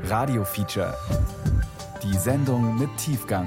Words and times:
Radio 0.00 0.44
Feature. 0.44 0.96
Die 2.02 2.16
Sendung 2.16 2.78
mit 2.78 2.88
Tiefgang. 2.96 3.46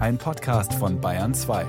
Ein 0.00 0.16
Podcast 0.16 0.72
von 0.74 1.00
Bayern 1.00 1.34
2. 1.34 1.66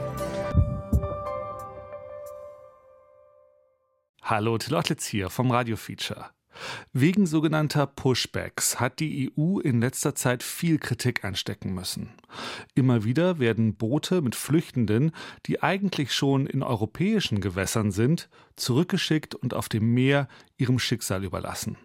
Hallo, 4.22 4.58
Till 4.58 4.76
Ottlitz 4.76 5.06
hier 5.06 5.30
vom 5.30 5.52
Radio 5.52 5.76
Feature. 5.76 6.28
Wegen 6.94 7.26
sogenannter 7.26 7.86
Pushbacks 7.86 8.80
hat 8.80 9.00
die 9.00 9.34
EU 9.38 9.60
in 9.60 9.82
letzter 9.82 10.16
Zeit 10.16 10.42
viel 10.42 10.80
Kritik 10.80 11.26
einstecken 11.26 11.74
müssen. 11.74 12.12
Immer 12.76 13.04
wieder 13.04 13.40
werden 13.40 13.76
Boote 13.76 14.22
mit 14.22 14.36
Flüchtenden, 14.36 15.12
die 15.46 15.62
eigentlich 15.62 16.14
schon 16.14 16.48
in 16.48 16.64
europäischen 16.64 17.42
Gewässern 17.42 17.92
sind, 17.92 18.30
zurückgeschickt 18.56 19.36
und 19.36 19.54
auf 19.54 19.70
dem 19.70 19.94
Meer 19.94 20.28
ihrem 20.58 20.80
Schicksal 20.80 21.24
überlassen. 21.24 21.78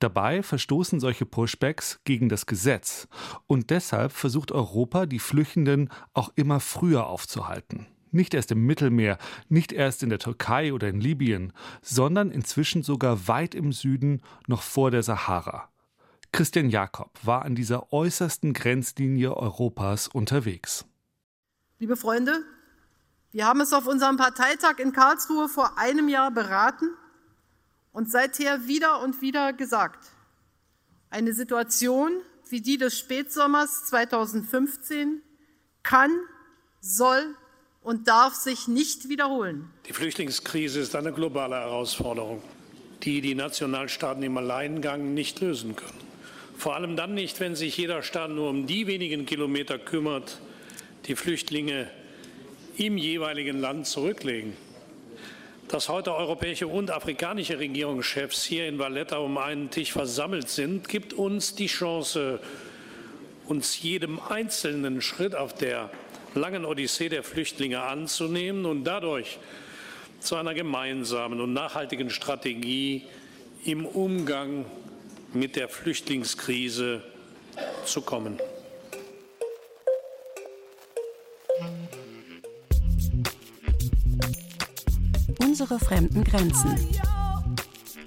Dabei 0.00 0.42
verstoßen 0.42 0.98
solche 0.98 1.26
Pushbacks 1.26 2.00
gegen 2.04 2.30
das 2.30 2.46
Gesetz 2.46 3.06
und 3.46 3.68
deshalb 3.68 4.12
versucht 4.12 4.50
Europa, 4.50 5.04
die 5.04 5.18
Flüchtenden 5.18 5.90
auch 6.14 6.32
immer 6.36 6.58
früher 6.58 7.06
aufzuhalten. 7.06 7.86
Nicht 8.10 8.32
erst 8.32 8.50
im 8.50 8.64
Mittelmeer, 8.64 9.18
nicht 9.50 9.72
erst 9.72 10.02
in 10.02 10.08
der 10.08 10.18
Türkei 10.18 10.72
oder 10.72 10.88
in 10.88 11.00
Libyen, 11.00 11.52
sondern 11.82 12.30
inzwischen 12.30 12.82
sogar 12.82 13.28
weit 13.28 13.54
im 13.54 13.72
Süden, 13.72 14.22
noch 14.46 14.62
vor 14.62 14.90
der 14.90 15.02
Sahara. 15.02 15.68
Christian 16.32 16.70
Jakob 16.70 17.10
war 17.22 17.44
an 17.44 17.54
dieser 17.54 17.92
äußersten 17.92 18.54
Grenzlinie 18.54 19.36
Europas 19.36 20.08
unterwegs. 20.08 20.86
Liebe 21.78 21.96
Freunde, 21.96 22.42
wir 23.32 23.46
haben 23.46 23.60
es 23.60 23.74
auf 23.74 23.86
unserem 23.86 24.16
Parteitag 24.16 24.78
in 24.78 24.92
Karlsruhe 24.92 25.48
vor 25.48 25.76
einem 25.76 26.08
Jahr 26.08 26.30
beraten 26.30 26.88
und 27.92 28.10
seither 28.10 28.66
wieder 28.66 29.02
und 29.02 29.20
wieder 29.22 29.52
gesagt. 29.52 30.10
Eine 31.10 31.32
Situation 31.32 32.12
wie 32.50 32.60
die 32.60 32.78
des 32.78 32.98
Spätsommers 32.98 33.84
2015 33.86 35.22
kann, 35.82 36.10
soll 36.80 37.34
und 37.82 38.08
darf 38.08 38.34
sich 38.34 38.68
nicht 38.68 39.08
wiederholen. 39.08 39.70
Die 39.86 39.92
Flüchtlingskrise 39.92 40.80
ist 40.80 40.96
eine 40.96 41.12
globale 41.12 41.56
Herausforderung, 41.56 42.42
die 43.02 43.20
die 43.20 43.34
Nationalstaaten 43.34 44.22
im 44.22 44.36
Alleingang 44.36 45.14
nicht 45.14 45.40
lösen 45.40 45.76
können. 45.76 45.98
Vor 46.56 46.74
allem 46.74 46.96
dann 46.96 47.14
nicht, 47.14 47.40
wenn 47.40 47.54
sich 47.54 47.76
jeder 47.76 48.02
Staat 48.02 48.30
nur 48.30 48.50
um 48.50 48.66
die 48.66 48.86
wenigen 48.86 49.24
Kilometer 49.24 49.78
kümmert, 49.78 50.40
die 51.06 51.16
Flüchtlinge 51.16 51.90
im 52.76 52.98
jeweiligen 52.98 53.58
Land 53.60 53.86
zurücklegen. 53.86 54.54
Dass 55.70 55.88
heute 55.88 56.12
europäische 56.12 56.66
und 56.66 56.90
afrikanische 56.90 57.60
Regierungschefs 57.60 58.42
hier 58.42 58.66
in 58.66 58.80
Valletta 58.80 59.18
um 59.18 59.38
einen 59.38 59.70
Tisch 59.70 59.92
versammelt 59.92 60.48
sind, 60.48 60.88
gibt 60.88 61.12
uns 61.12 61.54
die 61.54 61.68
Chance, 61.68 62.40
uns 63.46 63.80
jedem 63.80 64.18
einzelnen 64.18 65.00
Schritt 65.00 65.36
auf 65.36 65.54
der 65.54 65.88
langen 66.34 66.64
Odyssee 66.64 67.08
der 67.08 67.22
Flüchtlinge 67.22 67.82
anzunehmen 67.82 68.66
und 68.66 68.82
dadurch 68.82 69.38
zu 70.18 70.34
einer 70.34 70.54
gemeinsamen 70.54 71.40
und 71.40 71.52
nachhaltigen 71.52 72.10
Strategie 72.10 73.04
im 73.64 73.86
Umgang 73.86 74.64
mit 75.32 75.54
der 75.54 75.68
Flüchtlingskrise 75.68 77.04
zu 77.84 78.02
kommen. 78.02 78.40
Unsere 85.50 85.80
fremden 85.80 86.22
Grenzen. 86.22 86.76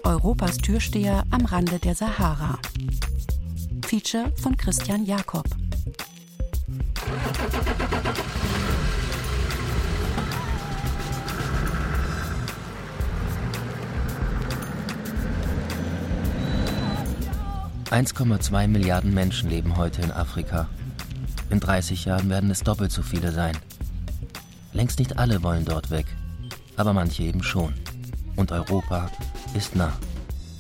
Europas 0.06 0.56
Türsteher 0.60 1.26
am 1.30 1.44
Rande 1.44 1.78
der 1.78 1.94
Sahara. 1.94 2.58
Feature 3.86 4.32
von 4.42 4.56
Christian 4.56 5.04
Jakob. 5.04 5.44
1,2 17.92 18.68
Milliarden 18.70 19.14
Menschen 19.14 19.50
leben 19.50 19.76
heute 19.76 20.02
in 20.02 20.14
Afrika. 20.14 20.70
In 21.50 21.60
30 21.60 22.06
Jahren 22.06 22.30
werden 22.30 22.50
es 22.52 22.62
doppelt 22.62 22.94
so 22.94 23.02
viele 23.02 23.34
sein. 23.34 23.58
Längst 24.72 24.98
nicht 24.98 25.20
alle 25.20 25.44
wollen 25.44 25.66
dort 25.66 25.92
weg, 25.92 26.06
aber 26.78 26.94
manche 26.94 27.24
eben 27.24 27.44
schon. 27.44 27.74
Und 28.36 28.52
Europa 28.52 29.12
ist 29.56 29.76
nah. 29.76 29.94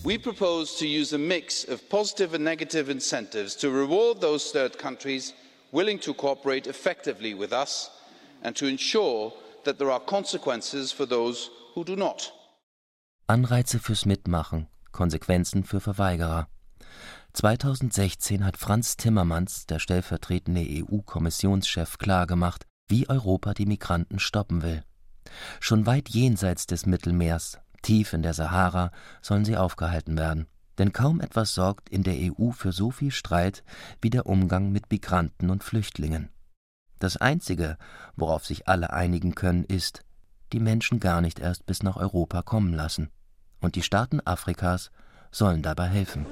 We 0.03 0.19
propose 0.19 0.77
to 0.79 0.85
use 0.85 1.15
a 1.15 1.17
mix 1.17 1.65
of 1.67 1.87
positive 1.89 2.35
and 2.35 2.43
negative 2.43 2.91
incentives 2.91 3.55
to 3.57 3.69
reward 3.69 4.19
those 4.19 4.51
third 4.51 4.77
countries 4.77 5.33
willing 5.71 5.99
to 6.01 6.13
cooperate 6.13 6.69
effectively 6.69 7.33
with 7.33 7.53
us 7.53 7.89
and 8.43 8.55
to 8.57 8.65
ensure 8.65 9.33
that 9.63 9.77
there 9.77 9.91
are 9.91 10.01
consequences 10.01 10.91
for 10.91 11.07
those 11.07 11.49
who 11.73 11.83
do 11.83 11.95
not. 11.95 12.33
Anreize 13.27 13.79
fürs 13.79 14.05
Mitmachen, 14.05 14.67
Konsequenzen 14.91 15.63
für 15.63 15.79
Verweigerer. 15.79 16.47
2016 17.33 18.45
hat 18.45 18.57
Franz 18.57 18.97
Timmermans, 18.97 19.65
der 19.65 19.79
stellvertretende 19.79 20.61
EU-Kommissionschef, 20.61 21.97
klargemacht, 21.97 22.65
wie 22.87 23.09
Europa 23.09 23.53
die 23.53 23.65
Migranten 23.65 24.19
stoppen 24.19 24.61
will. 24.61 24.83
Schon 25.59 25.85
weit 25.85 26.09
jenseits 26.09 26.67
des 26.67 26.85
Mittelmeers, 26.85 27.59
tief 27.81 28.13
in 28.13 28.23
der 28.23 28.33
Sahara, 28.33 28.91
sollen 29.21 29.45
sie 29.45 29.57
aufgehalten 29.57 30.17
werden. 30.17 30.47
Denn 30.77 30.91
kaum 30.91 31.21
etwas 31.21 31.53
sorgt 31.53 31.89
in 31.89 32.03
der 32.03 32.15
EU 32.15 32.51
für 32.51 32.71
so 32.71 32.89
viel 32.89 33.11
Streit 33.11 33.63
wie 34.01 34.09
der 34.09 34.25
Umgang 34.25 34.71
mit 34.71 34.89
Migranten 34.89 35.49
und 35.49 35.63
Flüchtlingen. 35.63 36.29
Das 36.99 37.17
Einzige, 37.17 37.77
worauf 38.15 38.45
sich 38.45 38.67
alle 38.67 38.93
einigen 38.93 39.35
können, 39.35 39.65
ist, 39.65 40.03
die 40.51 40.59
Menschen 40.59 40.99
gar 40.99 41.21
nicht 41.21 41.39
erst 41.39 41.65
bis 41.65 41.83
nach 41.83 41.97
Europa 41.97 42.41
kommen 42.41 42.73
lassen. 42.73 43.09
Und 43.59 43.75
die 43.75 43.81
Staaten 43.81 44.21
Afrikas 44.25 44.91
sollen 45.31 45.61
dabei 45.61 45.87
helfen. 45.87 46.25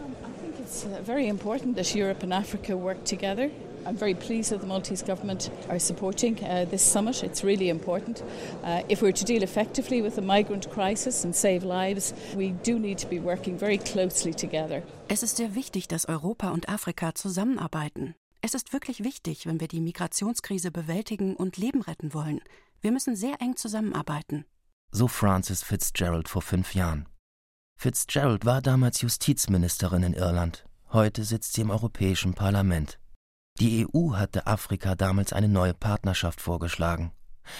It's 0.71 0.85
uh, 0.85 1.01
very 1.03 1.27
important 1.27 1.75
that 1.75 1.93
Europe 1.93 2.23
and 2.23 2.33
Africa 2.33 2.77
work 2.77 3.03
together. 3.03 3.51
I'm 3.85 3.97
very 3.97 4.13
pleased 4.13 4.51
that 4.51 4.61
the 4.61 4.67
Maltese 4.67 5.03
government 5.03 5.51
are 5.67 5.79
supporting 5.79 6.41
uh, 6.45 6.63
this 6.63 6.81
summit. 6.81 7.23
It's 7.23 7.43
really 7.43 7.67
important. 7.67 8.23
Uh, 8.63 8.81
if 8.87 9.01
we're 9.01 9.11
to 9.11 9.25
deal 9.25 9.43
effectively 9.43 10.01
with 10.01 10.15
the 10.15 10.21
migrant 10.21 10.69
crisis 10.69 11.25
and 11.25 11.35
save 11.35 11.65
lives, 11.65 12.13
we 12.37 12.51
do 12.63 12.79
need 12.79 12.99
to 12.99 13.07
be 13.07 13.19
working 13.19 13.57
very 13.57 13.77
closely 13.77 14.33
together. 14.33 14.81
Es 15.09 15.23
ist 15.23 15.35
sehr 15.35 15.55
wichtig, 15.55 15.89
dass 15.89 16.07
Europa 16.07 16.51
und 16.51 16.69
Afrika 16.69 17.13
zusammenarbeiten. 17.15 18.15
Es 18.41 18.53
ist 18.53 18.71
wirklich 18.71 19.03
wichtig, 19.03 19.45
wenn 19.47 19.59
wir 19.59 19.67
die 19.67 19.81
Migrationskrise 19.81 20.71
bewältigen 20.71 21.35
und 21.35 21.57
Leben 21.57 21.81
retten 21.81 22.13
wollen. 22.13 22.39
Wir 22.79 22.93
müssen 22.93 23.17
sehr 23.17 23.41
eng 23.41 23.57
zusammenarbeiten. 23.57 24.45
So 24.93 25.09
Francis 25.09 25.63
Fitzgerald 25.63 26.29
vor 26.29 26.41
fünf 26.41 26.75
Jahren. 26.75 27.10
Fitzgerald 27.81 28.45
war 28.45 28.61
damals 28.61 29.01
Justizministerin 29.01 30.03
in 30.03 30.13
Irland. 30.13 30.65
Heute 30.93 31.23
sitzt 31.23 31.53
sie 31.53 31.61
im 31.61 31.71
Europäischen 31.71 32.35
Parlament. 32.35 32.99
Die 33.59 33.87
EU 33.87 34.13
hatte 34.13 34.45
Afrika 34.45 34.93
damals 34.93 35.33
eine 35.33 35.47
neue 35.47 35.73
Partnerschaft 35.73 36.41
vorgeschlagen. 36.41 37.11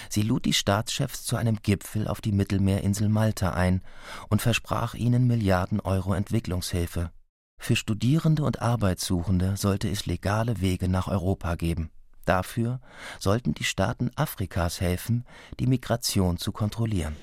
Sie 0.08 0.22
lud 0.22 0.44
die 0.44 0.52
Staatschefs 0.52 1.24
zu 1.24 1.34
einem 1.34 1.56
Gipfel 1.60 2.06
auf 2.06 2.20
die 2.20 2.30
Mittelmeerinsel 2.30 3.08
Malta 3.08 3.50
ein 3.50 3.82
und 4.28 4.40
versprach 4.40 4.94
ihnen 4.94 5.26
Milliarden 5.26 5.80
Euro 5.80 6.14
Entwicklungshilfe. 6.14 7.10
Für 7.58 7.74
Studierende 7.74 8.44
und 8.44 8.62
Arbeitssuchende 8.62 9.56
sollte 9.56 9.88
es 9.88 10.06
legale 10.06 10.60
Wege 10.60 10.86
nach 10.88 11.08
Europa 11.08 11.56
geben. 11.56 11.90
Dafür 12.26 12.80
sollten 13.18 13.54
die 13.54 13.64
Staaten 13.64 14.12
Afrikas 14.14 14.80
helfen, 14.80 15.24
die 15.58 15.66
Migration 15.66 16.38
zu 16.38 16.52
kontrollieren. 16.52 17.16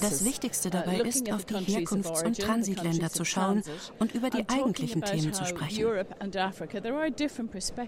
Das 0.00 0.24
Wichtigste 0.24 0.70
dabei 0.70 1.00
ist, 1.00 1.32
auf 1.32 1.44
die 1.44 1.54
Herkunfts- 1.54 2.24
und 2.24 2.38
Transitländer 2.38 3.10
zu 3.10 3.24
schauen 3.24 3.62
und 3.98 4.14
über 4.14 4.30
die 4.30 4.48
eigentlichen 4.48 5.02
Themen 5.02 5.32
zu 5.32 5.44
sprechen. 5.44 5.84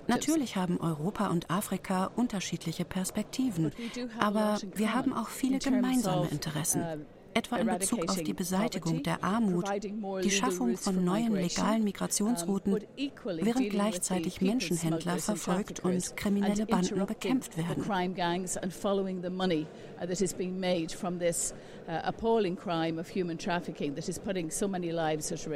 Natürlich 0.07 0.57
haben 0.57 0.81
Europa 0.81 1.29
und 1.29 1.51
Afrika 1.51 2.11
unterschiedliche 2.17 2.85
Perspektiven, 2.85 3.73
aber 4.19 4.59
wir 4.75 4.95
haben 4.95 5.13
auch 5.13 5.29
viele 5.29 5.59
gemeinsame 5.59 6.29
Interessen 6.29 7.07
etwa 7.35 7.57
in 7.57 7.67
Bezug 7.67 8.09
auf 8.09 8.23
die 8.23 8.35
Beseitigung 8.35 9.03
der 9.03 9.23
Armut, 9.23 9.69
die 10.23 10.31
Schaffung 10.31 10.77
von 10.77 11.05
neuen 11.05 11.35
legalen 11.35 11.85
Migrationsrouten, 11.85 12.81
während 13.25 13.71
gleichzeitig 13.71 14.41
Menschenhändler 14.41 15.19
verfolgt 15.19 15.81
und 15.81 16.17
kriminelle 16.17 16.67
Banden 16.67 17.07
bekämpft 17.07 17.57
werden. 17.57 17.85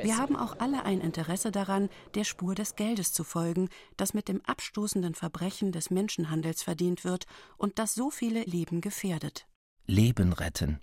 Wir 0.03 0.19
haben 0.19 0.37
auch 0.37 0.57
alle 0.59 0.85
ein 0.85 1.01
Interesse 1.01 1.51
daran, 1.51 1.89
der 2.15 2.25
Spur 2.25 2.55
des 2.55 2.77
Geldes 2.77 3.13
zu 3.13 3.25
folgen, 3.25 3.69
das 3.97 4.15
mit 4.15 4.29
dem 4.29 4.41
abstoßenden 4.45 5.15
Verbrechen 5.15 5.73
des 5.73 5.91
Menschenhandels 5.91 6.63
verdient 6.63 7.05
wird 7.05 7.27
und 7.57 7.79
das 7.79 7.95
so 7.95 8.11
viele 8.11 8.43
Leben 8.45 8.81
gefährdet. 8.81 9.47
Leben 9.87 10.33
retten. 10.33 10.81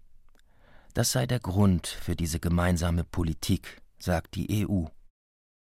Das 0.93 1.13
sei 1.13 1.25
der 1.25 1.39
Grund 1.39 1.87
für 1.87 2.15
diese 2.15 2.39
gemeinsame 2.39 3.05
Politik, 3.05 3.81
sagt 3.97 4.35
die 4.35 4.67
EU. 4.67 4.85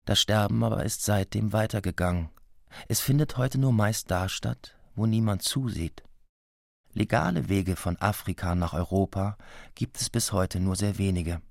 Das 0.05 0.19
Sterben 0.19 0.63
aber 0.63 0.83
ist 0.83 1.03
seitdem 1.03 1.53
weitergegangen. 1.53 2.29
Es 2.87 2.99
findet 2.99 3.37
heute 3.37 3.59
nur 3.59 3.71
meist 3.71 4.09
da 4.09 4.27
statt, 4.27 4.75
wo 4.95 5.05
niemand 5.05 5.43
zusieht. 5.43 6.03
Legale 6.93 7.47
Wege 7.47 7.75
von 7.75 7.97
Afrika 7.97 8.55
nach 8.55 8.73
Europa 8.73 9.37
gibt 9.75 10.01
es 10.01 10.09
bis 10.09 10.31
heute 10.31 10.59
nur 10.59 10.75
sehr 10.75 10.97
wenige. 10.97 11.41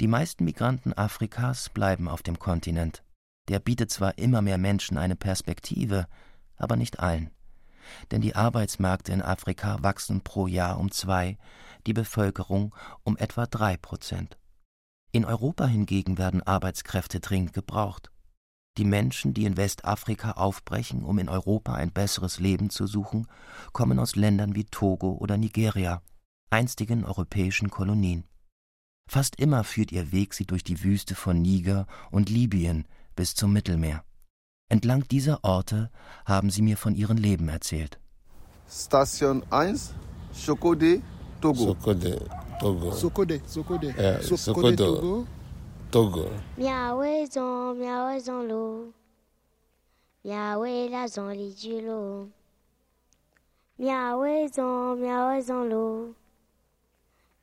Die 0.00 0.08
meisten 0.08 0.44
Migranten 0.44 0.92
Afrikas 0.92 1.70
bleiben 1.70 2.08
auf 2.08 2.22
dem 2.22 2.38
Kontinent. 2.38 3.02
Der 3.48 3.58
bietet 3.58 3.90
zwar 3.90 4.18
immer 4.18 4.42
mehr 4.42 4.58
Menschen 4.58 4.98
eine 4.98 5.16
Perspektive, 5.16 6.06
aber 6.56 6.76
nicht 6.76 7.00
allen. 7.00 7.30
Denn 8.10 8.20
die 8.20 8.34
Arbeitsmärkte 8.34 9.12
in 9.12 9.22
Afrika 9.22 9.82
wachsen 9.82 10.22
pro 10.22 10.46
Jahr 10.46 10.78
um 10.78 10.90
zwei, 10.90 11.38
die 11.86 11.92
Bevölkerung 11.92 12.74
um 13.02 13.16
etwa 13.16 13.46
drei 13.46 13.76
Prozent. 13.76 14.38
In 15.12 15.24
Europa 15.24 15.66
hingegen 15.66 16.18
werden 16.18 16.42
Arbeitskräfte 16.42 17.20
dringend 17.20 17.52
gebraucht. 17.52 18.10
Die 18.76 18.84
Menschen, 18.84 19.34
die 19.34 19.44
in 19.44 19.56
Westafrika 19.56 20.32
aufbrechen, 20.32 21.04
um 21.04 21.18
in 21.20 21.28
Europa 21.28 21.74
ein 21.74 21.92
besseres 21.92 22.40
Leben 22.40 22.70
zu 22.70 22.88
suchen, 22.88 23.28
kommen 23.72 24.00
aus 24.00 24.16
Ländern 24.16 24.56
wie 24.56 24.64
Togo 24.64 25.12
oder 25.12 25.36
Nigeria, 25.36 26.02
einstigen 26.50 27.04
europäischen 27.04 27.70
Kolonien. 27.70 28.24
Fast 29.08 29.36
immer 29.36 29.62
führt 29.62 29.92
ihr 29.92 30.10
Weg 30.10 30.34
sie 30.34 30.46
durch 30.46 30.64
die 30.64 30.82
Wüste 30.82 31.14
von 31.14 31.40
Niger 31.40 31.86
und 32.10 32.28
Libyen 32.30 32.86
bis 33.14 33.34
zum 33.34 33.52
Mittelmeer. 33.52 34.04
Entlang 34.74 35.04
dieser 35.08 35.38
Orte 35.44 35.88
haben 36.26 36.50
sie 36.50 36.60
mir 36.60 36.76
von 36.76 36.96
ihrem 36.96 37.16
Leben 37.16 37.48
erzählt. 37.48 38.00
Station 38.68 39.44
1, 39.50 39.94
Chokode, 40.34 41.00
Togo. 41.40 41.66
Sokode, 41.66 42.28
Togo. 42.58 42.90
Sokode, 42.90 43.40
Sokode. 43.46 43.94
Ja, 43.96 44.20
Sokode, 44.20 44.74
Togo. 44.74 45.26
Togo. 45.92 46.28
Miawe 46.56 47.24
zon, 47.30 47.78
miawe 47.78 48.18
zon 48.18 48.48
lo. 48.48 48.92
Miawe 50.24 50.88
la 50.90 51.06
zon 51.06 51.30
li 51.30 51.54
du 51.54 51.80
lo. 51.86 52.28
Miawe 53.78 54.48
zon, 54.52 54.98
miawe 54.98 55.40
zon 55.40 55.68
lo. 55.68 56.14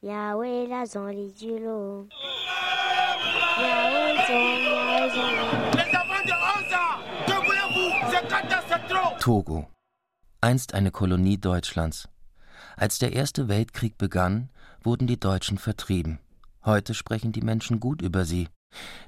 Miawe 0.04 0.68
la 0.68 0.86
zon 0.86 1.08
li 1.16 1.32
du 1.40 1.58
lo. 1.64 2.08
Miawe 3.58 4.04
zon, 4.28 4.52
miawe 4.68 5.10
zon 5.16 5.32
lo. 5.38 5.71
Togo. 9.32 9.66
Einst 10.42 10.74
eine 10.74 10.92
Kolonie 10.92 11.38
Deutschlands. 11.38 12.10
Als 12.76 13.00
der 13.00 13.14
Erste 13.14 13.48
Weltkrieg 13.48 13.98
begann, 13.98 14.50
wurden 14.84 15.08
die 15.08 15.22
Deutschen 15.22 15.58
vertrieben. 15.58 16.20
Heute 16.66 16.94
sprechen 16.94 17.32
die 17.32 17.42
Menschen 17.42 17.80
gut 17.80 18.02
über 18.02 18.26
sie. 18.26 18.50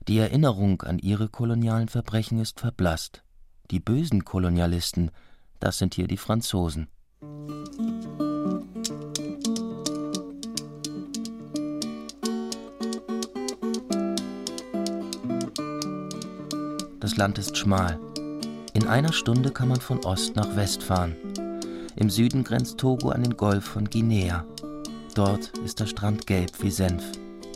Die 0.08 0.18
Erinnerung 0.20 0.82
an 0.84 0.98
ihre 0.98 1.28
kolonialen 1.28 1.90
Verbrechen 1.90 2.40
ist 2.40 2.62
verblasst. 2.62 3.22
Die 3.70 3.82
bösen 3.82 4.24
Kolonialisten, 4.24 5.12
das 5.60 5.78
sind 5.78 5.94
hier 5.94 6.08
die 6.08 6.16
Franzosen. 6.16 6.88
Das 17.02 17.18
Land 17.18 17.38
ist 17.40 17.58
schmal. 17.58 18.00
In 18.76 18.88
einer 18.88 19.14
Stunde 19.14 19.52
kann 19.52 19.68
man 19.68 19.80
von 19.80 20.04
Ost 20.04 20.36
nach 20.36 20.56
West 20.56 20.82
fahren. 20.82 21.16
Im 21.96 22.10
Süden 22.10 22.44
grenzt 22.44 22.80
Togo 22.80 23.10
an 23.10 23.22
den 23.22 23.38
Golf 23.38 23.66
von 23.66 23.88
Guinea. 23.88 24.44
Dort 25.14 25.56
ist 25.60 25.80
der 25.80 25.86
Strand 25.86 26.26
gelb 26.26 26.52
wie 26.60 26.72
Senf. 26.72 27.04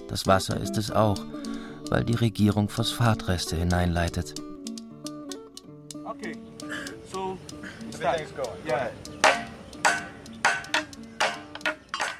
Das 0.07 0.27
Wasser 0.27 0.59
ist 0.61 0.77
es 0.77 0.91
auch, 0.91 1.17
weil 1.89 2.03
die 2.03 2.13
Regierung 2.13 2.69
Phosphatreste 2.69 3.55
hineinleitet. 3.55 4.35
Okay. 6.05 6.37
So, 7.11 7.37
yeah. 7.99 8.89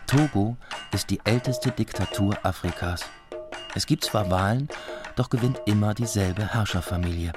Togo 0.07 0.57
ist 0.91 1.11
die 1.11 1.19
älteste 1.23 1.69
Diktatur 1.69 2.35
Afrikas. 2.41 3.01
Es 3.75 3.85
gibt 3.85 4.05
zwar 4.05 4.31
Wahlen, 4.31 4.67
doch 5.15 5.29
gewinnt 5.29 5.61
immer 5.67 5.93
dieselbe 5.93 6.51
Herrscherfamilie. 6.51 7.31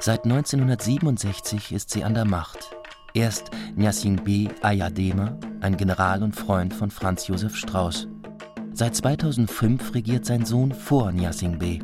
Seit 0.00 0.24
1967 0.24 1.72
ist 1.72 1.90
sie 1.90 2.04
an 2.04 2.14
der 2.14 2.24
Macht. 2.24 2.76
Erst 3.14 3.50
Nyasingbe 3.76 4.50
Ayadema, 4.60 5.38
ein 5.60 5.76
General 5.76 6.22
und 6.22 6.34
Freund 6.34 6.74
von 6.74 6.90
Franz 6.90 7.28
Josef 7.28 7.56
Strauß. 7.56 8.08
Seit 8.72 8.96
2005 8.96 9.94
regiert 9.94 10.26
sein 10.26 10.44
Sohn 10.44 10.72
vor 10.72 11.12
Nyasingbe. 11.12 11.78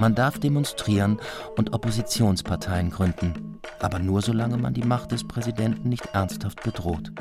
Man 0.00 0.14
darf 0.14 0.38
demonstrieren 0.38 1.18
und 1.56 1.72
Oppositionsparteien 1.72 2.90
gründen, 2.90 3.60
aber 3.80 4.00
nur 4.00 4.20
solange 4.20 4.58
man 4.58 4.74
die 4.74 4.84
Macht 4.84 5.12
des 5.12 5.26
Präsidenten 5.26 5.88
nicht 5.88 6.06
ernsthaft 6.12 6.62
bedroht. 6.62 7.12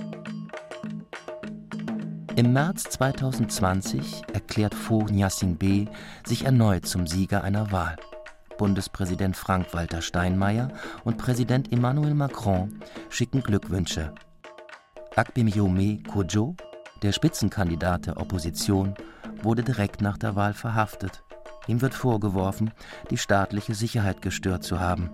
Im 2.36 2.52
März 2.52 2.84
2020 2.84 4.24
erklärt 4.34 4.76
Fo 4.76 5.04
Nyasingbe 5.04 5.86
sich 6.26 6.44
erneut 6.44 6.86
zum 6.86 7.08
Sieger 7.08 7.44
einer 7.44 7.72
Wahl. 7.72 7.96
Bundespräsident 8.58 9.36
Frank-Walter 9.36 10.02
Steinmeier 10.02 10.70
und 11.04 11.18
Präsident 11.18 11.72
Emmanuel 11.72 12.14
Macron 12.14 12.80
schicken 13.10 13.42
Glückwünsche. 13.42 14.14
Akpemyome 15.16 16.04
Kojo, 16.04 16.56
der 17.02 17.12
Spitzenkandidat 17.12 18.08
der 18.08 18.18
Opposition, 18.18 18.96
wurde 19.42 19.64
direkt 19.64 20.02
nach 20.02 20.18
der 20.18 20.36
Wahl 20.36 20.54
verhaftet. 20.54 21.24
Ihm 21.68 21.82
wird 21.82 21.94
vorgeworfen, 21.94 22.72
die 23.10 23.18
staatliche 23.18 23.74
Sicherheit 23.74 24.22
gestört 24.22 24.64
zu 24.64 24.80
haben. 24.80 25.12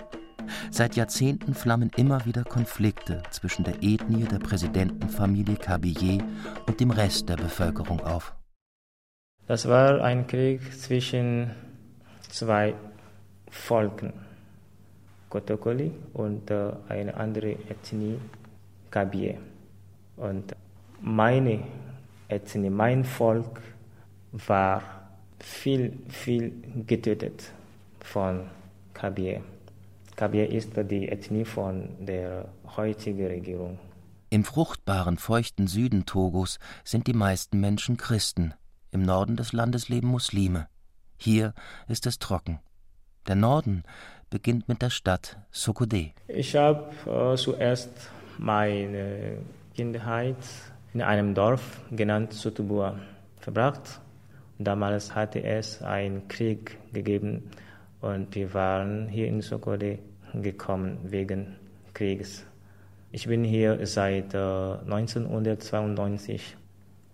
Seit 0.70 0.96
Jahrzehnten 0.96 1.54
flammen 1.54 1.92
immer 1.96 2.26
wieder 2.26 2.44
Konflikte 2.44 3.24
zwischen 3.30 3.64
der 3.64 3.84
Ethnie 3.84 4.26
der 4.26 4.40
Präsidentenfamilie 4.40 5.56
Kabylie 5.56 6.24
und 6.68 6.80
dem 6.80 6.92
Rest 6.92 7.30
der 7.30 7.38
Bevölkerung 7.38 8.02
auf. 8.02 8.34
Das 9.48 9.68
war 9.68 10.02
ein 10.02 10.28
Krieg 10.28 10.62
zwischen 10.80 11.52
zwei 12.30 12.74
Volken, 13.52 14.14
Kotokoli 15.30 15.92
und 16.14 16.50
äh, 16.50 16.72
eine 16.90 17.16
andere 17.16 17.52
Ethnie, 17.70 18.18
Kabie. 18.90 19.38
Und 20.18 20.56
meine 21.02 21.64
Ethnie, 22.28 22.70
mein 22.70 23.04
Volk 23.04 23.62
war 24.32 24.82
viel, 25.40 25.98
viel 26.10 26.54
getötet 26.88 27.52
von 28.00 28.48
Kabie. 28.94 29.42
Kabie 30.16 30.46
ist 30.46 30.72
die 30.90 31.10
Ethnie 31.10 31.46
von 31.46 31.90
der 32.00 32.48
heutigen 32.76 33.26
Regierung. 33.28 33.80
Im 34.30 34.46
fruchtbaren, 34.46 35.18
feuchten 35.18 35.68
Süden 35.68 36.06
Togos 36.06 36.60
sind 36.86 37.08
die 37.08 37.14
meisten 37.14 37.60
Menschen 37.60 37.98
Christen. 37.98 38.54
Im 38.92 39.02
Norden 39.04 39.36
des 39.36 39.52
Landes 39.52 39.90
leben 39.90 40.08
Muslime. 40.08 40.68
Hier 41.18 41.54
ist 41.88 42.06
es 42.06 42.18
trocken. 42.18 42.60
Der 43.28 43.36
Norden 43.36 43.84
beginnt 44.30 44.68
mit 44.68 44.82
der 44.82 44.90
Stadt 44.90 45.38
Sokode. 45.52 46.12
Ich 46.28 46.56
habe 46.56 46.90
äh, 47.06 47.38
zuerst 47.38 47.92
meine 48.38 49.38
Kindheit 49.76 50.38
in 50.94 51.02
einem 51.02 51.36
Dorf 51.36 51.82
genannt 51.92 52.34
Sotubua 52.34 53.00
verbracht. 53.40 54.02
Damals 54.58 55.16
hatte 55.16 55.44
es 55.44 55.82
einen 55.82 56.28
Krieg 56.28 56.78
gegeben 56.94 57.50
und 58.02 58.36
wir 58.36 58.54
waren 58.54 59.08
hier 59.08 59.28
in 59.28 59.42
Sokode 59.42 60.00
gekommen 60.34 60.98
wegen 61.04 61.56
Krieges. 61.94 62.44
Ich 63.12 63.28
bin 63.28 63.44
hier 63.44 63.86
seit 63.86 64.34
äh, 64.34 64.38
1992 64.38 66.56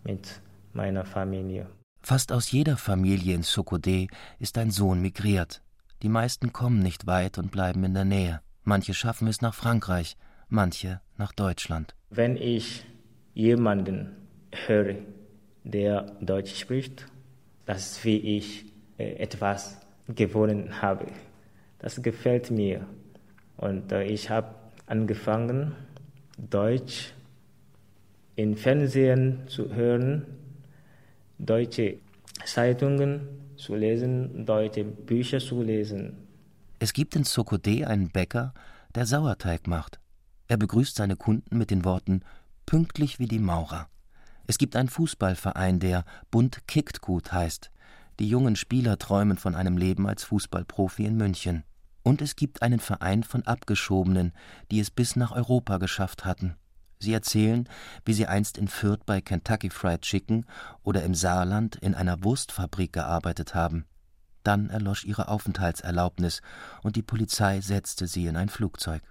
mit 0.04 0.42
meiner 0.74 1.06
Familie. 1.06 1.68
Fast 2.02 2.32
aus 2.32 2.52
jeder 2.52 2.78
Familie 2.78 3.36
in 3.36 3.44
Sokode 3.44 4.08
ist 4.40 4.58
ein 4.58 4.72
Sohn 4.72 5.02
migriert. 5.02 5.62
Die 6.04 6.10
meisten 6.10 6.54
kommen 6.54 6.80
nicht 6.80 7.08
weit 7.08 7.39
und 7.39 7.51
bleiben 7.51 7.84
in 7.84 7.96
der 7.96 8.06
Nähe. 8.06 8.42
Manche 8.63 8.94
schaffen 8.94 9.27
es 9.27 9.42
nach 9.42 9.56
Frankreich, 9.56 10.16
manche 10.48 11.01
nach 11.18 11.32
Deutschland. 11.32 11.96
Wenn 12.12 12.38
ich 12.38 12.86
jemanden 13.34 14.12
höre, 14.68 14.96
der 15.63 16.04
Deutsch 16.22 16.56
spricht, 16.56 17.08
das 17.66 17.92
ist 17.92 18.06
wie 18.06 18.38
ich 18.38 18.66
äh, 18.98 19.16
etwas 19.16 19.82
gewonnen 20.08 20.82
habe. 20.82 21.08
Das 21.80 22.01
gefällt 22.01 22.51
mir. 22.51 22.86
Und 23.58 23.92
äh, 23.92 24.04
ich 24.04 24.30
habe 24.30 24.54
angefangen, 24.86 25.74
Deutsch 26.38 27.13
im 28.36 28.56
Fernsehen 28.56 29.48
zu 29.48 29.74
hören, 29.74 30.27
deutsche 31.39 31.98
Zeitungen 32.46 33.47
zu 33.58 33.76
lesen, 33.76 34.46
deutsche 34.46 34.84
Bücher 34.84 35.40
zu 35.40 35.62
lesen. 35.62 36.18
Es 36.80 36.94
gibt 36.94 37.16
in 37.16 37.24
Sokode 37.24 37.88
einen 37.88 38.10
Bäcker, 38.10 38.54
der 38.96 39.06
Sauerteig 39.06 39.68
macht. 39.68 40.00
Er 40.48 40.58
begrüßt 40.58 40.96
seine 40.96 41.16
Kunden 41.16 41.58
mit 41.58 41.72
den 41.72 41.84
Worten 41.84 42.22
pünktlich 42.66 43.20
wie 43.20 43.28
die 43.28 43.40
Maurer. 43.40 43.90
Es 44.46 44.58
gibt 44.58 44.76
einen 44.76 44.90
Fußballverein, 44.90 45.80
der 45.80 46.06
Bund 46.32 46.68
kickt 46.68 47.02
gut 47.02 47.34
heißt. 47.34 47.72
Die 48.20 48.30
jungen 48.30 48.56
Spieler 48.56 48.98
träumen 48.98 49.38
von 49.38 49.56
einem 49.56 49.78
Leben 49.78 50.08
als 50.08 50.24
Fußballprofi 50.24 51.06
in 51.06 51.18
München. 51.18 51.64
Und 52.04 52.22
es 52.22 52.36
gibt 52.36 52.62
einen 52.62 52.80
Verein 52.80 53.24
von 53.24 53.46
Abgeschobenen, 53.46 54.32
die 54.72 54.80
es 54.80 54.90
bis 54.90 55.16
nach 55.16 55.32
Europa 55.32 55.78
geschafft 55.78 56.24
hatten. 56.24 56.56
Sie 57.00 57.13
erzählen, 57.13 57.70
wie 58.06 58.13
sie 58.13 58.25
einst 58.25 58.58
in 58.58 58.68
Fürth 58.68 59.06
bei 59.06 59.22
Kentucky 59.22 59.70
Fried 59.70 60.01
Chicken 60.01 60.46
oder 60.84 61.04
im 61.04 61.13
Saarland 61.13 61.75
in 61.75 61.94
einer 61.94 62.24
Wurstfabrik 62.24 62.94
gearbeitet 62.94 63.54
haben. 63.54 63.86
Dann 64.44 64.70
erlosch 64.70 65.04
ihre 65.04 65.27
Aufenthaltserlaubnis 65.27 66.42
und 66.82 66.96
die 66.96 67.04
Polizei 67.04 67.62
setzte 67.62 68.08
sie 68.08 68.25
in 68.27 68.38
ein 68.38 68.50
Flugzeug. 68.50 69.04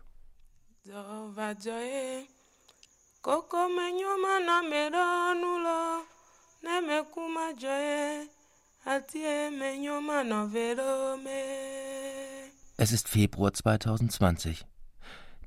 Es 12.76 12.92
ist 12.92 13.08
Februar 13.08 13.52
2020. 13.52 14.64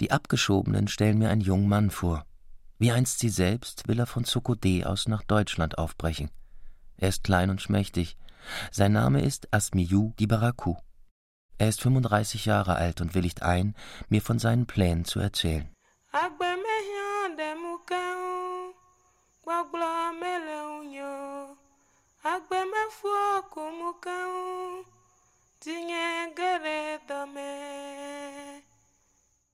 Die 0.01 0.11
Abgeschobenen 0.11 0.87
stellen 0.87 1.19
mir 1.19 1.29
einen 1.29 1.41
jungen 1.41 1.67
Mann 1.67 1.89
vor. 1.89 2.25
Wie 2.81 2.93
einst 2.93 3.19
sie 3.19 3.27
selbst 3.27 3.89
will 3.89 3.99
er 3.99 4.05
von 4.05 4.23
Sokodé 4.23 4.85
aus 4.85 5.09
nach 5.09 5.23
Deutschland 5.23 5.77
aufbrechen. 5.77 6.31
Er 6.95 7.09
ist 7.09 7.25
klein 7.25 7.49
und 7.49 7.61
schmächtig. 7.61 8.17
Sein 8.71 8.93
Name 8.93 9.21
ist 9.21 9.53
Asmiyu 9.53 10.13
Dibaraku. 10.17 10.75
Er 11.57 11.67
ist 11.67 11.81
35 11.81 12.45
Jahre 12.45 12.75
alt 12.75 13.01
und 13.01 13.15
willigt 13.15 13.41
ein, 13.43 13.75
mir 14.07 14.21
von 14.21 14.39
seinen 14.39 14.65
Plänen 14.65 15.03
zu 15.03 15.19
erzählen. 15.19 15.69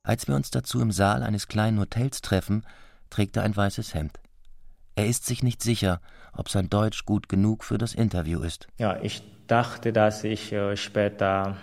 Als 0.04 0.28
wir 0.28 0.36
uns 0.36 0.52
dazu 0.52 0.80
im 0.80 0.92
Saal 0.92 1.24
eines 1.24 1.48
kleinen 1.48 1.80
Hotels 1.80 2.22
treffen, 2.22 2.64
trägt 3.16 3.38
er 3.38 3.44
ein 3.44 3.56
weißes 3.56 3.94
Hemd. 3.94 4.20
Er 4.96 5.08
ist 5.08 5.26
sich 5.26 5.42
nicht 5.42 5.64
sicher, 5.64 6.02
ob 6.34 6.50
sein 6.50 6.70
Deutsch 6.70 7.06
gut 7.06 7.30
genug 7.30 7.64
für 7.64 7.78
das 7.78 7.94
Interview 7.94 8.42
ist. 8.42 8.68
Ja, 8.78 9.00
ich 9.02 9.24
dachte, 9.48 9.94
dass 9.94 10.26
ich 10.26 10.52
äh, 10.52 10.76
später 10.76 11.56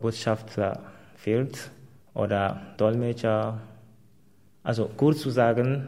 Botschafter 0.00 0.82
wird 1.22 1.70
oder 2.12 2.60
Dolmetscher. 2.76 3.60
Also 4.64 4.90
kurz 4.96 5.20
zu 5.20 5.30
sagen, 5.30 5.86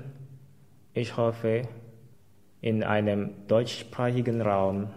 ich 0.94 1.16
hoffe, 1.16 1.62
in 2.60 2.84
einem 2.84 3.32
deutschsprachigen 3.48 4.40
Raum 4.40 4.88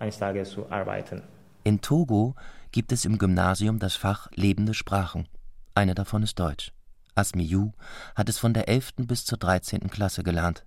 eines 0.00 0.18
Tages 0.18 0.50
zu 0.50 0.72
arbeiten. 0.72 1.22
In 1.62 1.80
Togo 1.80 2.34
gibt 2.72 2.90
es 2.90 3.04
im 3.04 3.16
Gymnasium 3.16 3.78
das 3.78 3.94
Fach 3.94 4.28
Lebende 4.34 4.74
Sprachen. 4.74 5.28
Eine 5.72 5.94
davon 5.94 6.24
ist 6.24 6.40
Deutsch. 6.40 6.72
Asmiyu 7.14 7.72
hat 8.14 8.28
es 8.28 8.38
von 8.38 8.54
der 8.54 8.68
11. 8.68 8.92
bis 9.06 9.24
zur 9.24 9.38
13. 9.38 9.90
Klasse 9.90 10.22
gelernt. 10.22 10.64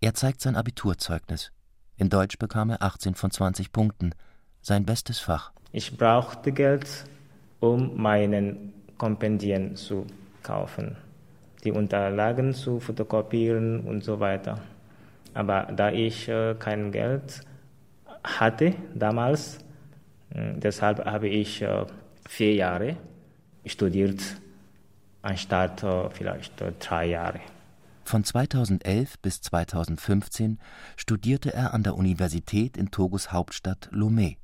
Er 0.00 0.14
zeigt 0.14 0.40
sein 0.40 0.56
Abiturzeugnis. 0.56 1.52
In 1.96 2.08
Deutsch 2.08 2.38
bekam 2.38 2.70
er 2.70 2.82
18 2.82 3.14
von 3.14 3.30
20 3.30 3.72
Punkten, 3.72 4.14
sein 4.60 4.84
bestes 4.84 5.18
Fach. 5.18 5.52
Ich 5.72 5.96
brauchte 5.96 6.52
Geld, 6.52 6.86
um 7.60 8.00
meinen 8.00 8.72
Kompendien 8.98 9.76
zu 9.76 10.06
kaufen, 10.42 10.96
die 11.64 11.72
Unterlagen 11.72 12.54
zu 12.54 12.80
fotokopieren 12.80 13.80
und 13.80 14.04
so 14.04 14.20
weiter. 14.20 14.58
Aber 15.34 15.68
da 15.74 15.90
ich 15.90 16.28
äh, 16.28 16.54
kein 16.58 16.92
Geld 16.92 17.40
hatte 18.22 18.74
damals, 18.94 19.58
äh, 20.34 20.54
deshalb 20.56 21.04
habe 21.04 21.28
ich 21.28 21.62
äh, 21.62 21.86
vier 22.28 22.54
Jahre 22.54 22.96
studiert, 23.66 24.20
anstatt 25.22 25.82
äh, 25.82 26.10
vielleicht 26.10 26.60
äh, 26.60 26.72
drei 26.78 27.06
Jahre. 27.06 27.40
Von 28.04 28.24
2011 28.24 29.18
bis 29.20 29.40
2015 29.40 30.58
studierte 30.96 31.54
er 31.54 31.72
an 31.72 31.82
der 31.82 31.96
Universität 31.96 32.76
in 32.76 32.90
Togos 32.90 33.32
Hauptstadt 33.32 33.88
Lomé, 33.92 34.36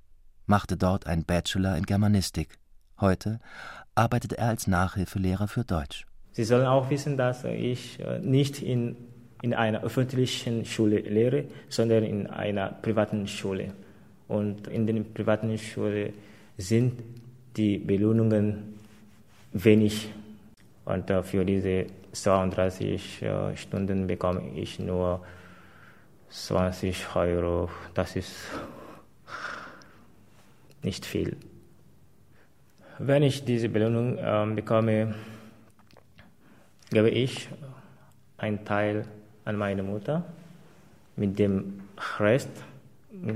machte 0.46 0.76
dort 0.76 1.06
einen 1.06 1.24
Bachelor 1.24 1.76
in 1.76 1.84
Germanistik. 1.84 2.58
Heute 3.00 3.40
arbeitet 3.94 4.34
er 4.34 4.48
als 4.48 4.66
Nachhilfelehrer 4.66 5.48
für 5.48 5.64
Deutsch. 5.64 6.06
Sie 6.32 6.44
sollen 6.44 6.66
auch 6.66 6.88
wissen, 6.88 7.16
dass 7.16 7.44
ich 7.44 7.98
äh, 8.00 8.20
nicht 8.20 8.62
in, 8.62 8.96
in 9.42 9.54
einer 9.54 9.82
öffentlichen 9.82 10.64
Schule 10.64 11.00
lehre, 11.00 11.44
sondern 11.68 12.04
in 12.04 12.28
einer 12.28 12.68
privaten 12.68 13.26
Schule. 13.26 13.72
Und 14.28 14.68
in 14.68 14.86
der 14.86 15.00
privaten 15.02 15.58
Schule 15.58 16.12
sind 16.56 17.02
die 17.56 17.78
Belohnungen 17.78 18.78
wenig. 19.52 20.10
Und 20.88 21.10
für 21.26 21.44
diese 21.44 21.86
32 22.12 23.22
äh, 23.22 23.56
Stunden 23.58 24.06
bekomme 24.06 24.40
ich 24.54 24.78
nur 24.78 25.20
20 26.30 27.14
Euro. 27.14 27.68
Das 27.92 28.16
ist 28.16 28.34
nicht 30.82 31.04
viel. 31.04 31.36
Wenn 32.98 33.22
ich 33.22 33.44
diese 33.44 33.68
Belohnung 33.68 34.16
äh, 34.16 34.54
bekomme, 34.54 35.14
gebe 36.90 37.10
ich 37.10 37.50
einen 38.38 38.64
Teil 38.64 39.04
an 39.44 39.56
meine 39.56 39.82
Mutter. 39.82 40.24
Mit 41.16 41.38
dem 41.38 41.82
Rest 42.18 42.64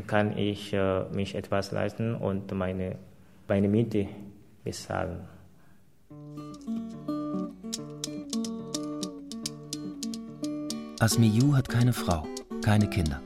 kann 0.07 0.39
ich 0.39 0.73
äh, 0.73 1.05
mich 1.13 1.35
etwas 1.35 1.71
leisten 1.71 2.15
und 2.15 2.51
meine, 2.53 2.97
meine 3.47 3.69
Miete 3.69 4.09
bezahlen. 4.65 5.32
Asmiyu 11.03 11.57
hat 11.57 11.69
keine 11.69 11.93
Frau, 11.93 12.29
keine 12.65 12.89
Kinder. 12.89 13.21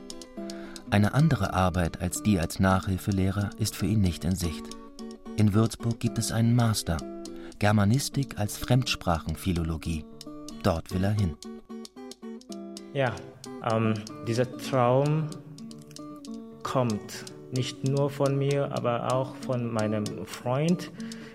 Eine 0.89 1.13
andere 1.13 1.53
Arbeit 1.53 2.01
als 2.01 2.23
die 2.23 2.39
als 2.39 2.59
Nachhilfelehrer 2.59 3.51
ist 3.59 3.75
für 3.75 3.85
ihn 3.85 4.01
nicht 4.01 4.25
in 4.25 4.35
Sicht. 4.35 4.65
In 5.35 5.53
Würzburg 5.53 5.99
gibt 5.99 6.17
es 6.17 6.31
einen 6.31 6.55
Master, 6.55 6.97
Germanistik 7.59 8.39
als 8.39 8.57
Fremdsprachenphilologie. 8.57 10.05
Dort 10.63 10.91
will 10.91 11.03
er 11.03 11.11
hin. 11.11 11.37
Ja, 12.93 13.13
ähm, 13.71 13.93
dieser 14.27 14.51
Traum 14.57 15.27
kommt 16.63 17.25
nicht 17.51 17.87
nur 17.87 18.09
von 18.09 18.39
mir, 18.39 18.71
aber 18.75 19.13
auch 19.13 19.35
von 19.35 19.71
meinem 19.71 20.03
Freund. 20.25 20.91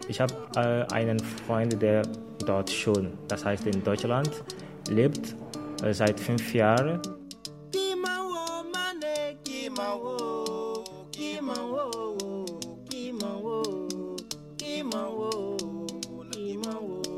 Ich 0.08 0.20
habe 0.20 0.34
äh, 0.56 0.92
einen 0.92 1.20
Freund, 1.20 1.80
der 1.80 2.02
dort 2.44 2.68
schon, 2.68 3.12
das 3.28 3.44
heißt 3.44 3.64
in 3.68 3.84
Deutschland, 3.84 4.42
lebt 4.88 5.36
seit 5.90 6.20
fünf 6.20 6.54
Jahren. 6.54 7.00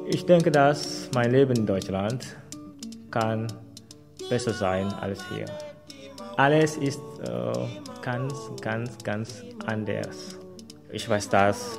Ich 0.07 0.27
denke, 0.27 0.51
dass 0.51 1.11
mein 1.15 1.33
Leben 1.33 1.57
in 1.57 1.67
Deutschland 1.67 2.37
kann 3.11 3.47
besser 4.31 4.53
sein 4.53 4.93
als 4.95 5.23
hier. 5.29 5.45
Alles 6.37 6.77
ist 6.77 7.01
äh, 7.29 7.53
ganz, 8.03 8.35
ganz, 8.61 8.97
ganz 9.05 9.45
anders. 9.67 10.39
Ich 10.91 11.09
weiß 11.09 11.29
das, 11.29 11.79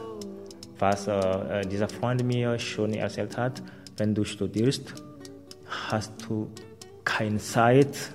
was 0.77 1.08
äh, 1.08 1.62
dieser 1.68 1.89
Freund 1.89 2.24
mir 2.24 2.60
schon 2.60 2.94
erzählt 2.94 3.38
hat. 3.38 3.63
Wenn 3.98 4.13
du 4.13 4.24
studierst, 4.24 4.94
hast 5.89 6.13
du 6.27 6.50
keine 7.17 7.38
Zeit. 7.38 8.12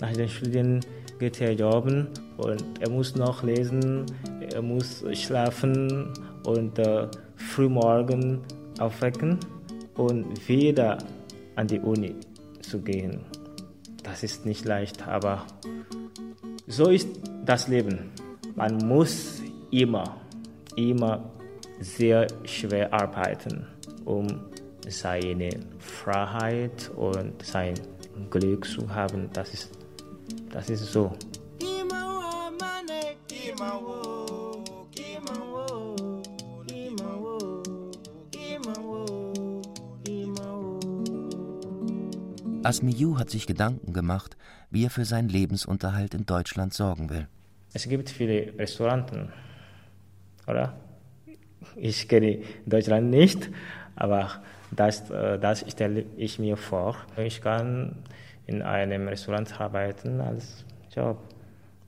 Nach 0.00 0.12
den 0.12 0.28
Studien 0.28 0.80
geht 1.18 1.40
er 1.40 1.52
jobben 1.52 2.08
und 2.36 2.62
er 2.78 2.90
muss 2.90 3.14
noch 3.16 3.42
lesen, 3.42 4.04
er 4.40 4.60
muss 4.60 5.02
schlafen 5.14 6.12
und 6.44 6.78
äh, 6.78 7.08
frühmorgen 7.36 8.40
aufwecken 8.78 9.38
und 9.96 10.48
wieder 10.48 10.98
an 11.56 11.66
die 11.66 11.80
Uni 11.80 12.14
zu 12.60 12.80
gehen. 12.80 13.20
Das 14.02 14.22
ist 14.22 14.44
nicht 14.44 14.66
leicht, 14.66 15.06
aber 15.08 15.46
so 16.66 16.90
ist 16.90 17.08
das 17.46 17.68
Leben. 17.68 18.10
Man 18.54 18.76
muss 18.86 19.40
immer, 19.70 20.16
immer 20.76 21.30
sehr 21.78 22.26
schwer 22.44 22.92
arbeiten, 22.92 23.66
um 24.04 24.26
seine 24.86 25.50
Freiheit 25.78 26.90
und 26.96 27.42
sein 27.42 27.74
Glück 28.30 28.66
zu 28.66 28.92
haben. 28.94 29.30
Das 29.32 29.52
ist, 29.52 29.70
das 30.50 30.70
ist 30.70 30.92
so. 30.92 31.16
Asmiyu 42.62 43.18
hat 43.18 43.30
sich 43.30 43.46
Gedanken 43.46 43.92
gemacht, 43.92 44.36
wie 44.70 44.84
er 44.84 44.90
für 44.90 45.04
seinen 45.04 45.28
Lebensunterhalt 45.28 46.14
in 46.14 46.26
Deutschland 46.26 46.74
sorgen 46.74 47.08
will. 47.10 47.26
Es 47.72 47.88
gibt 47.88 48.10
viele 48.10 48.52
Restaurants, 48.58 49.12
oder? 50.46 50.78
Ich 51.76 52.08
kenne 52.08 52.42
Deutschland 52.66 53.10
nicht, 53.10 53.50
aber 53.96 54.42
das, 54.70 55.10
äh, 55.10 55.38
das 55.38 55.64
stelle 55.70 56.04
ich 56.16 56.38
mir 56.38 56.56
vor. 56.56 56.96
Ich 57.16 57.40
kann 57.40 57.96
in 58.46 58.62
einem 58.62 59.08
Restaurant 59.08 59.60
arbeiten 59.60 60.20
als 60.20 60.64
Job, 60.94 61.18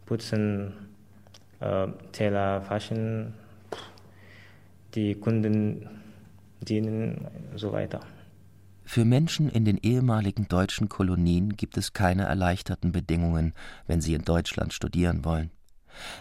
putzen, 0.07 0.73
äh, 1.61 1.89
Teller 2.13 2.69
waschen, 2.69 3.35
die 4.95 5.15
Kunden 5.15 5.89
dienen 6.61 7.27
und 7.51 7.59
so 7.59 7.73
weiter. 7.73 8.01
Für 8.85 9.05
Menschen 9.05 9.49
in 9.49 9.65
den 9.65 9.79
ehemaligen 9.79 10.49
deutschen 10.49 10.89
Kolonien 10.89 11.57
gibt 11.57 11.77
es 11.77 11.93
keine 11.93 12.25
erleichterten 12.25 12.93
Bedingungen, 12.93 13.55
wenn 13.87 14.01
sie 14.01 14.15
in 14.15 14.25
Deutschland 14.25 14.73
studieren 14.73 15.25
wollen. 15.25 15.51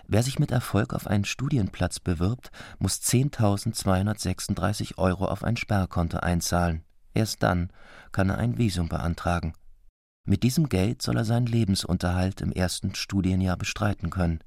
Wer 0.07 0.23
sich 0.23 0.39
mit 0.39 0.51
Erfolg 0.51 0.93
auf 0.93 1.07
einen 1.07 1.25
Studienplatz 1.25 1.99
bewirbt, 1.99 2.51
muss 2.79 3.01
10.236 3.01 4.97
Euro 4.97 5.25
auf 5.25 5.43
ein 5.43 5.57
Sperrkonto 5.57 6.17
einzahlen. 6.17 6.83
Erst 7.13 7.43
dann 7.43 7.71
kann 8.11 8.29
er 8.29 8.37
ein 8.37 8.57
Visum 8.57 8.89
beantragen. 8.89 9.53
Mit 10.25 10.43
diesem 10.43 10.69
Geld 10.69 11.01
soll 11.01 11.17
er 11.17 11.25
seinen 11.25 11.47
Lebensunterhalt 11.47 12.41
im 12.41 12.51
ersten 12.51 12.95
Studienjahr 12.95 13.57
bestreiten 13.57 14.09
können. 14.09 14.39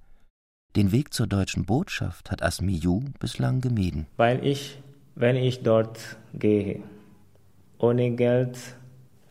Den 0.77 0.93
Weg 0.93 1.13
zur 1.13 1.27
deutschen 1.27 1.67
Botschaft 1.67 2.31
hat 2.31 2.43
Asmiyu 2.43 3.05
bislang 3.21 3.61
gemieden. 3.61 4.07
Weil 4.17 4.45
ich, 4.45 4.79
wenn 5.15 5.37
ich 5.37 5.63
dort 5.63 6.17
gehe, 6.33 6.83
ohne 7.79 8.13
Geld, 8.13 8.59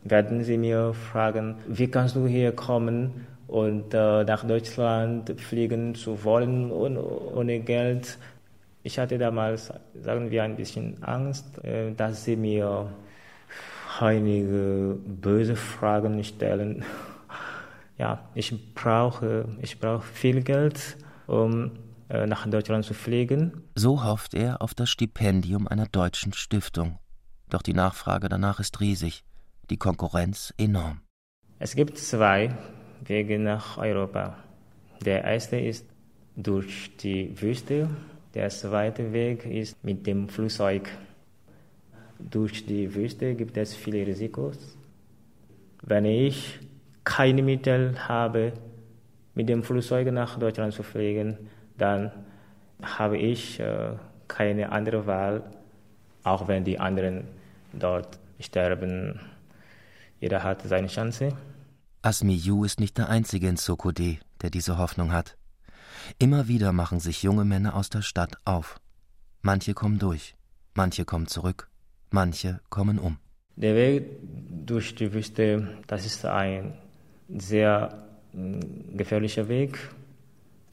werden 0.03 0.43
sie 0.43 0.57
mir 0.57 0.93
fragen, 0.93 1.55
wie 1.67 1.87
kannst 1.87 2.15
du 2.15 2.27
hier 2.27 2.51
kommen 2.51 3.25
und 3.53 3.93
äh, 3.93 4.23
nach 4.23 4.47
Deutschland 4.47 5.39
fliegen 5.39 5.93
zu 5.93 6.23
wollen 6.23 6.71
ohne, 6.71 7.03
ohne 7.03 7.59
Geld. 7.59 8.17
Ich 8.81 8.97
hatte 8.97 9.19
damals, 9.19 9.71
sagen 10.01 10.31
wir, 10.31 10.41
ein 10.41 10.55
bisschen 10.55 11.03
Angst, 11.03 11.63
äh, 11.63 11.93
dass 11.93 12.25
sie 12.25 12.35
mir 12.35 12.91
einige 13.99 14.97
böse 15.05 15.55
Fragen 15.55 16.23
stellen. 16.23 16.83
Ja, 17.95 18.27
ich 18.33 18.73
brauche, 18.73 19.45
ich 19.61 19.79
brauche 19.79 20.01
viel 20.01 20.41
Geld, 20.41 20.97
um 21.27 21.73
äh, 22.09 22.25
nach 22.25 22.47
Deutschland 22.47 22.83
zu 22.83 22.95
fliegen. 22.95 23.61
So 23.75 24.03
hofft 24.03 24.33
er 24.33 24.63
auf 24.63 24.73
das 24.73 24.89
Stipendium 24.89 25.67
einer 25.67 25.85
deutschen 25.85 26.33
Stiftung. 26.33 26.97
Doch 27.51 27.61
die 27.61 27.75
Nachfrage 27.75 28.29
danach 28.29 28.59
ist 28.59 28.79
riesig, 28.79 29.23
die 29.69 29.77
Konkurrenz 29.77 30.55
enorm. 30.57 31.01
Es 31.59 31.75
gibt 31.75 31.99
zwei 31.99 32.57
Wege 33.05 33.39
nach 33.39 33.77
Europa. 33.77 34.37
Der 35.03 35.23
erste 35.23 35.57
ist 35.57 35.85
durch 36.35 36.95
die 36.97 37.39
Wüste, 37.41 37.89
der 38.33 38.49
zweite 38.49 39.13
Weg 39.13 39.45
ist 39.45 39.83
mit 39.83 40.07
dem 40.07 40.29
Flugzeug. 40.29 40.89
Durch 42.19 42.65
die 42.65 42.93
Wüste 42.95 43.35
gibt 43.35 43.57
es 43.57 43.75
viele 43.75 44.07
Risikos. 44.07 44.77
Wenn 45.81 46.05
ich 46.05 46.59
keine 47.03 47.43
Mittel 47.43 47.95
habe, 48.07 48.53
mit 49.35 49.49
dem 49.49 49.63
Flugzeug 49.63 50.11
nach 50.11 50.39
Deutschland 50.39 50.73
zu 50.73 50.83
fliegen, 50.83 51.37
dann 51.77 52.11
habe 52.81 53.17
ich 53.17 53.59
äh, 53.59 53.93
keine 54.27 54.71
andere 54.71 55.05
Wahl, 55.05 55.43
auch 56.23 56.47
wenn 56.47 56.63
die 56.63 56.79
anderen 56.79 57.25
dort 57.73 58.19
sterben. 58.39 59.19
Jeder 60.19 60.43
hat 60.43 60.61
seine 60.61 60.87
Chance. 60.87 61.29
Asmi 62.05 62.33
Yu 62.35 62.65
ist 62.65 62.81
nicht 62.81 62.97
der 62.97 63.07
einzige 63.07 63.47
in 63.47 63.55
Sokode, 63.55 64.17
der 64.41 64.49
diese 64.49 64.77
Hoffnung 64.77 65.13
hat. 65.13 65.37
Immer 66.19 66.49
wieder 66.49 66.73
machen 66.73 66.99
sich 66.99 67.23
junge 67.23 67.45
Männer 67.45 67.75
aus 67.75 67.89
der 67.89 68.01
Stadt 68.01 68.35
auf. 68.43 68.81
Manche 69.41 69.73
kommen 69.73 69.99
durch, 69.99 70.35
manche 70.73 71.05
kommen 71.05 71.27
zurück, 71.27 71.69
manche 72.11 72.59
kommen 72.69 72.99
um. 72.99 73.19
Der 73.55 73.73
Weg 73.75 74.03
durch 74.65 74.95
die 74.95 75.13
Wüste, 75.13 75.77
das 75.87 76.05
ist 76.05 76.25
ein 76.25 76.73
sehr 77.29 78.03
mm, 78.33 78.97
gefährlicher 78.97 79.47
Weg. 79.47 79.79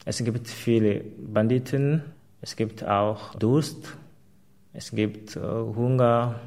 Es 0.03 0.17
gibt 0.17 0.49
viele 0.49 0.99
Banditen, 0.99 2.03
es 2.41 2.57
gibt 2.57 2.83
auch 2.83 3.35
Durst, 3.35 3.95
es 4.73 4.91
gibt 4.91 5.37
äh, 5.37 5.39
Hunger, 5.39 6.41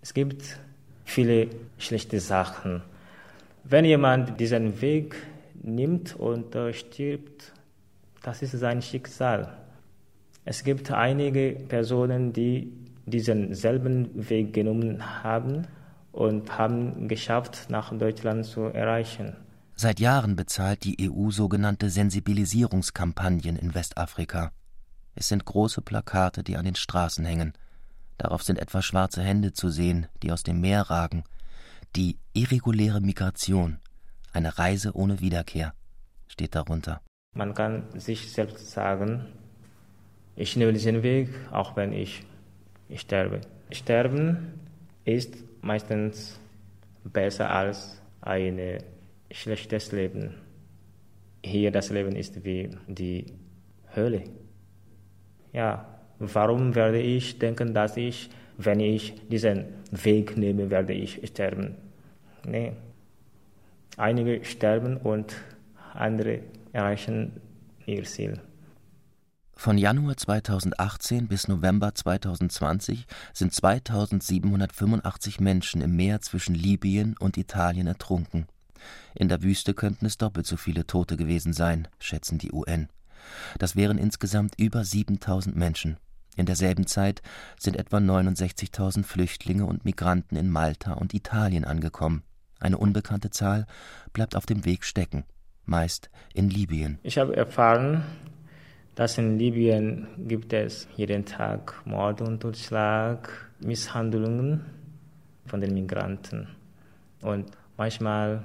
es 0.00 0.14
gibt 0.14 0.58
viele 1.04 1.48
schlechte 1.76 2.20
Sachen. 2.20 2.80
Wenn 3.64 3.84
jemand 3.84 4.40
diesen 4.40 4.80
Weg 4.80 5.16
nimmt 5.62 6.16
und 6.16 6.54
äh, 6.54 6.72
stirbt, 6.72 7.52
das 8.22 8.42
ist 8.42 8.52
sein 8.52 8.82
Schicksal. 8.82 9.56
Es 10.44 10.64
gibt 10.64 10.90
einige 10.90 11.52
Personen, 11.68 12.32
die 12.32 12.72
diesen 13.06 13.54
selben 13.54 14.28
Weg 14.28 14.52
genommen 14.52 15.22
haben 15.22 15.66
und 16.12 16.58
haben 16.58 17.08
geschafft, 17.08 17.66
nach 17.68 17.96
Deutschland 17.96 18.46
zu 18.46 18.62
erreichen. 18.62 19.36
Seit 19.76 20.00
Jahren 20.00 20.36
bezahlt 20.36 20.84
die 20.84 21.10
EU 21.10 21.30
sogenannte 21.30 21.88
Sensibilisierungskampagnen 21.88 23.56
in 23.56 23.74
Westafrika. 23.74 24.52
Es 25.14 25.28
sind 25.28 25.44
große 25.44 25.82
Plakate, 25.82 26.42
die 26.42 26.56
an 26.56 26.64
den 26.64 26.74
Straßen 26.74 27.24
hängen. 27.24 27.52
Darauf 28.18 28.42
sind 28.42 28.58
etwa 28.58 28.82
schwarze 28.82 29.22
Hände 29.22 29.52
zu 29.52 29.70
sehen, 29.70 30.06
die 30.22 30.32
aus 30.32 30.42
dem 30.42 30.60
Meer 30.60 30.82
ragen. 30.82 31.24
Die 31.96 32.18
irreguläre 32.32 33.00
Migration, 33.00 33.78
eine 34.32 34.58
Reise 34.58 34.92
ohne 34.94 35.20
Wiederkehr, 35.20 35.74
steht 36.28 36.54
darunter. 36.54 37.00
Man 37.34 37.54
kann 37.54 37.84
sich 37.98 38.32
selbst 38.32 38.70
sagen, 38.70 39.26
ich 40.36 40.56
nehme 40.56 40.72
diesen 40.72 41.02
Weg, 41.02 41.30
auch 41.50 41.76
wenn 41.76 41.92
ich, 41.92 42.24
sterbe. 42.94 43.40
Sterben 43.70 44.60
ist 45.04 45.36
meistens 45.62 46.40
besser 47.04 47.50
als 47.50 48.00
ein 48.20 48.78
schlechtes 49.30 49.92
Leben. 49.92 50.34
Hier 51.44 51.70
das 51.70 51.90
Leben 51.90 52.14
ist 52.16 52.44
wie 52.44 52.70
die 52.86 53.26
Hölle. 53.94 54.24
Ja, 55.52 56.00
Warum 56.22 56.74
werde 56.74 57.00
ich 57.00 57.38
denken, 57.38 57.72
dass 57.72 57.96
ich, 57.96 58.28
wenn 58.64 58.80
ich 58.80 59.14
diesen 59.28 59.64
Weg 59.90 60.36
nehme, 60.36 60.70
werde 60.70 60.92
ich 60.92 61.20
sterben? 61.26 61.76
Nee. 62.46 62.72
Einige 63.96 64.44
sterben 64.44 64.96
und 64.96 65.34
andere 65.94 66.40
erreichen 66.72 67.32
ihr 67.86 68.04
Ziel. 68.04 68.40
Von 69.54 69.76
Januar 69.76 70.16
2018 70.16 71.28
bis 71.28 71.46
November 71.48 71.94
2020 71.94 73.06
sind 73.34 73.52
2785 73.52 75.40
Menschen 75.40 75.82
im 75.82 75.96
Meer 75.96 76.20
zwischen 76.22 76.54
Libyen 76.54 77.14
und 77.18 77.36
Italien 77.36 77.86
ertrunken. 77.86 78.46
In 79.14 79.28
der 79.28 79.42
Wüste 79.42 79.74
könnten 79.74 80.06
es 80.06 80.16
doppelt 80.16 80.46
so 80.46 80.56
viele 80.56 80.86
Tote 80.86 81.18
gewesen 81.18 81.52
sein, 81.52 81.88
schätzen 81.98 82.38
die 82.38 82.52
UN. 82.52 82.88
Das 83.58 83.76
wären 83.76 83.98
insgesamt 83.98 84.54
über 84.58 84.82
7000 84.82 85.54
Menschen. 85.56 85.98
In 86.40 86.46
derselben 86.46 86.86
Zeit 86.86 87.20
sind 87.58 87.76
etwa 87.76 87.98
69.000 87.98 89.04
Flüchtlinge 89.04 89.66
und 89.66 89.84
Migranten 89.84 90.36
in 90.36 90.48
Malta 90.48 90.94
und 90.94 91.12
Italien 91.12 91.66
angekommen. 91.66 92.22
Eine 92.58 92.78
unbekannte 92.78 93.28
Zahl 93.28 93.66
bleibt 94.14 94.34
auf 94.34 94.46
dem 94.46 94.64
Weg 94.64 94.84
stecken, 94.84 95.24
meist 95.66 96.08
in 96.32 96.48
Libyen. 96.48 96.98
Ich 97.02 97.18
habe 97.18 97.36
erfahren, 97.36 98.04
dass 98.94 99.18
in 99.18 99.38
Libyen 99.38 100.06
gibt 100.16 100.54
es 100.54 100.88
jeden 100.96 101.26
Tag 101.26 101.74
Mord 101.84 102.22
und 102.22 102.40
Totschlag, 102.40 103.50
Misshandlungen 103.60 104.64
von 105.44 105.60
den 105.60 105.74
Migranten. 105.74 106.48
Und 107.20 107.50
manchmal 107.76 108.44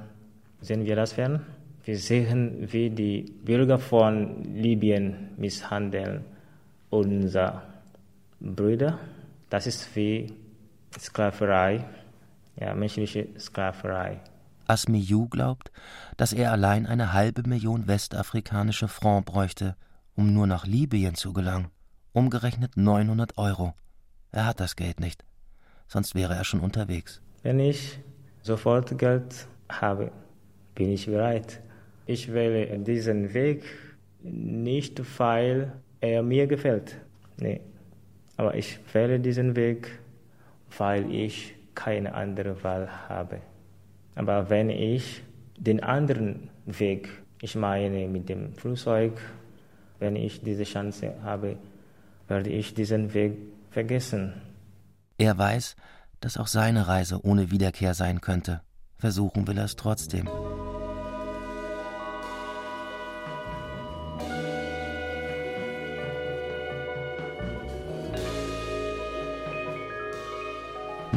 sehen 0.60 0.84
wir 0.84 0.98
das 0.98 1.14
fern. 1.14 1.46
Wir 1.86 1.98
sehen, 1.98 2.68
wie 2.74 2.90
die 2.90 3.22
Bürger 3.46 3.80
von 3.80 4.44
Libyen 4.44 5.30
misshandeln 5.38 6.26
unser 6.90 7.64
Brüder. 8.40 9.00
Das 9.50 9.68
ist 9.68 9.96
wie 9.96 10.34
Sklaverei, 11.00 11.86
ja, 12.56 12.74
menschliche 12.74 13.28
Sklaverei. 13.40 14.22
Asmiyu 14.68 15.28
glaubt, 15.28 15.72
dass 16.18 16.34
er 16.34 16.52
allein 16.52 16.86
eine 16.88 17.14
halbe 17.14 17.48
Million 17.48 17.88
westafrikanische 17.88 18.88
Franc 18.88 19.26
bräuchte, 19.26 19.76
um 20.16 20.34
nur 20.34 20.48
nach 20.48 20.66
Libyen 20.66 21.16
zu 21.16 21.34
gelangen. 21.34 21.68
Umgerechnet 22.14 22.78
900 22.78 23.38
Euro. 23.38 23.74
Er 24.32 24.46
hat 24.46 24.60
das 24.60 24.76
Geld 24.76 25.00
nicht, 25.00 25.24
sonst 25.88 26.16
wäre 26.16 26.34
er 26.34 26.44
schon 26.44 26.62
unterwegs. 26.62 27.22
Wenn 27.44 27.60
ich 27.60 28.00
sofort 28.42 28.98
Geld 28.98 29.48
habe, 29.70 30.12
bin 30.74 30.92
ich 30.92 31.06
bereit. 31.06 31.62
Ich 32.06 32.32
wähle 32.32 32.78
diesen 32.80 33.34
Weg 33.34 33.64
nicht, 34.22 35.02
weil 35.20 35.74
er 36.02 36.24
mir 36.24 36.48
gefällt. 36.48 36.98
Nee, 37.38 37.62
aber 38.38 38.56
ich 38.56 38.80
wähle 38.94 39.20
diesen 39.20 39.56
Weg, 39.56 40.00
weil 40.78 41.12
ich 41.12 41.56
keine 41.74 42.14
andere 42.14 42.64
Wahl 42.64 42.90
habe. 43.10 43.42
Aber 44.16 44.50
wenn 44.50 44.70
ich 44.70 45.24
den 45.58 45.84
anderen 45.84 46.50
Weg, 46.66 47.10
ich 47.42 47.56
meine 47.56 48.08
mit 48.08 48.30
dem 48.30 48.54
Flugzeug, 48.56 49.20
wenn 50.00 50.16
ich 50.16 50.42
diese 50.42 50.64
Chance 50.64 51.14
habe, 51.24 51.58
werde 52.28 52.50
ich 52.50 52.74
diesen 52.74 53.14
Weg 53.14 53.38
vergessen. 53.70 54.34
Er 55.18 55.38
weiß, 55.38 55.76
dass 56.20 56.38
auch 56.38 56.48
seine 56.48 56.88
Reise 56.88 57.24
ohne 57.24 57.52
Wiederkehr 57.52 57.94
sein 57.94 58.22
könnte. 58.22 58.62
Versuchen 58.98 59.48
will 59.48 59.58
er 59.58 59.66
es 59.66 59.76
trotzdem. 59.76 60.28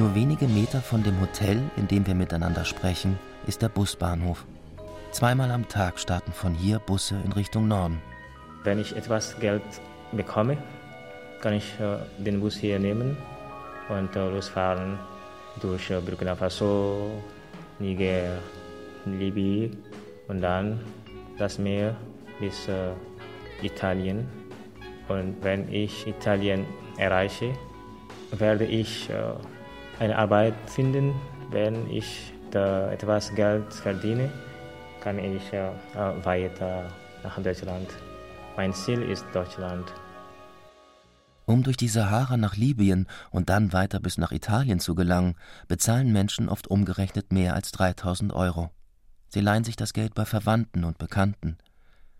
Nur 0.08 0.14
wenige 0.14 0.48
Meter 0.48 0.80
von 0.80 1.02
dem 1.02 1.20
Hotel, 1.20 1.60
in 1.76 1.86
dem 1.86 2.06
wir 2.06 2.14
miteinander 2.14 2.64
sprechen, 2.64 3.18
ist 3.46 3.60
der 3.60 3.68
Busbahnhof. 3.68 4.46
Zweimal 5.10 5.50
am 5.50 5.68
Tag 5.68 5.98
starten 5.98 6.32
von 6.32 6.54
hier 6.54 6.78
Busse 6.78 7.16
in 7.26 7.32
Richtung 7.32 7.68
Norden. 7.68 8.00
Wenn 8.64 8.78
ich 8.78 8.96
etwas 8.96 9.38
Geld 9.38 9.60
bekomme, 10.12 10.56
kann 11.42 11.52
ich 11.52 11.78
äh, 11.78 11.98
den 12.16 12.40
Bus 12.40 12.56
hier 12.56 12.78
nehmen 12.78 13.18
und 13.90 14.16
äh, 14.16 14.30
losfahren 14.30 14.98
durch 15.60 15.90
äh, 15.90 16.00
Burkina 16.00 16.34
Faso, 16.34 17.10
Niger, 17.78 18.38
Libyen 19.04 19.76
und 20.26 20.40
dann 20.40 20.80
das 21.36 21.58
Meer 21.58 21.94
bis 22.40 22.66
Italien. 23.62 24.26
Und 25.08 25.36
wenn 25.42 25.70
ich 25.70 26.06
Italien 26.06 26.64
erreiche, 26.96 27.52
werde 28.32 28.64
ich 28.64 29.10
eine 29.98 30.16
Arbeit 30.16 30.54
finden. 30.66 31.14
Wenn 31.50 31.90
ich 31.90 32.32
da 32.50 32.90
etwas 32.92 33.34
Geld 33.34 33.72
verdiene, 33.72 34.30
kann 35.00 35.18
ich 35.18 35.52
äh, 35.52 35.70
weiter 36.24 36.84
nach 37.22 37.40
Deutschland. 37.40 37.88
Mein 38.56 38.72
Ziel 38.74 39.02
ist 39.02 39.24
Deutschland. 39.32 39.92
Um 41.46 41.62
durch 41.62 41.78
die 41.78 41.88
Sahara 41.88 42.36
nach 42.36 42.56
Libyen 42.56 43.06
und 43.30 43.48
dann 43.48 43.72
weiter 43.72 44.00
bis 44.00 44.18
nach 44.18 44.32
Italien 44.32 44.80
zu 44.80 44.94
gelangen, 44.94 45.34
bezahlen 45.66 46.12
Menschen 46.12 46.50
oft 46.50 46.68
umgerechnet 46.68 47.32
mehr 47.32 47.54
als 47.54 47.72
3000 47.72 48.34
Euro. 48.34 48.70
Sie 49.28 49.40
leihen 49.40 49.64
sich 49.64 49.76
das 49.76 49.94
Geld 49.94 50.14
bei 50.14 50.26
Verwandten 50.26 50.84
und 50.84 50.98
Bekannten. 50.98 51.56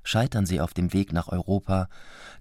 Scheitern 0.03 0.47
sie 0.47 0.63
auf 0.63 0.73
dem 0.73 0.95
Weg 0.95 1.13
nach 1.13 1.29
Europa, 1.29 1.89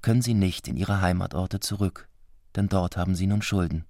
können 0.01 0.21
sie 0.21 0.33
nicht 0.33 0.69
in 0.69 0.77
ihre 0.77 1.01
Heimatorte 1.01 1.59
zurück, 1.59 2.07
denn 2.55 2.69
dort 2.69 2.95
haben 2.95 3.15
sie 3.15 3.27
nun 3.27 3.41
Schulden. 3.41 3.83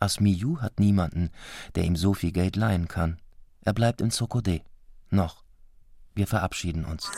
Asmiyu 0.00 0.60
hat 0.60 0.78
niemanden, 0.80 1.30
der 1.74 1.84
ihm 1.84 1.96
so 1.96 2.14
viel 2.14 2.32
Geld 2.32 2.56
leihen 2.56 2.88
kann. 2.88 3.18
Er 3.62 3.72
bleibt 3.72 4.00
in 4.00 4.10
Sokode. 4.10 4.62
Noch. 5.10 5.42
Wir 6.14 6.26
verabschieden 6.26 6.84
uns. 6.84 7.10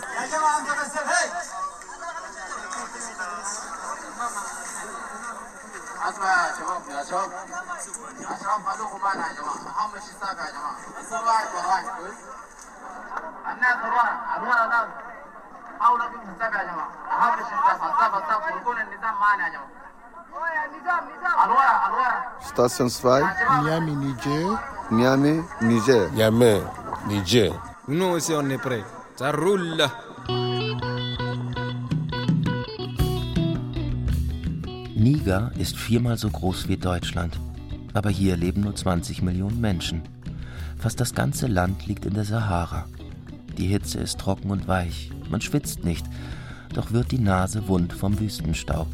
Station 22.42 22.88
2. 22.90 23.22
Niamey, 23.62 23.94
Niger. 23.96 24.58
Niamey, 24.90 25.42
Niger. 25.60 26.10
Niamey, 26.12 26.60
Niger. 27.08 27.52
Nous 27.88 28.04
aussi, 28.04 28.32
on 28.34 28.48
est 28.50 28.58
prêts. 28.58 28.84
Ça 29.16 29.32
roule. 29.32 29.88
Niger 34.96 35.50
ist 35.58 35.76
viermal 35.76 36.18
so 36.18 36.28
groß 36.28 36.68
wie 36.68 36.76
Deutschland. 36.76 37.38
Aber 37.94 38.10
hier 38.10 38.36
leben 38.36 38.60
nur 38.62 38.74
20 38.74 39.22
Millionen 39.22 39.60
Menschen. 39.60 40.02
Fast 40.78 41.00
das 41.00 41.14
ganze 41.14 41.46
Land 41.46 41.86
liegt 41.86 42.04
in 42.04 42.14
der 42.14 42.24
Sahara. 42.24 42.84
Die 43.58 43.66
Hitze 43.66 43.98
ist 43.98 44.18
trocken 44.18 44.50
und 44.50 44.68
weich. 44.68 45.10
Man 45.30 45.40
schwitzt 45.40 45.84
nicht, 45.84 46.06
doch 46.74 46.92
wird 46.92 47.10
die 47.10 47.18
Nase 47.18 47.66
wund 47.68 47.92
vom 47.92 48.18
Wüstenstaub. 48.18 48.88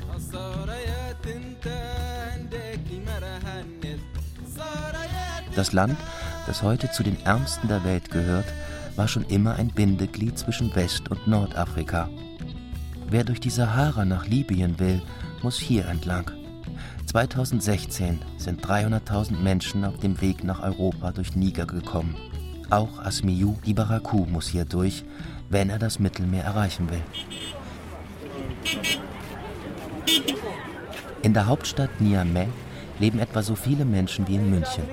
Das 5.57 5.73
Land, 5.73 5.97
das 6.47 6.63
heute 6.63 6.91
zu 6.91 7.03
den 7.03 7.17
ärmsten 7.25 7.69
der 7.69 7.83
Welt 7.83 8.11
gehört, 8.11 8.45
war 8.95 9.09
schon 9.09 9.25
immer 9.25 9.55
ein 9.55 9.69
Bindeglied 9.69 10.39
zwischen 10.39 10.75
West- 10.77 11.11
und 11.11 11.27
Nordafrika. 11.27 12.11
Wer 13.09 13.25
durch 13.25 13.41
die 13.41 13.51
Sahara 13.51 14.05
nach 14.05 14.27
Libyen 14.27 14.79
will, 14.79 15.01
muss 15.43 15.59
hier 15.59 15.87
entlang. 15.87 16.31
2016 17.07 18.21
sind 18.37 18.67
300.000 18.67 19.39
Menschen 19.39 19.87
auf 19.87 19.97
dem 19.97 20.21
Weg 20.21 20.45
nach 20.45 20.63
Europa 20.63 21.13
durch 21.13 21.35
Niger 21.35 21.67
gekommen. 21.67 22.17
Auch 22.69 22.99
Asmiyu 22.99 23.57
Ibaraku 23.65 24.27
muss 24.27 24.49
hier 24.49 24.67
durch, 24.67 25.05
wenn 25.49 25.71
er 25.71 25.79
das 25.79 25.99
Mittelmeer 25.99 26.45
erreichen 26.45 26.91
will. 26.91 27.03
In 31.23 31.33
der 31.33 31.47
Hauptstadt 31.47 31.99
Niamey 31.99 32.49
leben 32.99 33.21
etwa 33.21 33.43
so 33.43 33.55
viele 33.55 33.87
Menschen 33.87 34.29
wie 34.29 34.35
in 34.35 34.51
München. 34.51 34.85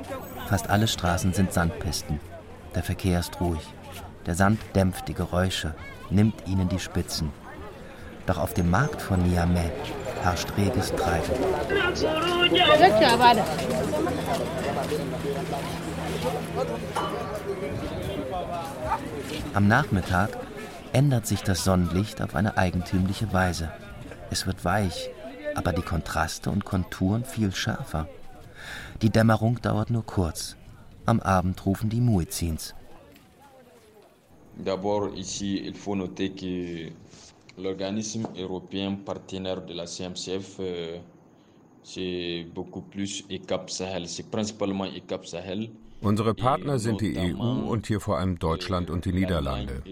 Fast 0.53 0.69
alle 0.69 0.87
Straßen 0.87 1.33
sind 1.33 1.51
Sandpisten. 1.51 2.19
Der 2.75 2.83
Verkehr 2.83 3.19
ist 3.19 3.41
ruhig. 3.41 3.73
Der 4.27 4.35
Sand 4.35 4.59
dämpft 4.75 5.07
die 5.07 5.15
Geräusche, 5.15 5.73
nimmt 6.11 6.47
ihnen 6.47 6.69
die 6.69 6.77
Spitzen. 6.77 7.31
Doch 8.27 8.37
auf 8.37 8.53
dem 8.53 8.69
Markt 8.69 9.01
von 9.01 9.23
Niamey 9.23 9.71
herrscht 10.21 10.49
reges 10.55 10.93
Treiben. 10.93 11.33
Am 19.55 19.67
Nachmittag 19.67 20.37
ändert 20.91 21.25
sich 21.25 21.41
das 21.41 21.63
Sonnenlicht 21.63 22.21
auf 22.21 22.35
eine 22.35 22.57
eigentümliche 22.59 23.33
Weise. 23.33 23.71
Es 24.29 24.45
wird 24.45 24.63
weich, 24.63 25.09
aber 25.55 25.73
die 25.73 25.81
Kontraste 25.81 26.51
und 26.51 26.63
Konturen 26.63 27.25
viel 27.25 27.55
schärfer. 27.55 28.07
Die 29.03 29.09
Dämmerung 29.09 29.61
dauert 29.61 29.89
nur 29.89 30.05
kurz. 30.05 30.55
Am 31.05 31.19
Abend 31.19 31.65
rufen 31.65 31.89
die 31.89 31.99
Muezzins. 31.99 32.73
D'abord, 34.55 35.13
ici, 35.17 35.57
il 35.57 35.75
faut 35.75 35.97
noter 35.97 36.29
que 36.29 36.89
l'organisme 37.57 38.29
européen 38.37 38.95
partenaire 39.03 39.65
de 39.65 39.73
la 39.73 39.85
CMCF, 39.87 40.57
euh, 40.61 40.99
c'est 41.83 42.45
beaucoup 42.55 42.83
plus 42.83 43.25
ECAP 43.29 43.69
Sahel. 43.69 44.07
C'est 44.07 44.31
principalement 44.31 44.85
ECAP 44.85 45.25
Sahel. 45.25 45.69
Unsere 46.01 46.33
Partner 46.33 46.79
sind 46.79 47.01
die 47.01 47.17
EU 47.17 47.71
und 47.71 47.87
hier 47.87 47.99
vor 47.99 48.19
allem 48.19 48.39
Deutschland 48.39 48.89
und 48.89 49.03
die 49.03 49.11
Niederlande. 49.11 49.83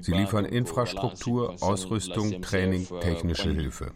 Sie 0.00 0.12
liefern 0.12 0.44
Infrastruktur, 0.44 1.54
Ausrüstung, 1.60 2.42
Training, 2.42 2.84
technische 3.00 3.52
Hilfe. 3.52 3.92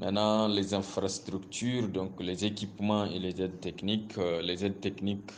Maintenant, 0.00 0.48
les 0.48 0.72
infrastructures, 0.72 1.88
donc 1.88 2.12
les 2.20 2.46
équipements 2.46 3.04
et 3.04 3.18
les 3.18 3.38
aides 3.42 3.60
techniques, 3.60 4.16
euh, 4.16 4.40
les 4.40 4.64
aides 4.64 4.80
techniques 4.80 5.30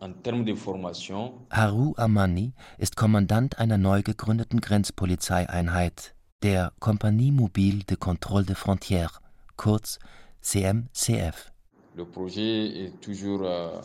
en 0.00 0.12
termes 0.12 0.44
de 0.44 0.56
formation. 0.56 1.34
Haru 1.50 1.94
Amani 1.96 2.52
ist 2.80 2.96
Kommandant 2.96 3.56
einer 3.58 3.78
neu 3.78 4.02
gegründeten 4.02 4.60
Grenzpolizeieinheit, 4.60 6.16
der 6.42 6.72
Compagnie 6.80 7.30
Mobile 7.30 7.84
de 7.88 7.94
Contrôle 7.94 8.44
des 8.44 8.56
Frontières, 8.56 9.20
kurz 9.56 10.00
CMCF. 10.40 11.52
Le 11.94 12.04
projet 12.04 12.86
est 12.86 13.00
toujours 13.00 13.42
euh, 13.44 13.80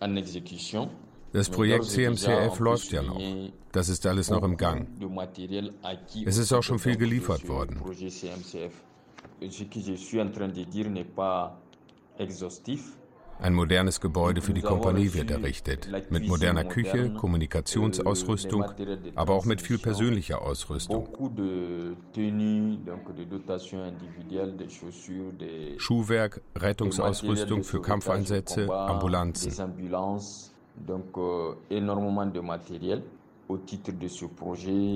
en 0.00 0.14
exécution. 0.14 0.88
Das 1.32 1.48
Projekt 1.48 1.86
CMCF 1.86 2.60
läuft 2.60 2.92
ja 2.92 3.02
noch. 3.02 3.20
Das 3.72 3.88
ist 3.88 4.06
alles 4.06 4.30
noch 4.30 4.44
im 4.44 4.56
Gang. 4.56 4.86
Es 6.24 6.38
ist 6.38 6.52
auch 6.52 6.62
schon 6.62 6.78
viel 6.78 6.96
geliefert 6.96 7.48
worden. 7.48 7.80
Ein 13.40 13.54
modernes 13.54 14.00
Gebäude 14.00 14.42
für 14.42 14.52
die 14.52 14.60
Kompanie 14.60 15.14
wird 15.14 15.30
errichtet, 15.30 15.88
mit 16.10 16.28
moderner 16.28 16.64
Küche, 16.64 17.14
Kommunikationsausrüstung, 17.14 18.64
aber 19.14 19.34
auch 19.34 19.46
mit 19.46 19.62
viel 19.62 19.78
persönlicher 19.78 20.42
Ausrüstung. 20.42 21.08
Schuhwerk, 25.78 26.42
Rettungsausrüstung 26.54 27.64
für 27.64 27.80
Kampfeinsätze, 27.80 28.70
Ambulanzen. 28.70 29.52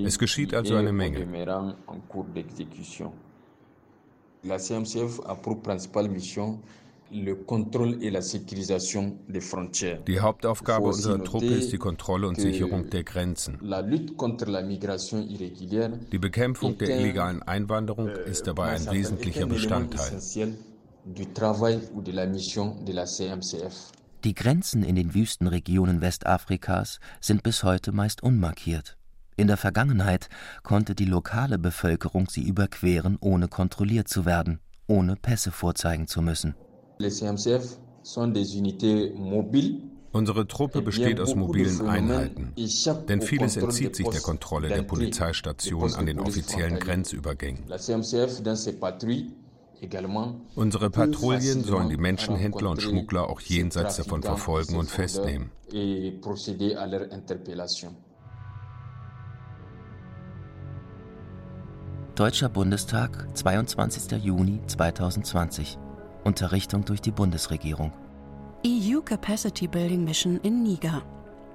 Es 0.05 0.19
geschieht 0.19 0.53
also 0.53 0.75
eine 0.75 0.93
Menge. 0.93 1.25
La 4.47 4.59
CMCF 4.59 5.21
a 5.25 5.35
pour 5.35 5.61
principale 5.61 6.07
mission 6.07 6.59
Die 10.07 10.19
Hauptaufgabe 10.19 10.85
unserer 10.87 11.23
Truppe 11.23 11.45
ist 11.45 11.71
die 11.71 11.77
Kontrolle 11.77 12.27
und 12.27 12.41
Sicherung 12.41 12.89
der 12.89 13.03
Grenzen. 13.03 13.59
Die 16.11 16.17
Bekämpfung 16.17 16.77
der 16.77 16.99
illegalen 16.99 17.43
Einwanderung 17.43 18.09
ist 18.09 18.47
dabei 18.47 18.69
ein 18.69 18.91
wesentlicher 18.91 19.45
Bestandteil. 19.45 20.19
Die 24.23 24.33
Grenzen 24.33 24.83
in 24.83 24.95
den 24.95 25.13
Wüstenregionen 25.13 26.01
Westafrikas 26.01 26.99
sind 27.21 27.43
bis 27.43 27.63
heute 27.63 27.91
meist 27.91 28.23
unmarkiert. 28.23 28.97
In 29.37 29.47
der 29.47 29.57
Vergangenheit 29.57 30.29
konnte 30.63 30.95
die 30.95 31.05
lokale 31.05 31.57
Bevölkerung 31.57 32.29
sie 32.29 32.43
überqueren, 32.43 33.17
ohne 33.19 33.49
kontrolliert 33.49 34.07
zu 34.07 34.25
werden, 34.25 34.59
ohne 34.87 35.15
Pässe 35.17 35.51
vorzeigen 35.51 36.07
zu 36.07 36.21
müssen. 36.21 36.55
Unsere 40.13 40.47
Truppe 40.47 40.81
besteht 40.81 41.19
aus 41.19 41.35
mobilen 41.35 41.81
Einheiten, 41.81 42.53
denn 43.09 43.21
vieles 43.21 43.57
entzieht 43.57 43.97
sich 43.97 44.07
der 44.07 44.21
Kontrolle 44.21 44.69
der 44.69 44.83
Polizeistation 44.83 45.93
an 45.93 46.05
den 46.05 46.19
offiziellen 46.19 46.79
Grenzübergängen. 46.79 47.65
Unsere 50.55 50.89
Patrouillen 50.89 51.63
sollen 51.65 51.89
die 51.89 51.97
Menschenhändler 51.97 52.69
und 52.69 52.81
Schmuggler 52.81 53.29
auch 53.29 53.41
jenseits 53.41 53.97
davon 53.97 54.23
verfolgen 54.23 54.77
und 54.77 54.89
festnehmen. 54.89 55.51
Deutscher 62.15 62.47
Bundestag, 62.47 63.27
22. 63.33 64.23
Juni 64.23 64.61
2020. 64.67 65.77
Unterrichtung 66.23 66.85
durch 66.85 67.01
die 67.01 67.11
Bundesregierung. 67.11 67.91
EU 68.65 69.01
Capacity 69.01 69.67
Building 69.67 70.05
Mission 70.05 70.39
in 70.41 70.63
Niger. 70.63 71.03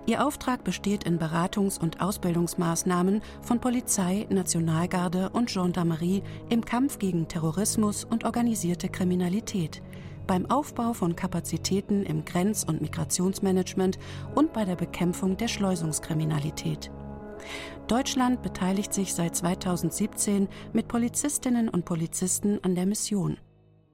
Ihr 0.05 0.23
Auftrag 0.23 0.62
besteht 0.62 1.05
in 1.05 1.18
Beratungs- 1.18 1.81
und 1.81 2.03
Ausbildungsmaßnahmen 2.03 3.23
von 3.40 3.59
Polizei, 3.59 4.27
Nationalgarde 4.29 5.31
und 5.31 5.51
Gendarmerie 5.51 6.23
im 6.51 6.62
Kampf 6.62 6.99
gegen 6.99 7.27
Terrorismus 7.27 8.05
und 8.05 8.27
organisierte 8.27 8.90
Kriminalität, 8.90 9.81
beim 10.27 10.44
Aufbau 10.51 10.92
von 10.92 11.16
Kapazitäten 11.16 12.03
im 12.03 12.27
Grenz- 12.27 12.64
und 12.64 12.83
Migrationsmanagement 12.83 13.99
und 14.35 14.53
bei 14.53 14.66
der 14.66 14.77
Bekämpfung 14.77 15.38
der 15.38 15.49
Schleusungskriminalität. 15.49 16.90
Deutschland 17.88 18.42
beteiligt 18.42 18.94
sich 18.94 19.14
seit 19.14 19.35
2017 19.35 20.48
mit 20.72 20.88
Polizistinnen 20.88 21.68
und 21.68 21.85
Polizisten 21.85 22.62
an 22.62 22.74
der 22.74 22.87
Mission. 22.87 23.38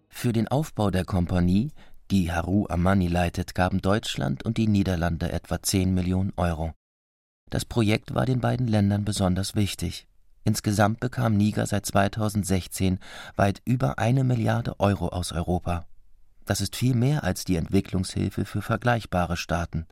Für 0.09 0.33
den 0.33 0.49
Aufbau 0.49 0.91
der 0.91 1.05
Kompanie, 1.05 1.73
die 2.11 2.33
Haru 2.33 2.67
Amani 2.69 3.09
leitet, 3.09 3.55
gaben 3.55 3.81
Deutschland 3.81 4.45
und 4.45 4.59
die 4.59 4.69
Niederlande 4.69 5.33
etwa 5.33 5.63
10 5.63 5.93
Millionen 5.93 6.33
Euro. 6.37 6.73
Das 7.51 7.65
Projekt 7.65 8.15
war 8.15 8.27
den 8.27 8.41
beiden 8.41 8.67
Ländern 8.67 9.05
besonders 9.05 9.55
wichtig. 9.55 10.07
Insgesamt 10.45 11.01
bekam 11.01 11.37
Niger 11.37 11.67
seit 11.67 11.87
2016 11.87 12.99
weit 13.35 13.63
über 13.65 13.99
eine 13.99 14.25
Milliarde 14.25 14.79
Euro 14.79 15.09
aus 15.09 15.33
Europa. 15.33 15.87
Das 16.45 16.61
ist 16.61 16.77
viel 16.77 16.95
mehr 16.95 17.25
als 17.25 17.45
die 17.45 17.57
Entwicklungshilfe 17.57 18.45
für 18.45 18.63
vergleichbare 18.63 19.37
Staaten. 19.37 19.87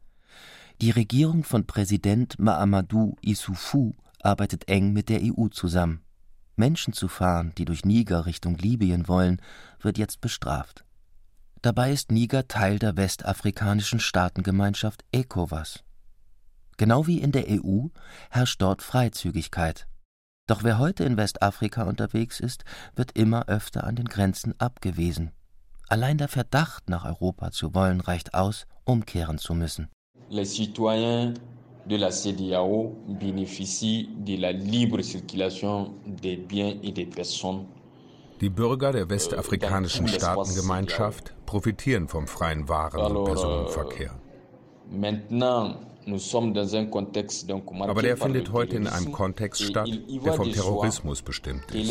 Die 0.80 0.90
Regierung 0.90 1.44
von 1.44 1.66
Präsident 1.66 2.38
Mahamadou 2.38 3.16
Issoufou 3.22 3.94
arbeitet 4.20 4.68
eng 4.68 4.92
mit 4.92 5.08
der 5.08 5.20
EU 5.22 5.46
zusammen. 5.48 6.02
Menschen 6.56 6.92
zu 6.92 7.06
fahren, 7.08 7.52
die 7.56 7.64
durch 7.64 7.84
Niger 7.84 8.26
Richtung 8.26 8.56
Libyen 8.58 9.06
wollen, 9.06 9.40
wird 9.80 9.98
jetzt 9.98 10.20
bestraft. 10.20 10.84
Dabei 11.62 11.92
ist 11.92 12.10
Niger 12.10 12.48
Teil 12.48 12.78
der 12.78 12.96
westafrikanischen 12.96 14.00
Staatengemeinschaft 14.00 15.04
ECOWAS. 15.12 15.84
Genau 16.76 17.06
wie 17.06 17.20
in 17.20 17.32
der 17.32 17.46
EU 17.48 17.86
herrscht 18.30 18.60
dort 18.60 18.82
Freizügigkeit. 18.82 19.86
Doch 20.46 20.64
wer 20.64 20.78
heute 20.78 21.04
in 21.04 21.16
Westafrika 21.16 21.84
unterwegs 21.84 22.40
ist, 22.40 22.64
wird 22.96 23.12
immer 23.12 23.48
öfter 23.48 23.84
an 23.84 23.96
den 23.96 24.06
Grenzen 24.06 24.58
abgewiesen. 24.60 25.30
Allein 25.88 26.18
der 26.18 26.28
Verdacht, 26.28 26.90
nach 26.90 27.04
Europa 27.04 27.52
zu 27.52 27.74
wollen, 27.74 28.00
reicht 28.00 28.34
aus, 28.34 28.66
umkehren 28.84 29.38
zu 29.38 29.54
müssen. 29.54 29.88
Les 30.30 30.44
citoyens 30.44 31.34
de 31.86 31.96
la 31.96 32.10
CDAO 32.10 32.94
bénéficient 33.08 34.08
de 34.24 34.36
la 34.36 34.52
libre 34.52 35.02
circulation 35.02 35.92
des 36.06 36.36
biens 36.36 36.74
et 36.82 36.92
des 36.92 37.06
personnes. 37.06 37.66
Die 38.40 38.48
Bürger 38.48 38.92
der 38.92 39.08
westafrikanischen 39.08 40.08
Staatengemeinschaft 40.08 41.34
profitieren 41.46 42.08
vom 42.08 42.26
freien 42.26 42.68
Waren- 42.68 43.16
und 43.16 43.24
Personenverkehr. 43.24 44.10
Aber 47.80 48.02
der 48.02 48.16
findet 48.16 48.52
heute 48.52 48.76
in 48.76 48.86
einem 48.86 49.12
Kontext 49.12 49.62
statt, 49.62 49.88
der 49.88 50.32
vom 50.34 50.52
Terrorismus 50.52 51.22
bestimmt 51.22 51.64
ist. 51.72 51.90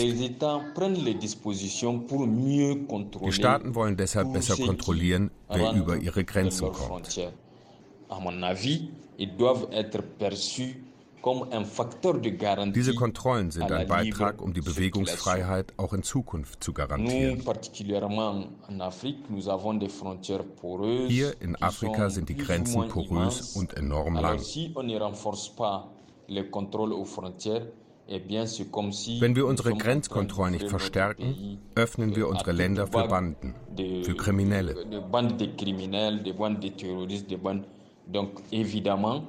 Die 3.26 3.32
Staaten 3.32 3.76
wollen 3.76 3.98
deshalb 3.98 4.34
besser 4.34 4.58
kontrollieren, 4.58 5.32
wer 5.50 5.74
über 5.74 5.98
ihre 5.98 6.24
Grenzen 6.24 6.72
kommt. 6.72 7.20
Diese 12.76 12.96
Kontrollen 12.96 13.52
sind 13.52 13.72
ein 13.72 13.88
Beitrag, 13.88 14.42
um 14.42 14.54
die 14.54 14.60
Bewegungsfreiheit 14.62 15.74
auch 15.78 15.94
in 15.94 16.04
Zukunft 16.04 16.62
zu 16.62 16.74
garantieren. 16.74 17.42
Hier 21.08 21.42
in 21.42 21.56
Afrika 21.62 22.10
sind 22.10 22.28
die 22.28 22.36
Grenzen 22.36 22.90
porös 22.90 23.56
und 23.56 23.74
enorm 23.76 24.16
lang. 24.16 24.40
Wenn 28.08 29.36
wir 29.36 29.46
unsere 29.46 29.74
Grenzkontrollen 29.76 30.54
nicht 30.54 30.68
verstärken, 30.68 31.60
öffnen 31.76 32.16
wir 32.18 32.28
unsere 32.28 32.52
Länder 32.52 32.86
für 32.86 33.08
Banden, 33.08 33.56
für 33.78 34.16
Kriminelle. 34.16 34.76
Donc 38.08 38.40
évidemment, 38.52 39.24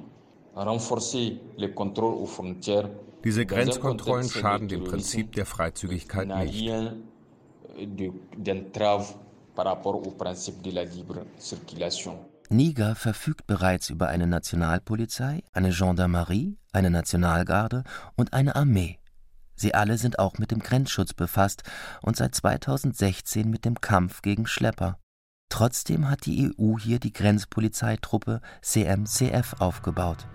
renforcer 0.55 1.39
les 1.57 1.71
contrôles 1.71 2.13
aux 2.13 2.25
frontières. 2.25 2.89
Diese 3.23 3.45
Grenzkontrollen 3.45 4.29
schaden 4.29 4.67
dem 4.67 4.83
Prinzip 4.83 5.33
der 5.33 5.45
Freizügigkeit 5.45 6.27
nicht. 6.27 6.71
Niger 12.49 12.95
verfügt 12.95 13.47
bereits 13.47 13.89
über 13.89 14.07
eine 14.09 14.27
Nationalpolizei, 14.27 15.43
eine 15.53 15.71
Gendarmerie, 15.71 16.57
eine 16.71 16.91
Nationalgarde 16.91 17.83
und 18.15 18.33
eine 18.33 18.55
Armee. 18.55 18.99
Sie 19.55 19.73
alle 19.73 19.97
sind 19.97 20.19
auch 20.19 20.37
mit 20.37 20.51
dem 20.51 20.59
Grenzschutz 20.59 21.13
befasst 21.13 21.63
und 22.01 22.17
seit 22.17 22.35
2016 22.35 23.49
mit 23.49 23.65
dem 23.65 23.81
Kampf 23.81 24.21
gegen 24.21 24.45
Schlepper. 24.45 24.99
Trotzdem 25.49 26.09
hat 26.09 26.25
die 26.25 26.53
EU 26.57 26.77
hier 26.77 26.99
die 26.99 27.13
Grenzpolizeitruppe 27.13 28.41
CMCF 28.61 29.55
aufgebaut. 29.59 30.27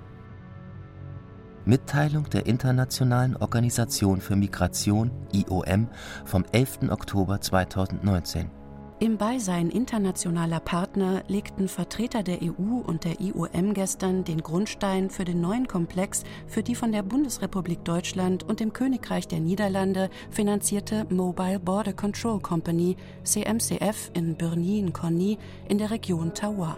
Mitteilung 1.65 2.29
der 2.31 2.47
Internationalen 2.47 3.37
Organisation 3.37 4.21
für 4.21 4.35
Migration 4.35 5.11
IOM 5.33 5.89
vom 6.25 6.45
11. 6.53 6.91
Oktober 6.91 7.41
2019. 7.41 8.60
Im 9.03 9.17
Beisein 9.17 9.71
internationaler 9.71 10.61
Partner 10.61 11.23
legten 11.27 11.69
Vertreter 11.69 12.23
der 12.23 12.43
EU 12.43 12.83
und 12.87 13.05
der 13.05 13.19
IOM 13.19 13.73
gestern 13.73 14.25
den 14.25 14.43
Grundstein 14.43 15.09
für 15.09 15.25
den 15.25 15.41
neuen 15.41 15.67
Komplex 15.67 16.23
für 16.47 16.63
die 16.63 16.75
von 16.75 16.93
der 16.93 17.03
Bundesrepublik 17.03 17.83
Deutschland 17.83 18.43
und 18.43 18.61
dem 18.61 18.75
Königreich 18.75 19.27
der 19.27 19.41
Niederlande 19.41 20.11
finanzierte 20.31 21.07
Mobile 21.09 21.59
Border 21.59 21.95
Control 21.95 22.41
Company 22.41 22.95
CMCF 23.25 24.11
in 24.13 24.37
Birni-Nkonni 24.37 25.39
in 25.67 25.79
der 25.79 25.91
Region 25.91 26.35
Tawa. 26.35 26.77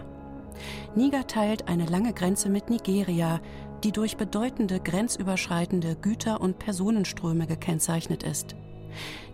Niger 0.95 1.27
teilt 1.27 1.67
eine 1.67 1.87
lange 1.87 2.13
Grenze 2.13 2.47
mit 2.47 2.69
Nigeria, 2.69 3.41
die 3.83 3.91
durch 3.91 4.15
bedeutende 4.15 4.79
grenzüberschreitende 4.79 5.97
Güter- 6.01 6.39
und 6.39 6.57
Personenströme 6.57 7.47
gekennzeichnet 7.47 8.23
ist. 8.23 8.55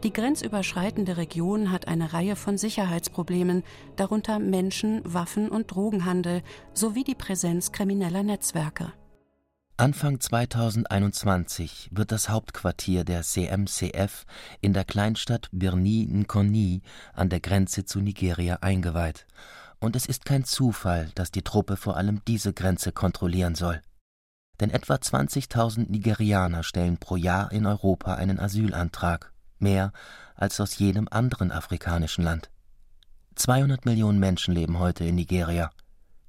Die 0.04 0.14
grenzüberschreitende 0.14 1.18
Region 1.18 1.72
hat 1.72 1.88
eine 1.88 2.14
Reihe 2.14 2.36
von 2.36 2.58
Sicherheitsproblemen, 2.58 3.64
darunter 3.96 4.40
Menschen-, 4.40 5.02
Waffen- 5.04 5.50
und 5.50 5.72
Drogenhandel 5.72 6.42
sowie 6.74 7.04
die 7.04 7.16
Präsenz 7.16 7.72
krimineller 7.72 8.24
Netzwerke. 8.24 8.94
Anfang 9.80 10.20
2021 10.20 11.88
wird 11.94 12.12
das 12.12 12.28
Hauptquartier 12.28 13.06
der 13.06 13.22
CMCF 13.22 14.26
in 14.60 14.74
der 14.74 14.84
Kleinstadt 14.84 15.48
Birni 15.54 16.06
Nkonni 16.06 16.82
an 17.14 17.30
der 17.30 17.40
Grenze 17.40 17.86
zu 17.86 18.02
Nigeria 18.02 18.58
eingeweiht. 18.60 19.26
Und 19.80 19.96
es 19.96 20.06
ist 20.06 20.26
kein 20.26 20.44
Zufall, 20.44 21.10
dass 21.16 21.32
die 21.32 21.44
Truppe 21.44 21.78
vor 21.78 21.96
allem 21.96 22.22
diese 22.28 22.52
Grenze 22.52 22.92
kontrollieren 22.92 23.56
soll. 23.56 23.82
Denn 24.60 24.70
etwa 24.70 24.96
20.000 24.96 25.90
Nigerianer 25.90 26.64
stellen 26.64 26.98
pro 26.98 27.16
Jahr 27.16 27.50
in 27.54 27.66
Europa 27.66 28.16
einen 28.16 28.38
Asylantrag 28.38 29.32
mehr 29.62 29.92
als 30.36 30.60
aus 30.60 30.78
jedem 30.78 31.08
anderen 31.10 31.52
afrikanischen 31.52 32.24
Land. 32.24 32.50
200 33.36 33.86
Millionen 33.86 34.20
Menschen 34.20 34.54
leben 34.54 34.80
heute 34.80 35.06
in 35.06 35.16
Nigeria. 35.16 35.72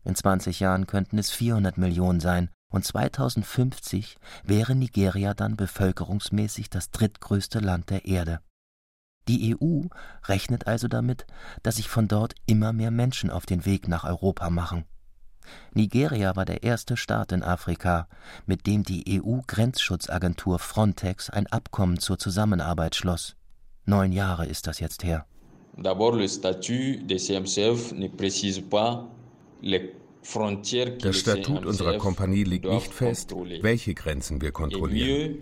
In 0.04 0.14
20 0.14 0.60
Jahren 0.60 0.86
könnten 0.86 1.18
es 1.18 1.30
400 1.30 1.76
Millionen 1.78 2.20
sein 2.20 2.50
und 2.70 2.84
2050 2.84 4.16
wäre 4.44 4.74
Nigeria 4.74 5.34
dann 5.34 5.56
bevölkerungsmäßig 5.56 6.70
das 6.70 6.90
drittgrößte 6.90 7.58
Land 7.58 7.90
der 7.90 8.04
Erde. 8.04 8.40
Die 9.28 9.54
EU 9.54 9.82
rechnet 10.26 10.66
also 10.66 10.88
damit, 10.88 11.26
dass 11.62 11.76
sich 11.76 11.88
von 11.88 12.08
dort 12.08 12.34
immer 12.46 12.72
mehr 12.72 12.90
Menschen 12.90 13.30
auf 13.30 13.46
den 13.46 13.64
Weg 13.64 13.88
nach 13.88 14.04
Europa 14.04 14.50
machen. 14.50 14.84
Nigeria 15.74 16.36
war 16.36 16.44
der 16.44 16.62
erste 16.62 16.96
Staat 16.96 17.32
in 17.32 17.42
Afrika, 17.42 18.08
mit 18.46 18.66
dem 18.66 18.82
die 18.82 19.20
EU-Grenzschutzagentur 19.20 20.58
Frontex 20.58 21.30
ein 21.30 21.46
Abkommen 21.46 21.98
zur 21.98 22.18
Zusammenarbeit 22.18 22.94
schloss. 22.94 23.36
Neun 23.84 24.12
Jahre 24.12 24.46
ist 24.46 24.66
das 24.66 24.80
jetzt 24.80 25.04
her. 25.04 25.26
Ne 25.76 25.88
das 30.98 31.16
Statut 31.16 31.64
unserer 31.64 31.98
Kompanie 31.98 32.44
legt 32.44 32.66
nicht 32.66 32.92
fest, 32.92 33.34
welche 33.62 33.94
Grenzen 33.94 34.40
wir 34.40 34.52
kontrollieren. 34.52 35.38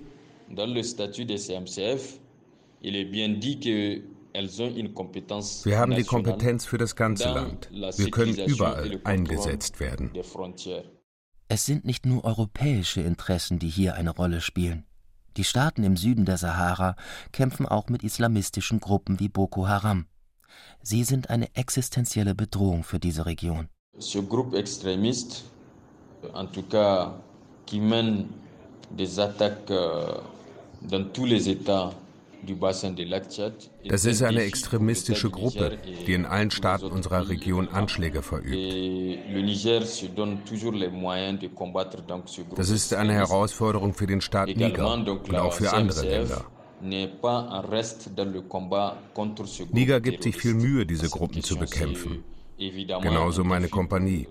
Wir 4.34 5.78
haben 5.78 5.94
die 5.94 6.04
Kompetenz 6.04 6.64
für 6.64 6.78
das 6.78 6.94
ganze 6.96 7.28
Land. 7.28 7.70
Wir 7.70 8.10
können 8.10 8.36
überall 8.36 9.00
eingesetzt 9.04 9.80
werden. 9.80 10.12
Es 11.48 11.64
sind 11.64 11.84
nicht 11.84 12.04
nur 12.04 12.24
europäische 12.24 13.00
Interessen, 13.00 13.58
die 13.58 13.68
hier 13.68 13.94
eine 13.94 14.10
Rolle 14.10 14.40
spielen. 14.40 14.84
Die 15.36 15.44
Staaten 15.44 15.84
im 15.84 15.96
Süden 15.96 16.24
der 16.24 16.36
Sahara 16.36 16.96
kämpfen 17.32 17.64
auch 17.66 17.88
mit 17.88 18.02
islamistischen 18.02 18.80
Gruppen 18.80 19.20
wie 19.20 19.28
Boko 19.28 19.66
Haram. 19.68 20.06
Sie 20.82 21.04
sind 21.04 21.30
eine 21.30 21.54
existenzielle 21.54 22.34
Bedrohung 22.34 22.84
für 22.84 22.98
diese 22.98 23.24
Region. 23.24 23.68
Ce 23.98 24.22
groupe 24.22 24.56
extrémiste, 24.56 25.44
en 26.34 26.46
tout 26.46 26.68
cas, 26.68 27.14
qui 27.66 27.80
mène 27.80 28.28
des 28.90 29.18
attaques 29.18 29.72
dans 30.82 31.12
tous 31.12 31.24
les 31.24 31.48
États 31.48 31.92
das 33.88 34.04
ist 34.04 34.22
eine 34.22 34.42
extremistische 34.42 35.30
Gruppe, 35.30 35.78
die 36.06 36.12
in 36.12 36.24
allen 36.24 36.50
Staaten 36.50 36.86
unserer 36.86 37.28
Region 37.28 37.68
Anschläge 37.68 38.22
verübt. 38.22 38.56
Das 42.56 42.70
ist 42.70 42.94
eine 42.94 43.12
Herausforderung 43.12 43.94
für 43.94 44.06
den 44.06 44.20
Staat 44.20 44.48
Niger 44.48 44.92
und 44.92 45.34
auch 45.34 45.52
für 45.52 45.72
andere 45.72 46.02
Länder. 46.02 46.44
Niger 49.72 50.00
gibt 50.00 50.22
sich 50.22 50.36
viel 50.36 50.54
Mühe, 50.54 50.86
diese 50.86 51.08
Gruppen 51.08 51.42
zu 51.42 51.56
bekämpfen. 51.56 52.24
Genauso 52.58 53.44
meine 53.44 53.68
Kompanie. 53.68 54.26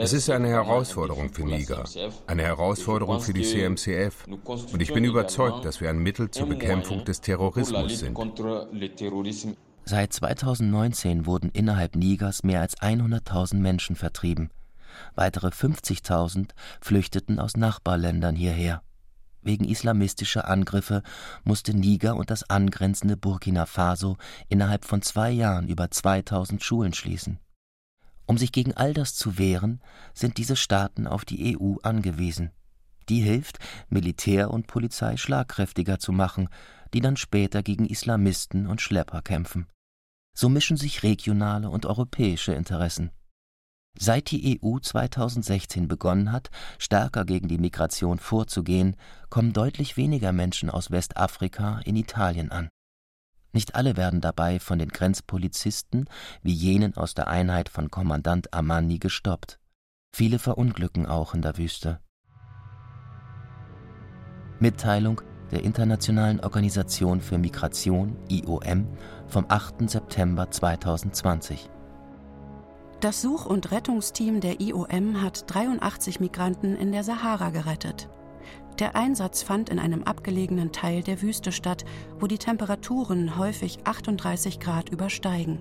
Es 0.00 0.12
ist 0.12 0.28
eine 0.28 0.48
Herausforderung 0.48 1.32
für 1.32 1.44
Niger, 1.44 1.84
eine 2.26 2.42
Herausforderung 2.42 3.20
für 3.20 3.32
die 3.32 3.42
CMCF. 3.42 4.26
Und 4.26 4.82
ich 4.82 4.92
bin 4.92 5.04
überzeugt, 5.04 5.64
dass 5.64 5.80
wir 5.80 5.88
ein 5.88 5.98
Mittel 5.98 6.30
zur 6.30 6.48
Bekämpfung 6.48 7.04
des 7.04 7.20
Terrorismus 7.20 8.00
sind. 8.00 8.18
Seit 9.84 10.12
2019 10.12 11.26
wurden 11.26 11.50
innerhalb 11.50 11.94
Nigers 11.94 12.42
mehr 12.42 12.60
als 12.60 12.76
100.000 12.78 13.56
Menschen 13.56 13.96
vertrieben. 13.96 14.50
Weitere 15.14 15.48
50.000 15.48 16.50
flüchteten 16.80 17.38
aus 17.38 17.56
Nachbarländern 17.56 18.34
hierher. 18.34 18.82
Wegen 19.42 19.64
islamistischer 19.64 20.48
Angriffe 20.48 21.02
musste 21.44 21.72
Niger 21.72 22.16
und 22.16 22.30
das 22.30 22.50
angrenzende 22.50 23.16
Burkina 23.16 23.64
Faso 23.64 24.16
innerhalb 24.48 24.84
von 24.84 25.02
zwei 25.02 25.30
Jahren 25.30 25.68
über 25.68 25.90
2000 25.90 26.62
Schulen 26.62 26.92
schließen. 26.92 27.38
Um 28.30 28.38
sich 28.38 28.52
gegen 28.52 28.74
all 28.74 28.94
das 28.94 29.16
zu 29.16 29.38
wehren, 29.38 29.80
sind 30.14 30.38
diese 30.38 30.54
Staaten 30.54 31.08
auf 31.08 31.24
die 31.24 31.58
EU 31.58 31.78
angewiesen. 31.82 32.52
Die 33.08 33.22
hilft, 33.22 33.58
Militär 33.88 34.52
und 34.52 34.68
Polizei 34.68 35.16
schlagkräftiger 35.16 35.98
zu 35.98 36.12
machen, 36.12 36.48
die 36.94 37.00
dann 37.00 37.16
später 37.16 37.64
gegen 37.64 37.86
Islamisten 37.86 38.68
und 38.68 38.80
Schlepper 38.80 39.20
kämpfen. 39.22 39.66
So 40.32 40.48
mischen 40.48 40.76
sich 40.76 41.02
regionale 41.02 41.70
und 41.70 41.86
europäische 41.86 42.52
Interessen. 42.52 43.10
Seit 43.98 44.30
die 44.30 44.60
EU 44.62 44.78
2016 44.78 45.88
begonnen 45.88 46.30
hat, 46.30 46.50
stärker 46.78 47.24
gegen 47.24 47.48
die 47.48 47.58
Migration 47.58 48.20
vorzugehen, 48.20 48.94
kommen 49.28 49.52
deutlich 49.52 49.96
weniger 49.96 50.30
Menschen 50.30 50.70
aus 50.70 50.92
Westafrika 50.92 51.80
in 51.80 51.96
Italien 51.96 52.52
an. 52.52 52.68
Nicht 53.52 53.74
alle 53.74 53.96
werden 53.96 54.20
dabei 54.20 54.60
von 54.60 54.78
den 54.78 54.90
Grenzpolizisten 54.90 56.08
wie 56.42 56.52
jenen 56.52 56.96
aus 56.96 57.14
der 57.14 57.28
Einheit 57.28 57.68
von 57.68 57.90
Kommandant 57.90 58.54
Amani 58.54 58.98
gestoppt. 58.98 59.58
Viele 60.12 60.38
verunglücken 60.38 61.06
auch 61.06 61.34
in 61.34 61.42
der 61.42 61.56
Wüste. 61.56 62.00
Mitteilung 64.58 65.22
der 65.50 65.62
Internationalen 65.62 66.40
Organisation 66.40 67.20
für 67.20 67.38
Migration 67.38 68.16
IOM 68.28 68.86
vom 69.26 69.46
8. 69.48 69.90
September 69.90 70.50
2020. 70.50 71.70
Das 73.00 73.22
Such- 73.22 73.46
und 73.46 73.70
Rettungsteam 73.72 74.40
der 74.40 74.60
IOM 74.60 75.22
hat 75.22 75.44
83 75.52 76.20
Migranten 76.20 76.76
in 76.76 76.92
der 76.92 77.02
Sahara 77.02 77.50
gerettet. 77.50 78.10
Der 78.80 78.96
Einsatz 78.96 79.42
fand 79.42 79.68
in 79.68 79.78
einem 79.78 80.04
abgelegenen 80.04 80.72
Teil 80.72 81.02
der 81.02 81.20
Wüste 81.20 81.52
statt, 81.52 81.84
wo 82.18 82.26
die 82.26 82.38
Temperaturen 82.38 83.36
häufig 83.36 83.80
38 83.84 84.58
Grad 84.58 84.88
übersteigen. 84.88 85.58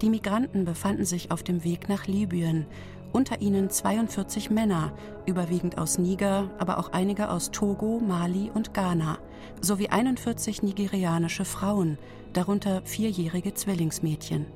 Die 0.00 0.10
Migranten 0.10 0.64
befanden 0.64 1.04
sich 1.04 1.30
auf 1.30 1.44
dem 1.44 1.62
Weg 1.62 1.88
nach 1.88 2.08
Libyen, 2.08 2.66
unter 3.12 3.40
ihnen 3.40 3.70
42 3.70 4.50
Männer, 4.50 4.92
überwiegend 5.24 5.78
aus 5.78 5.98
Niger, 5.98 6.50
aber 6.58 6.78
auch 6.78 6.90
einige 6.92 7.30
aus 7.30 7.52
Togo, 7.52 8.00
Mali 8.00 8.50
und 8.52 8.74
Ghana, 8.74 9.18
sowie 9.60 9.90
41 9.90 10.64
nigerianische 10.64 11.44
Frauen, 11.44 11.96
darunter 12.32 12.82
vierjährige 12.82 13.54
Zwillingsmädchen. 13.54 14.46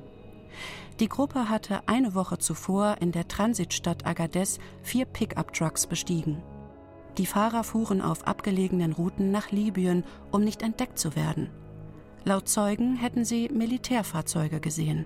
Die 0.99 1.07
Gruppe 1.07 1.47
hatte 1.47 1.87
eine 1.87 2.15
Woche 2.15 2.37
zuvor 2.37 2.97
in 2.99 3.13
der 3.13 3.29
Transitstadt 3.29 4.05
Agadez 4.05 4.59
vier 4.81 5.05
Pickup-Trucks 5.05 5.87
bestiegen. 5.87 6.43
Die 7.17 7.25
Fahrer 7.25 7.63
fuhren 7.63 8.01
auf 8.01 8.27
abgelegenen 8.27 8.93
Routen 8.93 9.31
nach 9.31 9.51
Libyen, 9.51 10.03
um 10.31 10.43
nicht 10.43 10.61
entdeckt 10.61 10.99
zu 10.99 11.15
werden. 11.15 11.49
Laut 12.25 12.47
Zeugen 12.47 12.95
hätten 12.95 13.25
sie 13.25 13.49
Militärfahrzeuge 13.49 14.59
gesehen. 14.59 15.05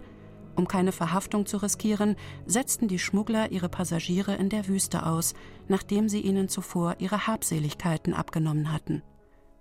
Um 0.57 0.67
keine 0.67 0.91
Verhaftung 0.91 1.45
zu 1.45 1.57
riskieren, 1.57 2.17
setzten 2.45 2.89
die 2.89 2.99
Schmuggler 2.99 3.51
ihre 3.51 3.69
Passagiere 3.69 4.35
in 4.35 4.49
der 4.49 4.67
Wüste 4.67 5.05
aus, 5.05 5.33
nachdem 5.69 6.09
sie 6.09 6.19
ihnen 6.19 6.49
zuvor 6.49 6.95
ihre 6.99 7.27
Habseligkeiten 7.27 8.13
abgenommen 8.13 8.73
hatten. 8.73 9.01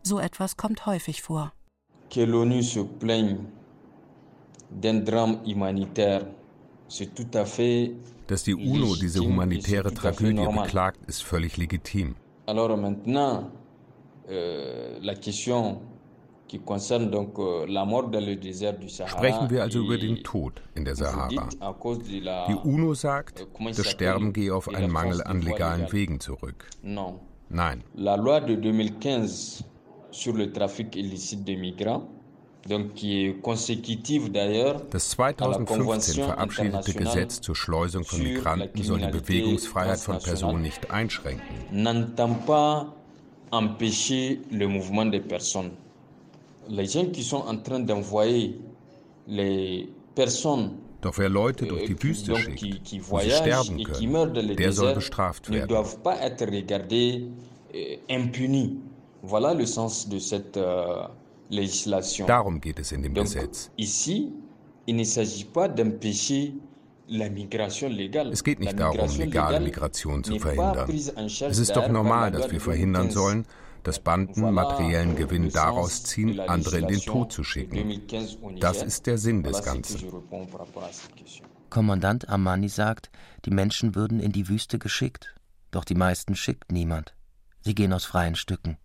So 0.03 0.19
etwas 0.19 0.57
kommt 0.57 0.87
häufig 0.87 1.23
vor. 1.23 1.53
Que 2.09 2.25
l'ONU 2.25 2.63
se 2.63 2.83
plaigne 2.83 3.47
d'un 4.71 5.05
drame 5.05 5.39
humanitaire, 5.45 6.27
c'est 6.89 7.15
tout 7.15 7.31
à 7.35 7.45
fait 7.45 7.93
dass 8.27 8.45
die 8.45 8.55
UNO 8.55 8.95
diese 8.95 9.21
humanitäre 9.21 9.93
Tragödie 9.93 10.47
beklagt, 10.47 11.01
ist 11.09 11.23
völlig 11.25 11.57
legitim. 11.57 12.15
Alors 12.51 12.77
maintenant, 12.77 13.49
euh, 14.29 14.99
la 15.03 15.15
question 15.15 15.81
euh. 16.53 16.57
Sprechen 19.07 19.51
wir 19.51 19.63
also 19.63 19.79
über 19.85 19.99
den 19.99 20.17
Tod 20.25 20.61
in 20.75 20.85
der 20.85 20.97
Sahara. 20.97 21.49
Die 22.09 22.57
UNO 22.65 22.95
sagt, 22.95 23.43
euh, 23.43 23.71
das 23.71 23.87
Sterben 23.89 24.33
gehe 24.33 24.53
auf 24.53 24.69
einen 24.69 24.91
Mangel 24.91 25.23
an 25.23 25.43
legalen 25.43 25.93
Wegen 25.93 26.19
zurück. 26.19 26.69
Nein. 26.83 27.85
La 27.95 28.17
loi 28.17 28.41
de 28.41 28.57
2015 28.57 29.63
sur 30.11 30.35
le 30.35 30.53
trafic 30.53 30.97
illicite 30.97 31.45
de 31.45 31.55
migrants 31.55 32.09
das 32.69 32.91
2015 35.11 36.25
verabschiedete 36.25 36.93
Gesetz 36.93 37.41
zur 37.41 37.57
Schleusung 37.57 38.05
von 38.05 38.23
Migranten 38.23 38.83
soll 38.83 39.01
die 39.01 39.19
Bewegungsfreiheit 39.19 39.99
von 39.99 40.19
Personen 40.19 40.61
nicht 40.63 40.91
einschränken. 40.91 41.43
Doch 51.03 51.17
wer 51.17 51.31
Leute 51.31 51.67
durch 51.67 51.87
die 51.87 52.03
Wüste 52.03 52.37
schickt, 52.37 53.11
wo 53.11 53.21
sie 53.21 53.31
sterben 53.31 53.83
können, 53.85 54.57
der 54.57 54.73
soll 54.73 54.95
bestraft 54.95 55.51
werden. 55.51 55.75
Voilà 59.23 59.53
le 59.53 59.67
sens 59.67 60.09
de 60.09 60.19
cette 60.19 60.57
euh. 60.57 61.07
Darum 62.27 62.61
geht 62.61 62.79
es 62.79 62.93
in 62.93 63.03
dem 63.03 63.15
Gesetz. 63.15 63.71
Ne 63.77 63.85
es 68.33 68.45
geht 68.45 68.61
nicht 68.61 68.79
darum, 68.79 69.17
legale 69.17 69.61
Migration 69.61 70.23
zu 70.23 70.39
verhindern. 70.39 70.89
Es 70.91 71.59
ist 71.59 71.75
doch 71.75 71.89
normal, 71.89 72.31
dass 72.31 72.53
wir 72.53 72.61
verhindern 72.61 73.11
sollen, 73.11 73.47
dass 73.83 73.99
Banden 73.99 74.53
materiellen 74.53 75.17
Gewinn 75.17 75.51
daraus 75.51 76.05
ziehen, 76.05 76.39
andere 76.39 76.79
in 76.79 76.89
den 76.89 77.01
Tod 77.01 77.33
zu 77.33 77.43
schicken. 77.43 78.03
Das 78.61 78.83
ist 78.83 79.07
der 79.07 79.19
Sinn 79.19 79.43
des 79.43 79.63
Ganzen. 79.63 80.13
Kommandant 81.69 82.29
Amani 82.29 82.69
sagt, 82.69 83.11
die 83.45 83.51
Menschen 83.51 83.95
würden 83.95 84.21
in 84.21 84.33
die 84.33 84.49
Wüste 84.49 84.79
geschickt, 84.79 85.35
doch 85.71 85.85
die 85.85 85.95
meisten 85.95 86.35
schickt 86.35 86.73
niemand. 86.73 87.15
Sie 87.61 87.75
gehen 87.75 87.93
aus 87.93 88.05
freien 88.05 88.35
Stücken. 88.35 88.77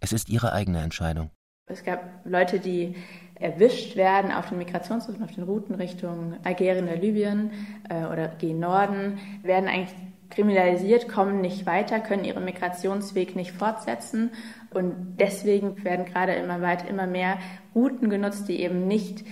Es 0.00 0.12
ist 0.12 0.28
ihre 0.28 0.52
eigene 0.52 0.80
Entscheidung. 0.80 1.30
Es 1.68 1.84
gab 1.84 2.02
Leute, 2.24 2.60
die 2.60 2.94
erwischt 3.34 3.96
werden 3.96 4.32
auf 4.32 4.48
den 4.48 4.58
Migrationsrouten, 4.58 5.22
auf 5.22 5.32
den 5.32 5.44
Routen 5.44 5.74
Richtung 5.74 6.34
Algerien 6.44 6.86
oder 6.86 6.96
Libyen 6.96 7.50
äh, 7.88 8.06
oder 8.06 8.28
gehen 8.28 8.58
Norden, 8.58 9.18
werden 9.42 9.68
eigentlich 9.68 9.94
kriminalisiert, 10.30 11.08
kommen 11.08 11.40
nicht 11.40 11.64
weiter, 11.66 12.00
können 12.00 12.24
ihren 12.24 12.44
Migrationsweg 12.44 13.36
nicht 13.36 13.52
fortsetzen. 13.52 14.30
Und 14.70 15.16
deswegen 15.18 15.82
werden 15.84 16.04
gerade 16.04 16.32
immer 16.34 16.60
weiter, 16.60 16.88
immer 16.88 17.06
mehr 17.06 17.38
Routen 17.74 18.10
genutzt, 18.10 18.48
die 18.48 18.60
eben 18.60 18.86
nicht 18.86 19.24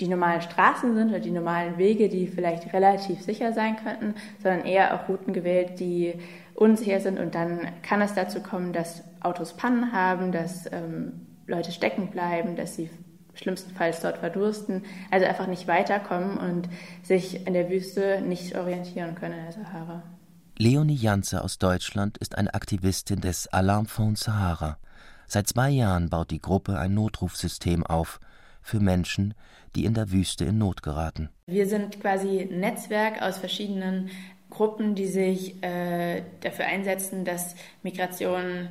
die 0.00 0.08
normalen 0.08 0.42
Straßen 0.42 0.94
sind 0.94 1.10
oder 1.10 1.20
die 1.20 1.30
normalen 1.30 1.78
Wege, 1.78 2.08
die 2.08 2.26
vielleicht 2.26 2.72
relativ 2.72 3.22
sicher 3.22 3.52
sein 3.52 3.76
könnten, 3.76 4.14
sondern 4.42 4.66
eher 4.66 4.94
auch 4.94 5.08
Routen 5.08 5.32
gewählt, 5.32 5.78
die 5.78 6.14
unsicher 6.54 7.00
sind. 7.00 7.18
Und 7.18 7.34
dann 7.34 7.60
kann 7.82 8.02
es 8.02 8.14
dazu 8.14 8.40
kommen, 8.40 8.72
dass 8.72 9.04
Autos 9.20 9.56
Pannen 9.56 9.92
haben, 9.92 10.32
dass 10.32 10.70
ähm, 10.72 11.26
Leute 11.46 11.72
stecken 11.72 12.10
bleiben, 12.10 12.56
dass 12.56 12.76
sie 12.76 12.90
schlimmstenfalls 13.34 14.00
dort 14.00 14.18
verdursten, 14.18 14.84
also 15.10 15.26
einfach 15.26 15.46
nicht 15.46 15.66
weiterkommen 15.66 16.38
und 16.38 16.68
sich 17.02 17.46
in 17.46 17.52
der 17.52 17.68
Wüste 17.68 18.20
nicht 18.20 18.56
orientieren 18.56 19.14
können 19.14 19.38
in 19.38 19.44
der 19.44 19.52
Sahara. 19.52 20.02
Leonie 20.56 20.94
Janze 20.94 21.42
aus 21.42 21.58
Deutschland 21.58 22.16
ist 22.18 22.38
eine 22.38 22.54
Aktivistin 22.54 23.20
des 23.20 23.48
Alarmfonds 23.48 24.22
Sahara. 24.22 24.78
Seit 25.26 25.48
zwei 25.48 25.70
Jahren 25.70 26.10
baut 26.10 26.30
die 26.30 26.40
Gruppe 26.40 26.78
ein 26.78 26.94
Notrufsystem 26.94 27.84
auf 27.84 28.20
für 28.62 28.78
Menschen, 28.78 29.34
die 29.74 29.84
in 29.84 29.94
der 29.94 30.12
Wüste 30.12 30.44
in 30.44 30.58
Not 30.58 30.82
geraten. 30.82 31.28
Wir 31.46 31.66
sind 31.66 32.00
quasi 32.00 32.40
ein 32.40 32.60
Netzwerk 32.60 33.20
aus 33.20 33.38
verschiedenen 33.38 34.10
Gruppen, 34.48 34.94
die 34.94 35.06
sich 35.06 35.62
äh, 35.62 36.22
dafür 36.40 36.66
einsetzen, 36.66 37.24
dass 37.24 37.56
Migration 37.82 38.68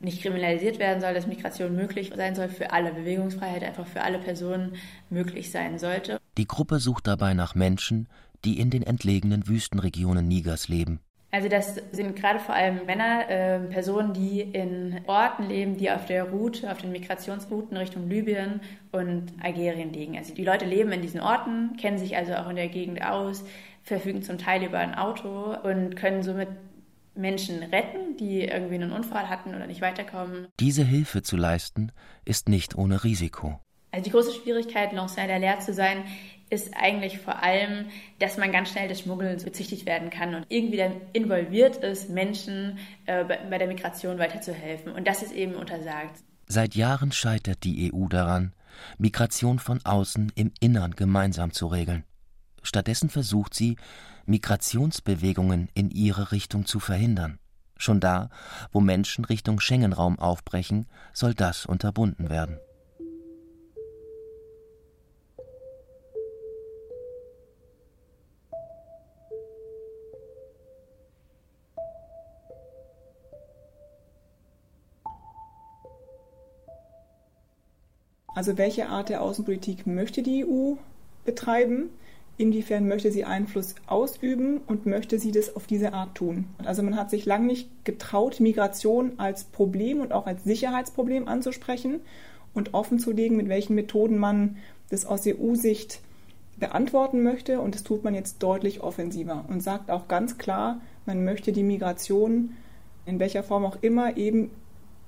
nicht 0.00 0.22
kriminalisiert 0.22 0.78
werden 0.78 1.00
soll, 1.00 1.14
dass 1.14 1.26
Migration 1.26 1.74
möglich 1.74 2.12
sein 2.14 2.34
soll 2.34 2.48
für 2.48 2.72
alle, 2.72 2.92
Bewegungsfreiheit 2.92 3.64
einfach 3.64 3.86
für 3.86 4.02
alle 4.02 4.18
Personen 4.18 4.74
möglich 5.10 5.50
sein 5.50 5.78
sollte. 5.78 6.20
Die 6.36 6.46
Gruppe 6.46 6.78
sucht 6.78 7.06
dabei 7.06 7.34
nach 7.34 7.54
Menschen, 7.54 8.08
die 8.44 8.60
in 8.60 8.70
den 8.70 8.82
entlegenen 8.82 9.48
Wüstenregionen 9.48 10.28
Nigers 10.28 10.68
leben. 10.68 11.00
Also 11.32 11.48
das 11.48 11.74
sind 11.92 12.16
gerade 12.16 12.38
vor 12.38 12.54
allem 12.54 12.86
Männer, 12.86 13.28
äh, 13.28 13.58
Personen, 13.58 14.14
die 14.14 14.40
in 14.40 15.00
Orten 15.06 15.42
leben, 15.42 15.76
die 15.76 15.90
auf 15.90 16.06
der 16.06 16.24
Route, 16.24 16.70
auf 16.70 16.78
den 16.78 16.92
Migrationsrouten 16.92 17.76
Richtung 17.76 18.08
Libyen 18.08 18.60
und 18.92 19.32
Algerien 19.42 19.92
liegen. 19.92 20.16
Also 20.16 20.34
die 20.34 20.44
Leute 20.44 20.64
leben 20.64 20.92
in 20.92 21.02
diesen 21.02 21.20
Orten, 21.20 21.76
kennen 21.76 21.98
sich 21.98 22.16
also 22.16 22.34
auch 22.34 22.48
in 22.48 22.56
der 22.56 22.68
Gegend 22.68 23.04
aus, 23.04 23.44
verfügen 23.82 24.22
zum 24.22 24.38
Teil 24.38 24.62
über 24.64 24.78
ein 24.78 24.94
Auto 24.94 25.54
und 25.62 25.96
können 25.96 26.22
somit 26.22 26.48
Menschen 27.16 27.62
retten, 27.62 28.16
die 28.18 28.42
irgendwie 28.42 28.74
einen 28.74 28.92
Unfall 28.92 29.28
hatten 29.28 29.54
oder 29.54 29.66
nicht 29.66 29.80
weiterkommen. 29.80 30.48
Diese 30.60 30.84
Hilfe 30.84 31.22
zu 31.22 31.36
leisten, 31.36 31.92
ist 32.24 32.48
nicht 32.48 32.76
ohne 32.76 33.04
Risiko. 33.04 33.60
Also 33.92 34.04
die 34.04 34.10
große 34.10 34.32
Schwierigkeit, 34.32 34.92
Lanceur 34.92 35.26
der 35.26 35.60
zu 35.60 35.72
sein, 35.72 36.04
ist 36.50 36.76
eigentlich 36.76 37.18
vor 37.18 37.42
allem, 37.42 37.86
dass 38.18 38.36
man 38.36 38.52
ganz 38.52 38.70
schnell 38.70 38.88
des 38.88 39.00
Schmuggelns 39.00 39.44
bezichtigt 39.44 39.86
werden 39.86 40.10
kann 40.10 40.34
und 40.34 40.46
irgendwie 40.48 40.76
dann 40.76 41.00
involviert 41.12 41.76
ist, 41.78 42.10
Menschen 42.10 42.78
äh, 43.06 43.24
bei 43.24 43.58
der 43.58 43.66
Migration 43.66 44.18
weiterzuhelfen. 44.18 44.92
Und 44.92 45.08
das 45.08 45.22
ist 45.22 45.32
eben 45.32 45.54
untersagt. 45.54 46.22
Seit 46.46 46.76
Jahren 46.76 47.10
scheitert 47.10 47.64
die 47.64 47.92
EU 47.92 48.06
daran, 48.06 48.52
Migration 48.98 49.58
von 49.58 49.80
außen 49.84 50.30
im 50.36 50.52
Innern 50.60 50.92
gemeinsam 50.92 51.52
zu 51.52 51.66
regeln. 51.66 52.04
Stattdessen 52.66 53.08
versucht 53.08 53.54
sie, 53.54 53.76
Migrationsbewegungen 54.26 55.68
in 55.74 55.90
ihre 55.90 56.32
Richtung 56.32 56.66
zu 56.66 56.80
verhindern. 56.80 57.38
Schon 57.76 58.00
da, 58.00 58.28
wo 58.72 58.80
Menschen 58.80 59.24
Richtung 59.24 59.60
Schengen-Raum 59.60 60.18
aufbrechen, 60.18 60.86
soll 61.12 61.34
das 61.34 61.64
unterbunden 61.66 62.28
werden. 62.28 62.58
Also 78.34 78.58
welche 78.58 78.88
Art 78.88 79.08
der 79.08 79.22
Außenpolitik 79.22 79.86
möchte 79.86 80.22
die 80.22 80.44
EU 80.44 80.74
betreiben? 81.24 81.88
Inwiefern 82.38 82.86
möchte 82.86 83.10
sie 83.10 83.24
Einfluss 83.24 83.74
ausüben 83.86 84.60
und 84.66 84.84
möchte 84.84 85.18
sie 85.18 85.32
das 85.32 85.56
auf 85.56 85.66
diese 85.66 85.94
Art 85.94 86.14
tun? 86.14 86.44
Also 86.64 86.82
man 86.82 86.96
hat 86.96 87.08
sich 87.10 87.24
lange 87.24 87.46
nicht 87.46 87.68
getraut, 87.84 88.40
Migration 88.40 89.12
als 89.18 89.44
Problem 89.44 90.00
und 90.00 90.12
auch 90.12 90.26
als 90.26 90.44
Sicherheitsproblem 90.44 91.28
anzusprechen 91.28 92.00
und 92.52 92.74
offenzulegen, 92.74 93.36
mit 93.36 93.48
welchen 93.48 93.74
Methoden 93.74 94.18
man 94.18 94.56
das 94.90 95.06
aus 95.06 95.26
EU-Sicht 95.26 96.00
beantworten 96.58 97.22
möchte. 97.22 97.60
Und 97.60 97.74
das 97.74 97.84
tut 97.84 98.04
man 98.04 98.14
jetzt 98.14 98.42
deutlich 98.42 98.82
offensiver 98.82 99.46
und 99.48 99.62
sagt 99.62 99.90
auch 99.90 100.06
ganz 100.06 100.36
klar, 100.36 100.80
man 101.06 101.24
möchte 101.24 101.52
die 101.52 101.62
Migration 101.62 102.54
in 103.06 103.18
welcher 103.18 103.44
Form 103.44 103.64
auch 103.64 103.78
immer 103.80 104.16
eben 104.16 104.50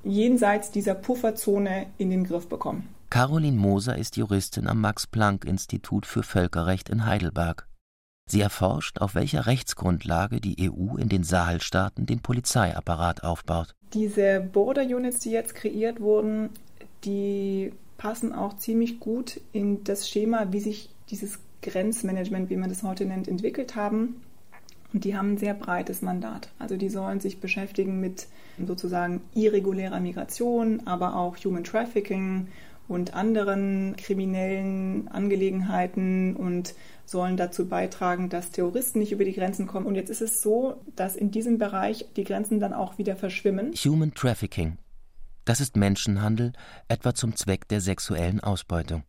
jenseits 0.04 0.70
dieser 0.70 0.94
Pufferzone 0.94 1.86
in 1.98 2.10
den 2.10 2.24
Griff 2.24 2.48
bekommen. 2.48 2.88
Caroline 3.10 3.56
Moser 3.56 3.96
ist 3.96 4.18
Juristin 4.18 4.66
am 4.66 4.82
Max-Planck-Institut 4.82 6.04
für 6.04 6.22
Völkerrecht 6.22 6.90
in 6.90 7.06
Heidelberg. 7.06 7.66
Sie 8.30 8.42
erforscht, 8.42 8.98
auf 9.00 9.14
welcher 9.14 9.46
Rechtsgrundlage 9.46 10.42
die 10.42 10.70
EU 10.70 10.96
in 10.96 11.08
den 11.08 11.24
Sahelstaaten 11.24 12.04
den 12.04 12.20
Polizeiapparat 12.20 13.24
aufbaut. 13.24 13.74
Diese 13.94 14.40
Border 14.40 14.82
Units, 14.82 15.20
die 15.20 15.30
jetzt 15.30 15.54
kreiert 15.54 16.00
wurden, 16.00 16.50
die 17.04 17.72
passen 17.96 18.34
auch 18.34 18.58
ziemlich 18.58 19.00
gut 19.00 19.40
in 19.52 19.82
das 19.84 20.10
Schema, 20.10 20.52
wie 20.52 20.60
sich 20.60 20.90
dieses 21.08 21.38
Grenzmanagement, 21.62 22.50
wie 22.50 22.56
man 22.56 22.68
das 22.68 22.82
heute 22.82 23.06
nennt, 23.06 23.26
entwickelt 23.26 23.74
haben. 23.74 24.20
Und 24.92 25.04
die 25.04 25.16
haben 25.16 25.32
ein 25.32 25.38
sehr 25.38 25.54
breites 25.54 26.02
Mandat. 26.02 26.50
Also 26.58 26.76
die 26.76 26.90
sollen 26.90 27.20
sich 27.20 27.40
beschäftigen 27.40 28.00
mit 28.00 28.26
sozusagen 28.66 29.22
irregulärer 29.34 30.00
Migration, 30.00 30.82
aber 30.86 31.16
auch 31.16 31.36
Human 31.44 31.64
Trafficking 31.64 32.48
und 32.88 33.14
anderen 33.14 33.94
kriminellen 33.96 35.08
Angelegenheiten 35.08 36.34
und 36.34 36.74
sollen 37.04 37.36
dazu 37.36 37.68
beitragen, 37.68 38.28
dass 38.30 38.50
Terroristen 38.50 38.98
nicht 38.98 39.12
über 39.12 39.24
die 39.24 39.34
Grenzen 39.34 39.66
kommen. 39.66 39.86
Und 39.86 39.94
jetzt 39.94 40.10
ist 40.10 40.22
es 40.22 40.42
so, 40.42 40.82
dass 40.96 41.14
in 41.14 41.30
diesem 41.30 41.58
Bereich 41.58 42.06
die 42.16 42.24
Grenzen 42.24 42.60
dann 42.60 42.72
auch 42.72 42.98
wieder 42.98 43.14
verschwimmen. 43.14 43.72
Human 43.74 44.14
Trafficking. 44.14 44.78
Das 45.44 45.60
ist 45.60 45.76
Menschenhandel, 45.76 46.52
etwa 46.88 47.14
zum 47.14 47.36
Zweck 47.36 47.68
der 47.68 47.80
sexuellen 47.80 48.40
Ausbeutung. 48.40 49.04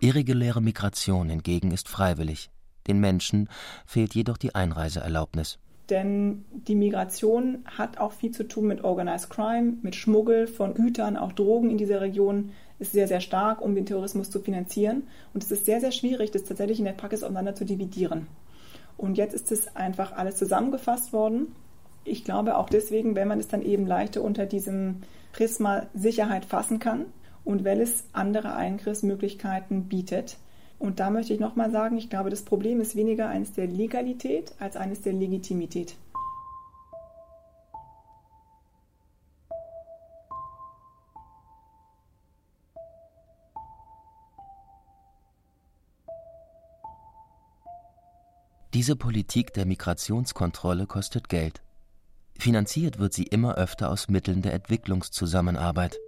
Irreguläre 0.00 0.62
Migration 0.62 1.28
hingegen 1.28 1.72
ist 1.72 1.88
freiwillig. 1.88 2.50
Den 2.86 3.00
Menschen 3.00 3.48
fehlt 3.84 4.14
jedoch 4.14 4.38
die 4.38 4.54
Einreiseerlaubnis. 4.54 5.58
Denn 5.90 6.44
die 6.50 6.74
Migration 6.74 7.64
hat 7.64 7.98
auch 7.98 8.12
viel 8.12 8.30
zu 8.30 8.46
tun 8.46 8.66
mit 8.66 8.84
Organized 8.84 9.30
Crime, 9.30 9.78
mit 9.82 9.96
Schmuggel 9.96 10.46
von 10.46 10.74
Gütern, 10.74 11.16
auch 11.16 11.32
Drogen 11.32 11.70
in 11.70 11.78
dieser 11.78 12.00
Region 12.00 12.50
ist 12.78 12.92
sehr, 12.92 13.08
sehr 13.08 13.20
stark, 13.20 13.60
um 13.60 13.74
den 13.74 13.86
Terrorismus 13.86 14.30
zu 14.30 14.40
finanzieren. 14.40 15.04
Und 15.34 15.42
es 15.42 15.50
ist 15.50 15.66
sehr, 15.66 15.80
sehr 15.80 15.92
schwierig, 15.92 16.30
das 16.30 16.44
tatsächlich 16.44 16.78
in 16.78 16.84
der 16.84 16.92
Praxis 16.92 17.22
auseinander 17.22 17.54
zu 17.54 17.64
dividieren. 17.64 18.28
Und 18.96 19.16
jetzt 19.16 19.34
ist 19.34 19.50
es 19.52 19.74
einfach 19.76 20.12
alles 20.12 20.36
zusammengefasst 20.36 21.12
worden. 21.12 21.54
Ich 22.04 22.24
glaube 22.24 22.56
auch 22.56 22.68
deswegen, 22.68 23.16
wenn 23.16 23.28
man 23.28 23.40
es 23.40 23.48
dann 23.48 23.62
eben 23.62 23.86
leichter 23.86 24.22
unter 24.22 24.46
diesem 24.46 25.02
Prisma 25.32 25.86
Sicherheit 25.94 26.44
fassen 26.44 26.78
kann 26.78 27.06
und 27.44 27.64
weil 27.64 27.80
es 27.80 28.04
andere 28.12 28.54
Eingriffsmöglichkeiten 28.54 29.84
bietet. 29.84 30.36
Und 30.78 31.00
da 31.00 31.10
möchte 31.10 31.34
ich 31.34 31.40
nochmal 31.40 31.70
sagen, 31.70 31.98
ich 31.98 32.08
glaube, 32.08 32.30
das 32.30 32.42
Problem 32.42 32.80
ist 32.80 32.94
weniger 32.94 33.28
eines 33.28 33.52
der 33.52 33.66
Legalität 33.66 34.52
als 34.58 34.76
eines 34.76 35.00
der 35.02 35.12
Legitimität. 35.12 35.96
Diese 48.74 48.94
Politik 48.94 49.52
der 49.54 49.66
Migrationskontrolle 49.66 50.86
kostet 50.86 51.28
Geld. 51.28 51.62
Finanziert 52.38 53.00
wird 53.00 53.12
sie 53.12 53.24
immer 53.24 53.56
öfter 53.56 53.90
aus 53.90 54.08
Mitteln 54.08 54.42
der 54.42 54.52
Entwicklungszusammenarbeit. 54.52 55.98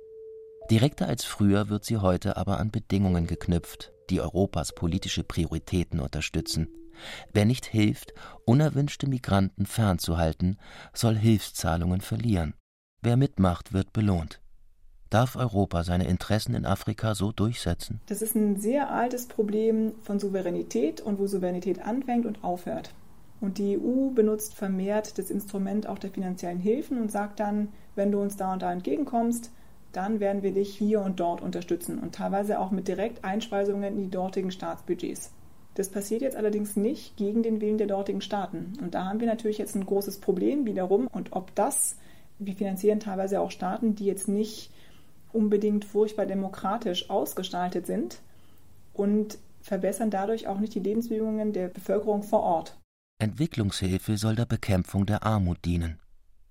Direkter 0.70 1.08
als 1.08 1.24
früher 1.24 1.68
wird 1.68 1.84
sie 1.84 1.96
heute 1.96 2.36
aber 2.36 2.60
an 2.60 2.70
Bedingungen 2.70 3.26
geknüpft, 3.26 3.92
die 4.10 4.20
Europas 4.20 4.72
politische 4.72 5.24
Prioritäten 5.24 6.00
unterstützen. 6.00 6.68
Wer 7.32 7.44
nicht 7.44 7.66
hilft, 7.66 8.12
unerwünschte 8.44 9.08
Migranten 9.08 9.66
fernzuhalten, 9.66 10.58
soll 10.92 11.16
Hilfszahlungen 11.16 12.00
verlieren. 12.00 12.54
Wer 13.02 13.16
mitmacht, 13.16 13.72
wird 13.72 13.92
belohnt. 13.92 14.40
Darf 15.08 15.34
Europa 15.34 15.82
seine 15.82 16.06
Interessen 16.06 16.54
in 16.54 16.66
Afrika 16.66 17.14
so 17.14 17.32
durchsetzen? 17.32 18.00
Das 18.06 18.22
ist 18.22 18.36
ein 18.36 18.60
sehr 18.60 18.92
altes 18.92 19.26
Problem 19.26 19.92
von 20.02 20.20
Souveränität 20.20 21.00
und 21.00 21.18
wo 21.18 21.26
Souveränität 21.26 21.80
anfängt 21.80 22.26
und 22.26 22.44
aufhört. 22.44 22.94
Und 23.40 23.58
die 23.58 23.78
EU 23.78 24.10
benutzt 24.10 24.54
vermehrt 24.54 25.18
das 25.18 25.30
Instrument 25.30 25.86
auch 25.86 25.98
der 25.98 26.10
finanziellen 26.10 26.58
Hilfen 26.58 27.00
und 27.00 27.10
sagt 27.10 27.40
dann, 27.40 27.68
wenn 27.96 28.12
du 28.12 28.20
uns 28.20 28.36
da 28.36 28.52
und 28.52 28.62
da 28.62 28.72
entgegenkommst, 28.72 29.50
dann 29.92 30.20
werden 30.20 30.42
wir 30.42 30.52
dich 30.52 30.76
hier 30.76 31.00
und 31.00 31.20
dort 31.20 31.42
unterstützen 31.42 31.98
und 31.98 32.14
teilweise 32.14 32.60
auch 32.60 32.70
mit 32.70 32.88
Direkteinspeisungen 32.88 33.96
in 33.96 34.02
die 34.02 34.10
dortigen 34.10 34.50
Staatsbudgets. 34.50 35.32
Das 35.74 35.88
passiert 35.88 36.22
jetzt 36.22 36.36
allerdings 36.36 36.76
nicht 36.76 37.16
gegen 37.16 37.42
den 37.42 37.60
Willen 37.60 37.78
der 37.78 37.86
dortigen 37.86 38.20
Staaten. 38.20 38.74
Und 38.80 38.94
da 38.94 39.04
haben 39.04 39.20
wir 39.20 39.26
natürlich 39.26 39.58
jetzt 39.58 39.74
ein 39.76 39.86
großes 39.86 40.18
Problem 40.18 40.66
wiederum. 40.66 41.06
Und 41.06 41.32
ob 41.32 41.54
das, 41.54 41.96
wir 42.38 42.54
finanzieren 42.54 43.00
teilweise 43.00 43.40
auch 43.40 43.50
Staaten, 43.50 43.94
die 43.94 44.06
jetzt 44.06 44.28
nicht 44.28 44.70
unbedingt 45.32 45.84
furchtbar 45.84 46.26
demokratisch 46.26 47.08
ausgestaltet 47.08 47.86
sind 47.86 48.20
und 48.92 49.38
verbessern 49.60 50.10
dadurch 50.10 50.48
auch 50.48 50.58
nicht 50.58 50.74
die 50.74 50.80
Lebensbedingungen 50.80 51.52
der 51.52 51.68
Bevölkerung 51.68 52.22
vor 52.22 52.42
Ort. 52.42 52.76
Entwicklungshilfe 53.18 54.16
soll 54.16 54.34
der 54.34 54.46
Bekämpfung 54.46 55.06
der 55.06 55.22
Armut 55.22 55.64
dienen. 55.64 56.00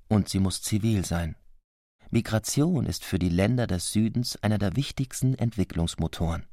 Und 0.07 0.29
sie 0.29 0.39
muss 0.39 0.61
zivil 0.61 1.03
sein. 1.03 1.35
Migration 2.11 2.87
ist 2.87 3.05
für 3.05 3.19
die 3.19 3.29
Länder 3.29 3.67
des 3.67 3.91
Südens 3.91 4.35
einer 4.41 4.57
der 4.57 4.75
wichtigsten 4.75 5.35
Entwicklungsmotoren. 5.35 6.47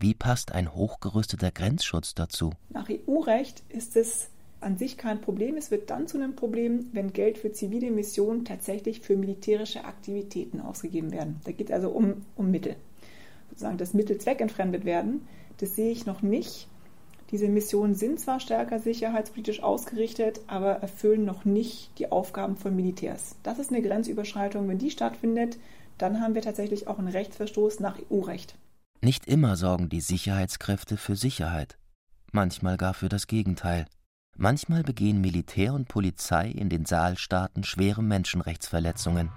Wie 0.00 0.14
passt 0.14 0.50
ein 0.50 0.74
hochgerüsteter 0.74 1.52
Grenzschutz 1.52 2.16
dazu? 2.16 2.50
Nach 2.70 2.88
EU-Recht 2.90 3.62
ist 3.68 3.96
es 3.96 4.30
an 4.58 4.78
sich 4.78 4.96
kein 4.96 5.20
Problem. 5.20 5.56
Es 5.56 5.70
wird 5.70 5.90
dann 5.90 6.08
zu 6.08 6.18
einem 6.18 6.34
Problem, 6.34 6.86
wenn 6.90 7.12
Geld 7.12 7.38
für 7.38 7.52
zivile 7.52 7.92
Missionen 7.92 8.44
tatsächlich 8.44 9.00
für 9.00 9.16
militärische 9.16 9.84
Aktivitäten 9.84 10.60
ausgegeben 10.60 11.12
werden. 11.12 11.40
Da 11.44 11.52
geht 11.52 11.68
es 11.68 11.74
also 11.74 11.90
um, 11.90 12.26
um 12.34 12.50
Mittel. 12.50 12.74
Sozusagen 13.50 13.78
das 13.78 13.94
Mittel 13.94 14.18
zweckentfremdet 14.18 14.84
werden, 14.84 15.28
das 15.58 15.76
sehe 15.76 15.92
ich 15.92 16.04
noch 16.06 16.22
nicht. 16.22 16.66
Diese 17.30 17.48
Missionen 17.48 17.94
sind 17.94 18.20
zwar 18.20 18.38
stärker 18.38 18.78
sicherheitspolitisch 18.78 19.62
ausgerichtet, 19.62 20.40
aber 20.46 20.76
erfüllen 20.76 21.24
noch 21.24 21.44
nicht 21.44 21.98
die 21.98 22.12
Aufgaben 22.12 22.56
von 22.56 22.76
Militärs. 22.76 23.34
Das 23.42 23.58
ist 23.58 23.70
eine 23.70 23.82
Grenzüberschreitung. 23.82 24.68
Wenn 24.68 24.78
die 24.78 24.90
stattfindet, 24.90 25.58
dann 25.98 26.20
haben 26.20 26.34
wir 26.34 26.42
tatsächlich 26.42 26.86
auch 26.86 26.98
einen 26.98 27.08
Rechtsverstoß 27.08 27.80
nach 27.80 27.98
EU-Recht. 28.10 28.56
Nicht 29.00 29.26
immer 29.26 29.56
sorgen 29.56 29.88
die 29.88 30.00
Sicherheitskräfte 30.00 30.96
für 30.96 31.16
Sicherheit, 31.16 31.78
manchmal 32.32 32.76
gar 32.76 32.94
für 32.94 33.08
das 33.08 33.26
Gegenteil. 33.26 33.86
Manchmal 34.38 34.82
begehen 34.82 35.20
Militär 35.20 35.74
und 35.74 35.88
Polizei 35.88 36.50
in 36.50 36.68
den 36.68 36.84
Saalstaaten 36.84 37.64
schwere 37.64 38.02
Menschenrechtsverletzungen. 38.02 39.30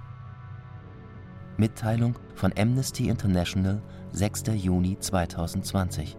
Mitteilung 1.58 2.18
von 2.36 2.54
Amnesty 2.58 3.10
International, 3.10 3.82
6. 4.12 4.44
Juni 4.56 4.98
2020. 5.00 6.18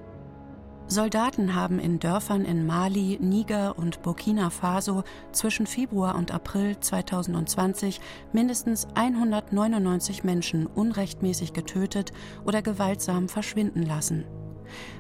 Soldaten 0.91 1.55
haben 1.55 1.79
in 1.79 2.01
Dörfern 2.01 2.45
in 2.45 2.67
Mali, 2.67 3.17
Niger 3.21 3.79
und 3.79 4.03
Burkina 4.03 4.51
Faso 4.51 5.05
zwischen 5.31 5.69
Februar 5.69 6.17
und 6.17 6.33
April 6.33 6.81
2020 6.81 8.01
mindestens 8.33 8.89
199 8.97 10.25
Menschen 10.25 10.67
unrechtmäßig 10.67 11.53
getötet 11.53 12.11
oder 12.45 12.61
gewaltsam 12.61 13.29
verschwinden 13.29 13.85
lassen. 13.85 14.25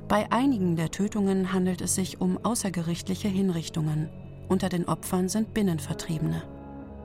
Bei 0.07 0.31
einigen 0.31 0.77
der 0.77 0.93
Tötungen 0.93 1.53
handelt 1.53 1.81
es 1.81 1.97
sich 1.97 2.21
um 2.21 2.39
außergerichtliche 2.41 3.27
Hinrichtungen. 3.27 4.11
Unter 4.49 4.69
den 4.69 4.87
Opfern 4.87 5.29
sind 5.29 5.55
Binnenvertriebene. 5.55 6.45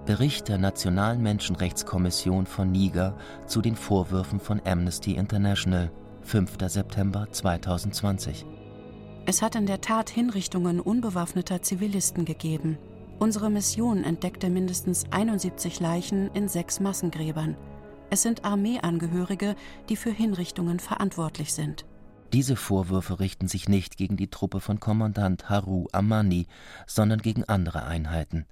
Bericht 0.06 0.48
der 0.48 0.60
Nationalen 0.60 1.24
Menschenrechtskommission 1.24 2.46
von 2.46 2.72
Niger 2.72 3.18
zu 3.48 3.64
den 3.64 3.76
Vorwürfen 3.78 4.40
von 4.40 4.62
Amnesty 4.64 5.16
International, 5.16 5.92
5. 6.22 6.58
September 6.68 7.28
2020. 7.32 8.46
Es 9.28 9.42
hat 9.42 9.56
in 9.56 9.66
der 9.66 9.82
Tat 9.82 10.12
Hinrichtungen 10.12 10.80
unbewaffneter 10.80 11.64
Zivilisten 11.64 12.26
gegeben. 12.26 12.78
Unsere 13.18 13.50
Mission 13.50 14.04
entdeckte 14.04 14.52
mindestens 14.52 15.06
71 15.10 15.80
Leichen 15.80 16.30
in 16.36 16.48
sechs 16.48 16.80
Massengräbern. 16.80 17.58
Es 18.12 18.22
sind 18.22 18.46
Armeeangehörige, 18.46 19.56
die 19.90 19.96
für 19.96 20.12
Hinrichtungen 20.12 20.80
verantwortlich 20.80 21.54
sind. 21.54 21.86
Diese 22.34 22.56
Vorwürfe 22.56 23.20
richten 23.20 23.48
sich 23.48 23.68
nicht 23.68 23.98
gegen 23.98 24.16
die 24.16 24.30
Truppe 24.30 24.60
von 24.60 24.80
Kommandant 24.80 25.50
Haru 25.50 25.88
Amani, 25.92 26.46
sondern 26.86 27.20
gegen 27.20 27.46
andere 27.46 27.84
Einheiten. 27.84 28.46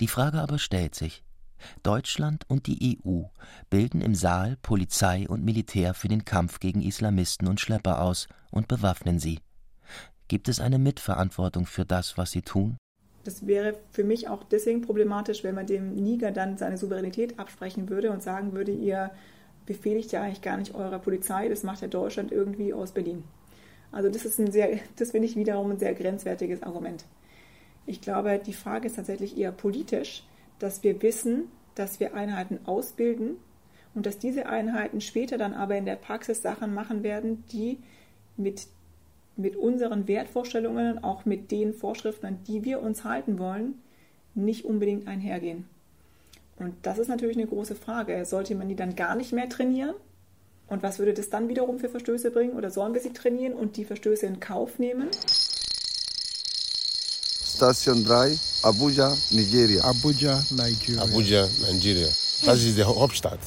Die 0.00 0.06
Frage 0.08 0.40
aber 0.40 0.60
stellt 0.60 0.94
sich, 0.94 1.24
Deutschland 1.82 2.44
und 2.48 2.68
die 2.68 3.00
EU 3.04 3.22
bilden 3.68 4.00
im 4.00 4.14
Saal 4.14 4.56
Polizei 4.62 5.28
und 5.28 5.44
Militär 5.44 5.92
für 5.92 6.06
den 6.06 6.24
Kampf 6.24 6.60
gegen 6.60 6.82
Islamisten 6.82 7.48
und 7.48 7.60
Schlepper 7.60 8.00
aus 8.00 8.28
und 8.52 8.68
bewaffnen 8.68 9.18
sie. 9.18 9.40
Gibt 10.28 10.48
es 10.48 10.60
eine 10.60 10.78
Mitverantwortung 10.78 11.64
für 11.64 11.86
das, 11.86 12.18
was 12.18 12.30
sie 12.30 12.42
tun? 12.42 12.76
Das 13.24 13.46
wäre 13.46 13.78
für 13.90 14.04
mich 14.04 14.28
auch 14.28 14.44
deswegen 14.44 14.82
problematisch, 14.82 15.42
wenn 15.42 15.54
man 15.54 15.66
dem 15.66 15.94
Niger 15.94 16.30
dann 16.30 16.56
seine 16.56 16.76
Souveränität 16.76 17.38
absprechen 17.38 17.88
würde 17.88 18.10
und 18.10 18.22
sagen 18.22 18.52
würde, 18.52 18.72
ihr 18.72 19.10
befehligt 19.66 20.12
ja 20.12 20.22
eigentlich 20.22 20.42
gar 20.42 20.56
nicht 20.56 20.74
eurer 20.74 20.98
Polizei, 20.98 21.48
das 21.48 21.62
macht 21.62 21.82
ja 21.82 21.88
Deutschland 21.88 22.32
irgendwie 22.32 22.72
aus 22.72 22.92
Berlin. 22.92 23.24
Also 23.90 24.08
das 24.08 24.24
ist 24.24 24.38
ein 24.38 24.50
sehr, 24.50 24.78
das 24.96 25.10
finde 25.10 25.28
ich 25.28 25.36
wiederum 25.36 25.70
ein 25.70 25.78
sehr 25.78 25.94
grenzwertiges 25.94 26.62
Argument. 26.62 27.04
Ich 27.86 28.00
glaube, 28.00 28.38
die 28.44 28.52
Frage 28.52 28.86
ist 28.86 28.96
tatsächlich 28.96 29.38
eher 29.38 29.52
politisch, 29.52 30.24
dass 30.58 30.82
wir 30.82 31.00
wissen, 31.02 31.44
dass 31.74 32.00
wir 32.00 32.14
Einheiten 32.14 32.60
ausbilden 32.66 33.36
und 33.94 34.04
dass 34.04 34.18
diese 34.18 34.46
Einheiten 34.46 35.00
später 35.00 35.38
dann 35.38 35.54
aber 35.54 35.76
in 35.76 35.86
der 35.86 35.96
Praxis 35.96 36.42
Sachen 36.42 36.74
machen 36.74 37.02
werden, 37.02 37.44
die 37.50 37.78
mit, 38.36 38.66
mit 39.38 39.56
unseren 39.56 40.08
Wertvorstellungen 40.08 41.02
auch 41.02 41.24
mit 41.24 41.50
den 41.50 41.72
Vorschriften, 41.72 42.26
an 42.26 42.38
die 42.46 42.64
wir 42.64 42.82
uns 42.82 43.04
halten 43.04 43.38
wollen, 43.38 43.80
nicht 44.34 44.64
unbedingt 44.64 45.06
einhergehen. 45.06 45.64
Und 46.56 46.74
das 46.82 46.98
ist 46.98 47.08
natürlich 47.08 47.36
eine 47.36 47.46
große 47.46 47.76
Frage. 47.76 48.24
Sollte 48.24 48.54
man 48.54 48.68
die 48.68 48.74
dann 48.74 48.96
gar 48.96 49.14
nicht 49.14 49.32
mehr 49.32 49.48
trainieren? 49.48 49.94
Und 50.66 50.82
was 50.82 50.98
würde 50.98 51.14
das 51.14 51.30
dann 51.30 51.48
wiederum 51.48 51.78
für 51.78 51.88
Verstöße 51.88 52.30
bringen? 52.30 52.54
Oder 52.54 52.70
sollen 52.70 52.94
wir 52.94 53.00
sie 53.00 53.12
trainieren 53.12 53.54
und 53.54 53.76
die 53.76 53.84
Verstöße 53.84 54.26
in 54.26 54.40
Kauf 54.40 54.78
nehmen? 54.78 55.08
Station 57.58 58.04
3, 58.04 58.38
Abuja, 58.62 59.16
Nigeria. 59.30 59.82
Abuja, 59.84 60.44
Nigeria. 60.50 61.02
Abuja, 61.02 61.48
Nigeria. 61.72 62.08
Das 62.44 62.62
ist 62.62 62.76
die 62.76 62.84
Hauptstadt. 62.84 63.40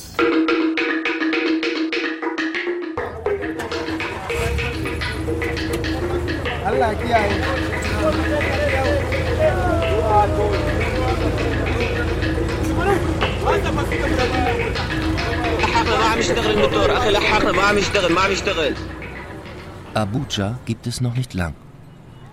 Abuja 19.93 20.59
gibt 20.65 20.87
es 20.87 21.01
noch 21.01 21.15
nicht 21.15 21.33
lang. 21.33 21.53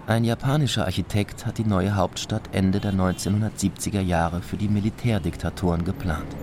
Ein 0.06 0.22
japanischer 0.22 0.84
Architekt 0.84 1.46
hat 1.46 1.58
die 1.58 1.64
neue 1.64 1.96
Hauptstadt 1.96 2.42
Ende 2.52 2.78
der 2.78 2.92
1970er 2.92 4.00
Jahre 4.00 4.40
für 4.40 4.56
die 4.56 4.68
Militärdiktatoren 4.68 5.84
geplant. 5.84 6.36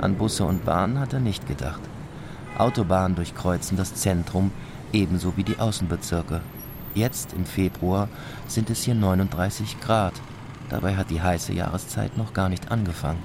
An 0.00 0.16
Busse 0.16 0.44
und 0.44 0.64
Bahnen 0.64 0.98
hat 0.98 1.12
er 1.12 1.20
nicht 1.20 1.46
gedacht. 1.46 1.80
Autobahnen 2.58 3.14
durchkreuzen 3.14 3.76
das 3.76 3.94
Zentrum 3.94 4.50
ebenso 4.92 5.36
wie 5.36 5.44
die 5.44 5.60
Außenbezirke. 5.60 6.40
Jetzt 6.94 7.32
im 7.32 7.46
Februar 7.46 8.08
sind 8.48 8.70
es 8.70 8.82
hier 8.82 8.96
39 8.96 9.80
Grad. 9.80 10.14
Dabei 10.68 10.96
hat 10.96 11.10
die 11.10 11.22
heiße 11.22 11.52
Jahreszeit 11.52 12.18
noch 12.18 12.34
gar 12.34 12.48
nicht 12.48 12.72
angefangen. 12.72 13.22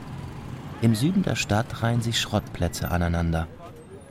Im 0.81 0.95
Süden 0.95 1.23
der 1.23 1.35
Stadt 1.35 1.81
reihen 1.81 2.01
sich 2.01 2.19
Schrottplätze 2.19 2.91
aneinander. 2.91 3.47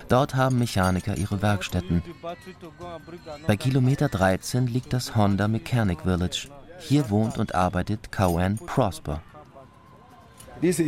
Dort 0.09 0.35
haben 0.35 0.59
Mechaniker 0.59 1.17
ihre 1.17 1.43
Werkstätten. 1.43 2.03
Bei 3.47 3.57
Kilometer 3.57 4.09
13 4.09 4.67
liegt 4.67 4.93
das 4.93 5.17
Honda 5.17 5.49
Mechanic 5.49 6.03
Village. 6.03 6.49
Hier 6.79 7.11
wohnt 7.11 7.39
und 7.39 7.55
arbeitet 7.55 8.13
Cowan 8.13 8.59
Prosper. 8.59 9.23
Das 10.61 10.79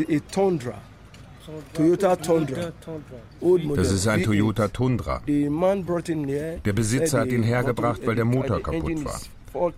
ist 3.92 4.06
ein 4.06 4.22
Toyota 4.22 4.68
Tundra. 4.68 5.22
Der 5.26 6.72
Besitzer 6.72 7.20
hat 7.20 7.28
ihn 7.28 7.42
hergebracht, 7.42 8.06
weil 8.06 8.14
der 8.16 8.24
Motor 8.24 8.62
kaputt 8.62 9.04
war. 9.04 9.20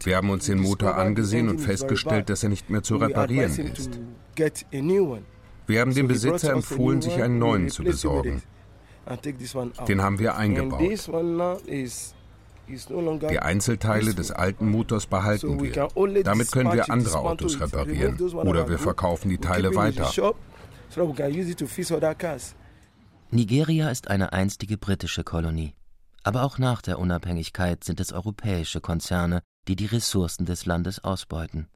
Wir 0.02 0.16
haben 0.16 0.30
uns 0.30 0.46
den 0.46 0.60
Motor 0.60 0.96
angesehen 0.96 1.48
und 1.48 1.60
festgestellt, 1.60 2.28
dass 2.28 2.42
er 2.42 2.48
nicht 2.48 2.70
mehr 2.70 2.82
zu 2.82 2.96
reparieren 2.96 3.52
ist. 3.52 4.00
Wir 5.70 5.80
haben 5.80 5.94
dem 5.94 6.08
Besitzer 6.08 6.52
empfohlen, 6.52 7.00
sich 7.00 7.22
einen 7.22 7.38
neuen 7.38 7.68
zu 7.68 7.84
besorgen. 7.84 8.42
Den 9.86 10.02
haben 10.02 10.18
wir 10.18 10.36
eingebaut. 10.36 10.80
Die 13.30 13.38
Einzelteile 13.38 14.14
des 14.14 14.30
alten 14.32 14.68
Motors 14.68 15.06
behalten 15.06 15.60
wir. 15.62 15.88
Damit 16.22 16.52
können 16.52 16.72
wir 16.72 16.90
andere 16.90 17.18
Autos 17.18 17.60
reparieren 17.60 18.20
oder 18.20 18.68
wir 18.68 18.78
verkaufen 18.78 19.28
die 19.28 19.38
Teile 19.38 19.74
weiter. 19.74 20.10
Nigeria 23.30 23.90
ist 23.90 24.08
eine 24.08 24.32
einstige 24.32 24.76
britische 24.76 25.22
Kolonie. 25.22 25.74
Aber 26.22 26.42
auch 26.42 26.58
nach 26.58 26.82
der 26.82 26.98
Unabhängigkeit 26.98 27.84
sind 27.84 28.00
es 28.00 28.12
europäische 28.12 28.80
Konzerne, 28.80 29.40
die 29.68 29.76
die 29.76 29.86
Ressourcen 29.86 30.46
des 30.46 30.66
Landes 30.66 31.02
ausbeuten. 31.02 31.68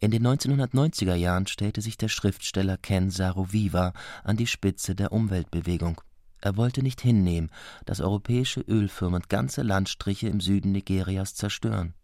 In 0.00 0.12
den 0.12 0.24
1990er 0.24 1.14
Jahren 1.14 1.48
stellte 1.48 1.80
sich 1.80 1.96
der 1.96 2.08
Schriftsteller 2.08 2.76
Ken 2.76 3.10
Saro-Wiwa 3.10 3.92
an 4.22 4.36
die 4.36 4.46
Spitze 4.46 4.94
der 4.94 5.10
Umweltbewegung. 5.10 6.00
Er 6.40 6.56
wollte 6.56 6.84
nicht 6.84 7.00
hinnehmen, 7.00 7.50
dass 7.84 8.00
europäische 8.00 8.60
Ölfirmen 8.60 9.22
ganze 9.28 9.62
Landstriche 9.62 10.28
im 10.28 10.40
Süden 10.40 10.70
Nigerias 10.70 11.34
zerstören. 11.34 11.94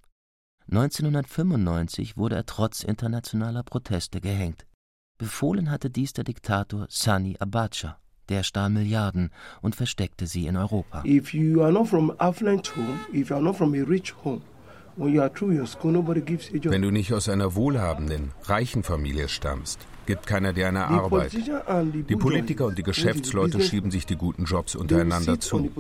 1995 0.71 2.17
wurde 2.17 2.35
er 2.35 2.47
trotz 2.47 2.83
internationaler 2.83 3.63
Proteste 3.63 4.21
gehängt. 4.21 4.67
Befohlen 5.17 5.71
hatte 5.71 5.89
dies 5.89 6.15
der 6.15 6.25
Diktator 6.25 6.87
Sani 6.91 7.37
Abacha. 7.39 7.99
Der 8.29 8.43
stahl 8.43 8.71
Milliarden 8.71 9.31
und 9.61 9.77
versteckte 9.77 10.27
sie 10.27 10.47
in 10.47 10.57
Europa. 10.57 11.05
If 11.05 11.35
you 11.35 11.63
are 11.63 11.71
not 11.71 11.89
from 11.89 12.11
affluent 12.19 12.75
home, 12.75 12.99
if 13.13 13.29
you 13.29 13.37
are 13.37 13.45
not 13.45 13.57
from 13.57 13.75
a 13.75 13.85
rich 13.85 14.15
home, 14.25 14.41
wenn 14.97 16.83
du 16.83 16.91
nicht 16.91 17.13
aus 17.13 17.29
einer 17.29 17.55
wohlhabenden, 17.55 18.31
reichen 18.45 18.83
Familie 18.83 19.29
stammst, 19.29 19.81
gibt 20.07 20.27
keiner 20.27 20.53
dir 20.53 20.69
eine 20.69 20.87
Arbeit. 20.87 21.33
Die 21.33 22.17
Politiker 22.17 22.67
und 22.67 22.79
die 22.79 22.83
Geschäftsleute 22.83 23.61
schieben 23.61 23.91
sich 23.91 24.07
die 24.07 24.17
guten 24.17 24.45
Jobs 24.45 24.77
untereinander 24.77 25.41
zu. 25.41 25.71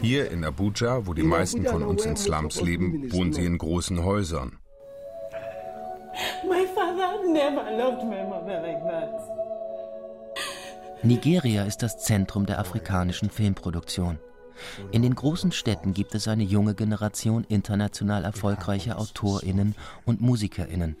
Hier 0.00 0.30
in 0.30 0.44
Abuja, 0.44 1.06
wo 1.06 1.14
die 1.14 1.22
meisten 1.22 1.66
von 1.66 1.82
uns 1.82 2.04
in 2.04 2.16
Slums 2.16 2.60
leben, 2.60 3.12
wohnen 3.12 3.32
sie 3.32 3.44
in 3.44 3.58
großen 3.58 4.04
Häusern. 4.04 4.58
Nigeria 11.02 11.64
ist 11.64 11.78
das 11.78 11.98
Zentrum 11.98 12.46
der 12.46 12.60
afrikanischen 12.60 13.28
Filmproduktion. 13.28 14.18
In 14.90 15.02
den 15.02 15.14
großen 15.14 15.52
Städten 15.52 15.94
gibt 15.94 16.14
es 16.14 16.28
eine 16.28 16.44
junge 16.44 16.74
Generation 16.74 17.44
international 17.48 18.24
erfolgreicher 18.24 18.98
Autorinnen 18.98 19.74
und 20.04 20.20
Musikerinnen. 20.20 20.96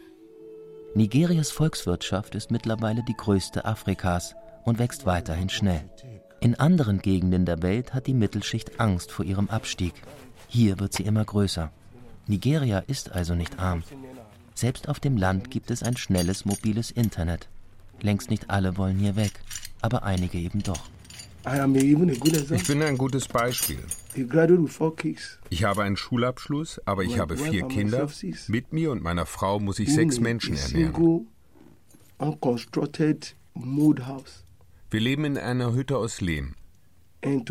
Nigerias 0.94 1.50
Volkswirtschaft 1.50 2.34
ist 2.34 2.50
mittlerweile 2.50 3.02
die 3.02 3.16
größte 3.16 3.64
Afrikas 3.64 4.34
und 4.64 4.78
wächst 4.78 5.06
weiterhin 5.06 5.48
schnell. 5.48 5.88
In 6.40 6.54
anderen 6.56 7.00
Gegenden 7.00 7.46
der 7.46 7.62
Welt 7.62 7.94
hat 7.94 8.06
die 8.06 8.14
Mittelschicht 8.14 8.80
Angst 8.80 9.10
vor 9.10 9.24
ihrem 9.24 9.48
Abstieg. 9.48 9.94
Hier 10.48 10.78
wird 10.80 10.92
sie 10.92 11.04
immer 11.04 11.24
größer. 11.24 11.70
Nigeria 12.26 12.80
ist 12.80 13.12
also 13.12 13.34
nicht 13.34 13.58
arm. 13.58 13.84
Selbst 14.54 14.88
auf 14.88 15.00
dem 15.00 15.16
Land 15.16 15.50
gibt 15.50 15.70
es 15.70 15.82
ein 15.82 15.96
schnelles 15.96 16.44
mobiles 16.44 16.90
Internet. 16.90 17.48
Längst 18.00 18.28
nicht 18.28 18.50
alle 18.50 18.76
wollen 18.76 18.98
hier 18.98 19.16
weg, 19.16 19.40
aber 19.80 20.02
einige 20.02 20.38
eben 20.38 20.62
doch. 20.62 20.91
Ich 21.44 22.66
bin 22.68 22.82
ein 22.82 22.96
gutes 22.98 23.26
Beispiel. 23.28 23.78
Ich 25.50 25.64
habe 25.64 25.82
einen 25.82 25.96
Schulabschluss, 25.96 26.80
aber 26.84 27.02
ich 27.02 27.18
habe 27.18 27.36
vier 27.36 27.66
Kinder. 27.68 28.08
Mit 28.48 28.72
mir 28.72 28.92
und 28.92 29.02
meiner 29.02 29.26
Frau 29.26 29.58
muss 29.58 29.78
ich 29.78 29.92
sechs 29.92 30.20
Menschen 30.20 30.56
ernähren. 30.56 31.26
Wir 34.90 35.00
leben 35.00 35.24
in 35.24 35.38
einer 35.38 35.72
Hütte 35.74 35.96
aus 35.96 36.20
Lehm. 36.20 36.54
Wenn 37.22 37.44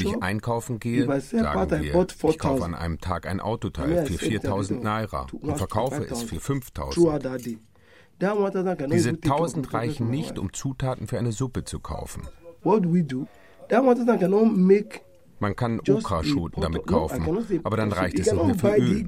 ich 0.00 0.22
einkaufen 0.22 0.80
gehe, 0.80 1.20
sagen 1.20 1.82
wir, 1.82 2.06
ich 2.30 2.38
kaufe 2.38 2.64
an 2.64 2.74
einem 2.74 3.00
Tag 3.00 3.26
ein 3.26 3.40
Autoteil 3.40 4.06
für 4.06 4.18
4000 4.18 4.82
Naira 4.82 5.26
und 5.32 5.56
verkaufe 5.56 6.04
es 6.04 6.22
für 6.22 6.40
5000. 6.40 6.94
Diese 8.20 9.10
1000 9.10 9.74
reichen 9.74 10.10
nicht, 10.10 10.38
um 10.38 10.52
Zutaten 10.52 11.06
für 11.06 11.18
eine 11.18 11.32
Suppe 11.32 11.64
zu 11.64 11.80
kaufen. 11.80 12.22
Man 15.38 15.54
kann 15.54 15.80
Okraschoten 15.80 16.62
damit 16.62 16.86
kaufen, 16.86 17.60
aber 17.62 17.76
dann 17.76 17.92
reicht 17.92 18.18
es 18.18 18.32
nicht 18.32 18.44
mehr 18.44 18.54
für 18.54 18.76
Öl. 18.76 19.06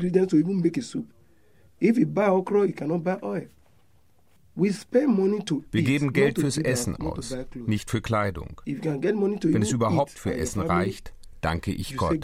Wir 5.70 5.82
geben 5.82 6.12
Geld 6.12 6.38
fürs 6.38 6.58
Essen 6.58 6.96
aus, 6.96 7.36
nicht 7.54 7.90
für 7.90 8.00
Kleidung. 8.02 8.60
Wenn 8.66 9.62
es 9.62 9.70
überhaupt 9.72 10.10
für 10.10 10.34
Essen 10.34 10.62
reicht, 10.62 11.14
danke 11.40 11.72
ich 11.72 11.96
Gott. 11.96 12.20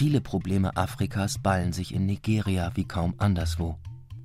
Viele 0.00 0.22
Probleme 0.22 0.74
Afrikas 0.78 1.36
ballen 1.36 1.74
sich 1.74 1.92
in 1.92 2.06
Nigeria 2.06 2.70
wie 2.74 2.86
kaum 2.88 3.14
anderswo. 3.18 3.76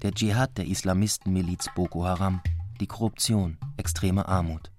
Der 0.04 0.14
Dschihad 0.14 0.58
der 0.58 0.68
Islamistenmiliz 0.68 1.68
Boko 1.76 2.06
Haram, 2.06 2.40
die 2.80 2.88
Korruption, 2.88 3.58
extreme 3.76 4.26
Armut. 4.26 4.72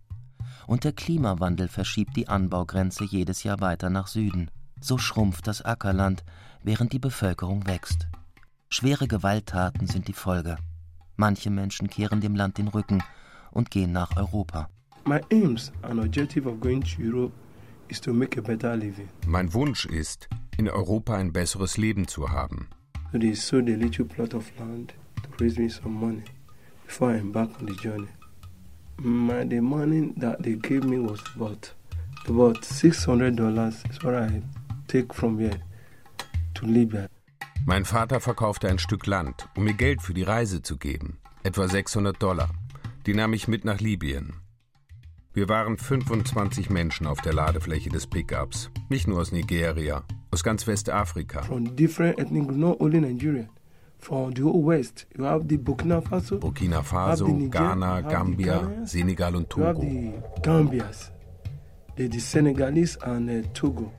Und 0.67 0.85
der 0.85 0.95
Klimawandel 0.95 1.69
verschiebt 1.69 2.17
die 2.17 2.29
Anbaugrenze 2.29 3.05
jedes 3.05 3.43
Jahr 3.43 3.61
weiter 3.61 3.91
nach 3.91 4.07
Süden. 4.07 4.51
So 4.81 4.97
schrumpft 4.97 5.47
das 5.47 5.61
Ackerland, 5.61 6.25
während 6.63 6.95
die 6.95 6.99
Bevölkerung 6.99 7.67
wächst. 7.67 8.09
Schwere 8.71 9.07
Gewalttaten 9.07 9.89
sind 9.89 10.09
die 10.09 10.15
Folge. 10.15 10.57
Manche 11.17 11.51
Menschen 11.51 11.91
kehren 11.91 12.23
dem 12.23 12.35
Land 12.35 12.57
den 12.57 12.69
Rücken 12.69 13.03
und 13.51 13.71
gehen 13.71 13.93
nach 13.93 14.17
Europa. 14.17 14.71
My 15.05 15.21
aims 15.31 15.73
and 15.83 16.01
objective 16.01 16.49
of 16.49 16.59
going 16.59 16.81
to 16.81 17.03
Europe 17.03 17.35
is 17.89 18.01
to 18.01 18.15
make 18.15 18.39
a 18.39 18.43
better 18.43 18.75
living. 18.75 19.11
Mein 19.27 19.53
Wunsch 19.53 19.85
ist, 19.85 20.27
in 20.59 20.69
Europa 20.69 21.15
ein 21.15 21.33
besseres 21.33 21.77
Leben 21.77 22.09
zu 22.09 22.31
haben. 22.31 22.69
So 23.13 23.19
they 23.19 23.35
sold 23.35 23.69
a 23.69 23.77
little 23.77 24.05
plot 24.05 24.35
of 24.35 24.51
land 24.59 24.95
to 25.23 25.45
raise 25.45 25.59
me 25.59 25.69
some 25.69 25.95
money 25.95 26.25
before 26.87 27.13
I 27.15 27.19
embark 27.19 27.51
on 27.61 27.67
the 27.67 27.75
journey. 27.75 28.09
My, 28.99 29.45
the 29.45 29.61
money 29.61 30.13
that 30.17 30.43
they 30.43 30.55
gave 30.55 30.85
me 30.85 30.99
was 30.99 31.21
about 31.35 31.73
about 32.29 32.63
$600 32.63 33.91
is 33.91 34.03
what 34.03 34.15
I 34.15 34.43
take 34.89 35.15
from 35.15 35.39
here 35.39 35.61
to 36.55 36.67
Libya. 36.67 37.09
Mein 37.65 37.85
Vater 37.85 38.21
verkaufte 38.21 38.69
ein 38.69 38.79
Stück 38.79 39.07
Land, 39.07 39.49
um 39.57 39.65
mir 39.65 39.75
Geld 39.75 40.03
für 40.03 40.15
die 40.15 40.23
Reise 40.23 40.63
zu 40.63 40.77
geben, 40.77 41.19
etwa 41.43 41.69
600 41.69 42.21
Dollar. 42.23 42.51
Die 43.07 43.15
nahm 43.15 43.33
ich 43.33 43.49
mit 43.49 43.65
nach 43.65 43.81
Libyen. 43.81 44.35
Wir 45.33 45.49
waren 45.49 45.77
25 45.77 46.71
Menschen 46.71 47.07
auf 47.07 47.21
der 47.21 47.35
Ladefläche 47.35 47.91
des 47.91 48.07
Pickups, 48.07 48.71
nicht 48.89 49.07
nur 49.07 49.21
aus 49.21 49.33
Nigeria, 49.33 50.03
aus 50.37 50.43
ganz 50.43 50.67
Westafrika. 50.67 51.43
From 51.43 51.75
different 51.75 52.19
ethnic 52.19 52.43
groups, 52.45 52.59
not 52.59 52.79
only 52.81 53.01
Nigeria. 53.01 53.49
From 53.99 54.35
the 54.35 54.43
whole 54.43 54.63
West, 54.63 55.07
you 55.17 55.25
have 55.25 55.49
the 55.49 55.57
Burkina 55.57 56.03
Faso, 56.03 57.51
Ghana, 57.51 58.03
Gambia, 58.03 58.85
Senegal 58.85 59.35
und 59.35 59.49
Togo. 59.49 59.81
Uh, 59.81 60.13
Togo. 63.55 63.93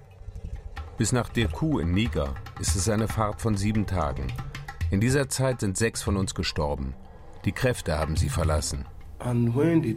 Bis 0.98 1.12
nach 1.12 1.30
Dirkou 1.30 1.80
in 1.80 1.92
Niger 1.94 2.36
ist 2.60 2.76
es 2.76 2.88
eine 2.88 3.08
Fahrt 3.08 3.42
von 3.42 3.58
sieben 3.58 3.88
Tagen. 3.88 4.28
In 4.92 5.02
dieser 5.02 5.28
Zeit 5.30 5.62
sind 5.62 5.76
sechs 5.76 6.04
von 6.04 6.18
uns 6.18 6.36
gestorben. 6.36 6.94
Die 7.46 7.52
Kräfte 7.52 7.98
haben 7.98 8.16
sie 8.16 8.30
verlassen. 8.30 8.86
And 9.20 9.56
when 9.56 9.82
they 9.82 9.94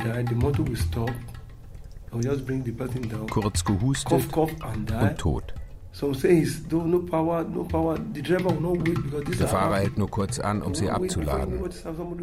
the. 6.00 6.46
Der 9.38 9.48
Fahrer 9.48 9.76
hält 9.76 9.98
nur 9.98 10.10
kurz 10.10 10.38
an, 10.38 10.62
um 10.62 10.74
sie 10.74 10.90
abzuladen. 10.90 11.60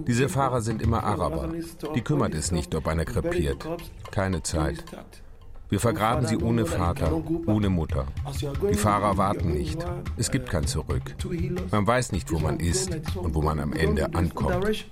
Diese 0.07 0.29
Fahrer 0.29 0.61
sind 0.61 0.81
immer 0.81 1.03
Araber. 1.03 1.49
Die 1.95 2.01
kümmert 2.01 2.33
es 2.33 2.51
nicht, 2.51 2.73
ob 2.75 2.87
einer 2.87 3.05
krepiert. 3.05 3.67
Keine 4.11 4.41
Zeit. 4.43 4.83
Wir 5.69 5.79
vergraben 5.79 6.25
sie 6.25 6.37
ohne 6.37 6.65
Vater, 6.65 7.21
ohne 7.45 7.69
Mutter. 7.69 8.07
Die 8.71 8.77
Fahrer 8.77 9.17
warten 9.17 9.51
nicht. 9.51 9.85
Es 10.15 10.31
gibt 10.31 10.49
kein 10.49 10.65
Zurück. 10.65 11.15
Man 11.71 11.85
weiß 11.85 12.13
nicht, 12.13 12.31
wo 12.31 12.39
man 12.39 12.59
ist 12.59 12.89
und 13.15 13.35
wo 13.35 13.41
man 13.41 13.59
am 13.59 13.73
Ende 13.73 14.13
ankommt. 14.13 14.85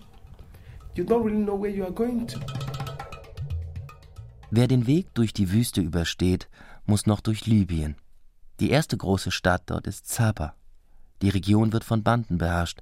Wer 4.52 4.68
den 4.68 4.88
Weg 4.88 5.14
durch 5.14 5.34
die 5.34 5.52
Wüste 5.52 5.82
übersteht, 5.82 6.50
muss 6.86 7.06
noch 7.06 7.20
durch 7.20 7.46
Libyen. 7.46 7.96
Die 8.60 8.70
erste 8.70 8.98
große 8.98 9.32
Stadt 9.32 9.64
dort 9.66 9.88
ist 9.88 10.08
Zaba. 10.08 10.56
Die 11.22 11.30
Region 11.30 11.74
wird 11.74 11.84
von 11.84 12.04
Banden 12.04 12.38
beherrscht. 12.38 12.80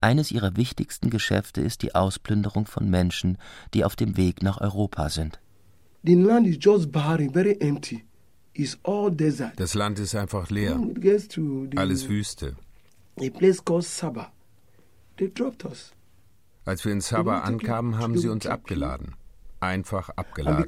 Eines 0.00 0.30
ihrer 0.30 0.56
wichtigsten 0.56 1.08
Geschäfte 1.10 1.60
ist 1.62 1.82
die 1.82 1.94
Ausplünderung 1.94 2.66
von 2.66 2.88
Menschen, 2.88 3.38
die 3.72 3.84
auf 3.84 3.96
dem 3.96 4.16
Weg 4.16 4.42
nach 4.42 4.60
Europa 4.60 5.08
sind. 5.08 5.40
Das 9.56 9.74
Land 9.74 9.98
ist 9.98 10.14
einfach 10.14 10.50
leer. 10.50 10.80
Alles 11.76 12.08
Wüste. 12.08 12.56
A 13.18 13.30
place 13.30 13.64
called 13.64 13.84
Saba. 13.84 14.32
They 15.16 15.32
dropped 15.32 15.64
us. 15.64 15.92
Als 16.66 16.84
wir 16.84 16.92
in 16.92 17.00
Sabah 17.00 17.40
ankamen, 17.40 17.96
haben 17.98 18.18
sie 18.18 18.28
uns 18.28 18.46
abgeladen. 18.46 19.14
Einfach 19.60 20.10
abgeladen. 20.10 20.66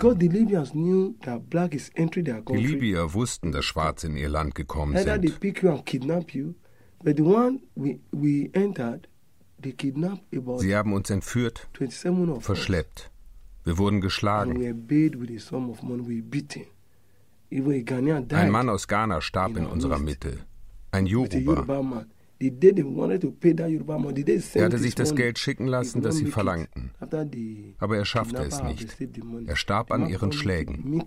Die 2.49 2.67
Libyer 2.67 3.15
wussten, 3.15 3.53
dass 3.53 3.65
Schwarze 3.65 4.07
in 4.07 4.17
ihr 4.17 4.29
Land 4.29 4.55
gekommen 4.55 4.97
sind. 4.97 5.07
Sie 10.59 10.77
haben 10.77 10.93
uns 10.93 11.11
entführt, 11.11 11.69
verschleppt. 12.41 13.11
Wir 13.65 13.79
wurden 13.79 14.01
geschlagen. 14.01 14.57
Ein 18.31 18.51
Mann 18.51 18.69
aus 18.69 18.89
Ghana 18.89 19.21
starb 19.21 19.57
in 19.57 19.67
unserer 19.67 19.99
Mitte. 19.99 20.39
Ein 20.91 21.07
Yoruba. 21.07 22.07
Er 22.41 22.51
hatte 24.65 24.79
sich 24.79 24.95
das 24.95 25.15
Geld 25.15 25.39
schicken 25.39 25.67
lassen, 25.67 26.03
das 26.03 26.17
sie 26.17 26.27
verlangten. 26.27 26.91
Aber 27.79 27.97
er 27.97 28.05
schaffte 28.05 28.43
es 28.43 28.63
nicht. 28.63 28.97
Er 29.47 29.57
starb 29.57 29.91
an 29.91 30.09
ihren 30.09 30.33
Schlägen. 30.33 31.03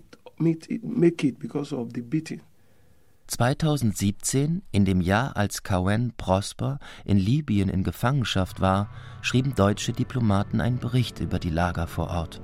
2017, 3.28 4.62
in 4.72 4.84
dem 4.84 5.00
Jahr, 5.00 5.36
als 5.36 5.62
Cowen 5.62 6.12
Prosper 6.16 6.78
in 7.04 7.16
Libyen 7.16 7.70
in 7.70 7.82
Gefangenschaft 7.82 8.60
war, 8.60 8.90
schrieben 9.22 9.54
deutsche 9.54 9.92
Diplomaten 9.92 10.60
einen 10.60 10.78
Bericht 10.78 11.20
über 11.20 11.38
die 11.38 11.50
Lager 11.50 11.86
vor 11.86 12.08
Ort. 12.08 12.42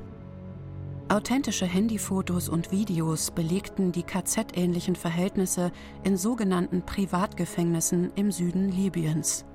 Authentische 1.11 1.65
Handyfotos 1.65 2.51
und 2.51 2.71
Videos 2.71 3.31
belegten 3.31 3.93
die 3.93 4.03
KZ-ähnlichen 4.03 4.95
Verhältnisse 4.95 5.73
in 6.05 6.19
sogenannten 6.19 6.83
Privatgefängnissen 6.83 8.13
im 8.15 8.31
Süden 8.31 8.69
Libyens. 8.69 9.47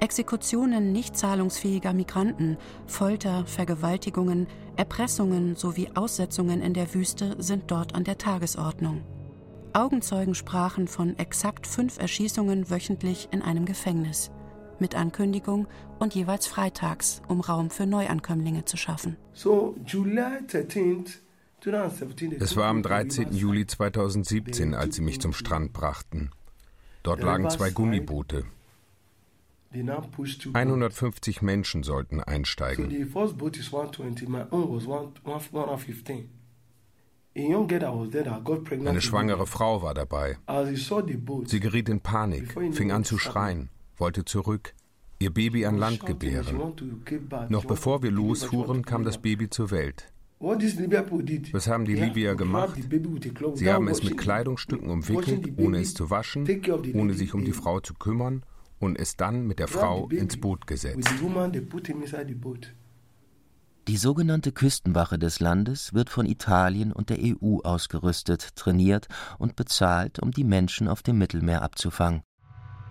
Exekutionen 0.00 0.90
nicht 0.90 1.16
zahlungsfähiger 1.16 1.92
Migranten, 1.92 2.58
Folter, 2.88 3.46
Vergewaltigungen, 3.46 4.48
Erpressungen 4.74 5.54
sowie 5.54 5.88
Aussetzungen 5.94 6.60
in 6.60 6.74
der 6.74 6.92
Wüste 6.94 7.36
sind 7.38 7.70
dort 7.70 7.94
an 7.94 8.02
der 8.02 8.18
Tagesordnung. 8.18 9.04
Augenzeugen 9.72 10.34
sprachen 10.34 10.88
von 10.88 11.16
exakt 11.16 11.68
fünf 11.68 12.00
Erschießungen 12.00 12.70
wöchentlich 12.70 13.28
in 13.30 13.40
einem 13.40 13.66
Gefängnis 13.66 14.32
mit 14.80 14.94
Ankündigung 14.94 15.66
und 15.98 16.14
jeweils 16.14 16.46
freitags, 16.46 17.22
um 17.28 17.40
Raum 17.40 17.70
für 17.70 17.86
Neuankömmlinge 17.86 18.64
zu 18.64 18.76
schaffen. 18.76 19.16
Es 22.38 22.56
war 22.56 22.66
am 22.66 22.82
13. 22.82 23.32
Juli 23.32 23.66
2017, 23.66 24.74
als 24.74 24.96
sie 24.96 25.02
mich 25.02 25.20
zum 25.20 25.32
Strand 25.32 25.72
brachten. 25.72 26.30
Dort 27.02 27.22
lagen 27.22 27.48
zwei 27.50 27.70
Gummiboote. 27.70 28.44
150 29.72 31.42
Menschen 31.42 31.82
sollten 31.82 32.20
einsteigen. 32.20 32.86
Eine 38.86 39.00
schwangere 39.00 39.46
Frau 39.46 39.82
war 39.82 39.94
dabei. 39.94 40.38
Sie 41.44 41.60
geriet 41.60 41.88
in 41.88 42.00
Panik, 42.00 42.54
fing 42.72 42.92
an 42.92 43.04
zu 43.04 43.18
schreien 43.18 43.70
wollte 43.98 44.24
zurück, 44.24 44.74
ihr 45.18 45.32
Baby 45.32 45.66
an 45.66 45.78
Land 45.78 46.04
gebären. 46.04 46.74
Noch 47.48 47.64
bevor 47.64 48.02
wir 48.02 48.10
losfuhren, 48.10 48.84
kam 48.84 49.04
das 49.04 49.18
Baby 49.18 49.50
zur 49.50 49.70
Welt. 49.70 50.12
Was 50.38 51.66
haben 51.66 51.86
die 51.86 51.94
Libyer 51.94 52.34
gemacht? 52.34 52.78
Sie 53.54 53.72
haben 53.72 53.88
es 53.88 54.02
mit 54.02 54.18
Kleidungsstücken 54.18 54.90
umwickelt, 54.90 55.58
ohne 55.58 55.78
es 55.80 55.94
zu 55.94 56.10
waschen, 56.10 56.46
ohne 56.94 57.14
sich 57.14 57.32
um 57.32 57.44
die 57.44 57.52
Frau 57.52 57.80
zu 57.80 57.94
kümmern 57.94 58.42
und 58.78 58.98
es 58.98 59.16
dann 59.16 59.46
mit 59.46 59.58
der 59.58 59.68
Frau 59.68 60.08
ins 60.08 60.38
Boot 60.38 60.66
gesetzt. 60.66 61.08
Die 63.88 63.96
sogenannte 63.96 64.52
Küstenwache 64.52 65.18
des 65.18 65.40
Landes 65.40 65.94
wird 65.94 66.10
von 66.10 66.26
Italien 66.26 66.92
und 66.92 67.08
der 67.08 67.18
EU 67.20 67.60
ausgerüstet, 67.62 68.56
trainiert 68.56 69.06
und 69.38 69.54
bezahlt, 69.56 70.18
um 70.18 70.32
die 70.32 70.44
Menschen 70.44 70.88
auf 70.88 71.02
dem 71.02 71.18
Mittelmeer 71.18 71.62
abzufangen. 71.62 72.22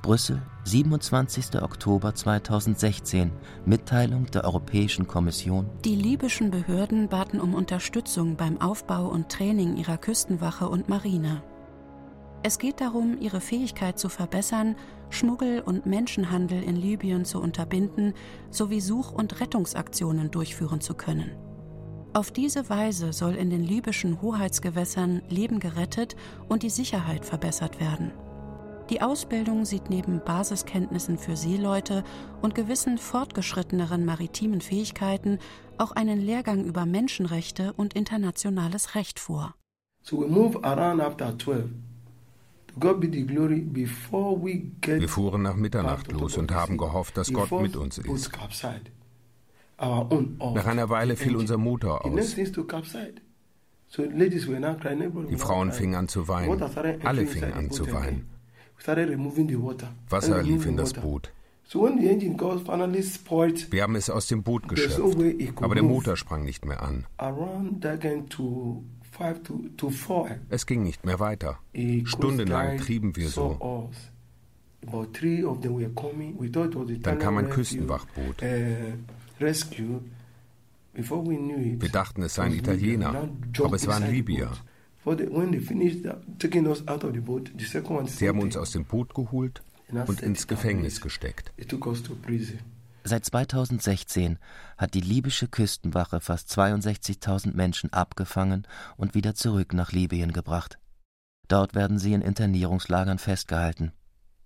Brüssel, 0.05 0.39
27. 0.65 1.63
Oktober 1.63 2.13
2016, 2.13 3.31
Mitteilung 3.65 4.27
der 4.27 4.43
Europäischen 4.43 5.07
Kommission. 5.07 5.67
Die 5.83 5.95
libyschen 5.95 6.51
Behörden 6.51 7.09
baten 7.09 7.41
um 7.41 7.55
Unterstützung 7.55 8.35
beim 8.35 8.61
Aufbau 8.61 9.07
und 9.07 9.29
Training 9.29 9.77
ihrer 9.77 9.97
Küstenwache 9.97 10.69
und 10.69 10.89
Marine. 10.89 11.41
Es 12.43 12.59
geht 12.59 12.81
darum, 12.81 13.17
ihre 13.19 13.41
Fähigkeit 13.41 13.97
zu 13.97 14.09
verbessern, 14.09 14.75
Schmuggel 15.09 15.61
und 15.61 15.87
Menschenhandel 15.87 16.61
in 16.61 16.75
Libyen 16.75 17.25
zu 17.25 17.41
unterbinden 17.41 18.13
sowie 18.51 18.81
Such- 18.81 19.11
und 19.11 19.39
Rettungsaktionen 19.39 20.29
durchführen 20.29 20.81
zu 20.81 20.93
können. 20.93 21.31
Auf 22.13 22.29
diese 22.29 22.69
Weise 22.69 23.11
soll 23.11 23.33
in 23.33 23.49
den 23.49 23.63
libyschen 23.63 24.21
Hoheitsgewässern 24.21 25.23
Leben 25.29 25.59
gerettet 25.59 26.15
und 26.47 26.61
die 26.61 26.69
Sicherheit 26.69 27.25
verbessert 27.25 27.79
werden. 27.79 28.11
Die 28.89 29.01
Ausbildung 29.01 29.65
sieht 29.65 29.89
neben 29.89 30.23
Basiskenntnissen 30.23 31.17
für 31.17 31.36
Seeleute 31.36 32.03
und 32.43 32.53
gewissen 32.53 32.99
fortgeschritteneren 32.99 34.05
maritimen 34.05 34.61
Fähigkeiten 34.61 35.39
auch 35.79 35.91
einen 35.91 36.21
Lehrgang 36.21 36.63
über 36.63 36.86
Menschenrechte 36.86 37.73
und 37.73 37.95
internationales 37.95 38.93
Recht 38.93 39.19
vor. 39.19 39.55
Wir 40.07 40.29
fuhren 45.09 45.41
nach 45.41 45.55
Mitternacht 45.55 46.11
los 46.11 46.38
und 46.38 46.51
haben 46.51 46.77
gehofft, 46.77 47.17
dass 47.17 47.33
Gott 47.33 47.49
mit 47.61 47.75
uns 47.75 47.97
ist. 47.97 48.31
Nach 49.79 50.67
einer 50.67 50.89
Weile 50.89 51.15
fiel 51.15 51.36
unser 51.36 51.57
Motor 51.57 52.05
aus. 52.05 52.36
Die 55.27 55.38
Frauen 55.38 55.71
fingen 55.71 55.95
an 55.95 56.07
zu 56.07 56.27
weinen. 56.27 56.61
Alle 57.03 57.25
fingen 57.25 57.53
an 57.53 57.71
zu 57.71 57.91
weinen. 57.91 58.29
Wasser 60.09 60.43
lief 60.43 60.65
in 60.65 60.77
das 60.77 60.93
Boot. 60.93 61.31
Wir 63.71 63.81
haben 63.83 63.95
es 63.95 64.09
aus 64.09 64.27
dem 64.27 64.43
Boot 64.43 64.67
geschöpft, 64.67 64.99
aber 65.61 65.73
der 65.75 65.83
Motor 65.83 66.15
sprang 66.15 66.43
nicht 66.43 66.63
mehr 66.65 66.83
an. 66.83 67.05
Es 70.49 70.65
ging 70.65 70.83
nicht 70.83 71.05
mehr 71.05 71.19
weiter. 71.19 71.57
Stundenlang 72.05 72.77
trieben 72.77 73.15
wir 73.15 73.29
so. 73.29 73.89
Dann 77.01 77.19
kam 77.19 77.38
ein 77.38 77.49
Küstenwachboot. 77.49 78.41
Wir 81.77 81.89
dachten, 81.91 82.21
es 82.21 82.36
seien 82.36 82.53
Italiener, 82.53 83.29
aber 83.59 83.75
es 83.75 83.88
waren 83.88 84.11
Libyer. 84.11 84.51
Sie 88.07 88.27
haben 88.27 88.39
uns 88.39 88.57
aus 88.57 88.71
dem 88.71 88.85
Boot 88.85 89.13
geholt 89.13 89.61
und 90.07 90.21
ins 90.21 90.47
Gefängnis 90.47 90.99
gesteckt. 90.99 91.53
Seit 93.07 93.23
2016 93.23 94.39
hat 94.77 94.95
die 94.95 95.01
libysche 95.01 95.47
Küstenwache 95.47 96.19
fast 96.21 96.49
62.000 96.51 97.53
Menschen 97.55 97.93
abgefangen 97.93 98.65
und 98.97 99.13
wieder 99.13 99.35
zurück 99.35 99.73
nach 99.73 99.91
Libyen 99.91 100.33
gebracht. 100.33 100.79
Dort 101.47 101.75
werden 101.75 101.99
sie 101.99 102.13
in 102.13 102.21
Internierungslagern 102.21 103.19
festgehalten. 103.19 103.91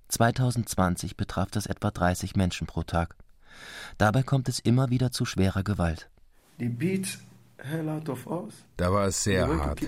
2020 0.10 1.16
betraf 1.16 1.50
das 1.52 1.68
etwa 1.68 1.92
30 1.92 2.36
Menschen 2.36 2.68
pro 2.68 2.84
Tag. 2.84 3.16
Dabei 3.98 4.24
kommt 4.24 4.50
es 4.50 4.60
immer 4.60 4.90
wieder 4.90 5.12
zu 5.12 5.24
schwerer 5.24 5.64
Gewalt. 5.64 6.10
Die 6.60 6.68
Beats 6.68 7.20
da 8.78 8.92
war 8.92 9.08
es 9.08 9.24
sehr 9.24 9.48
hart. 9.48 9.80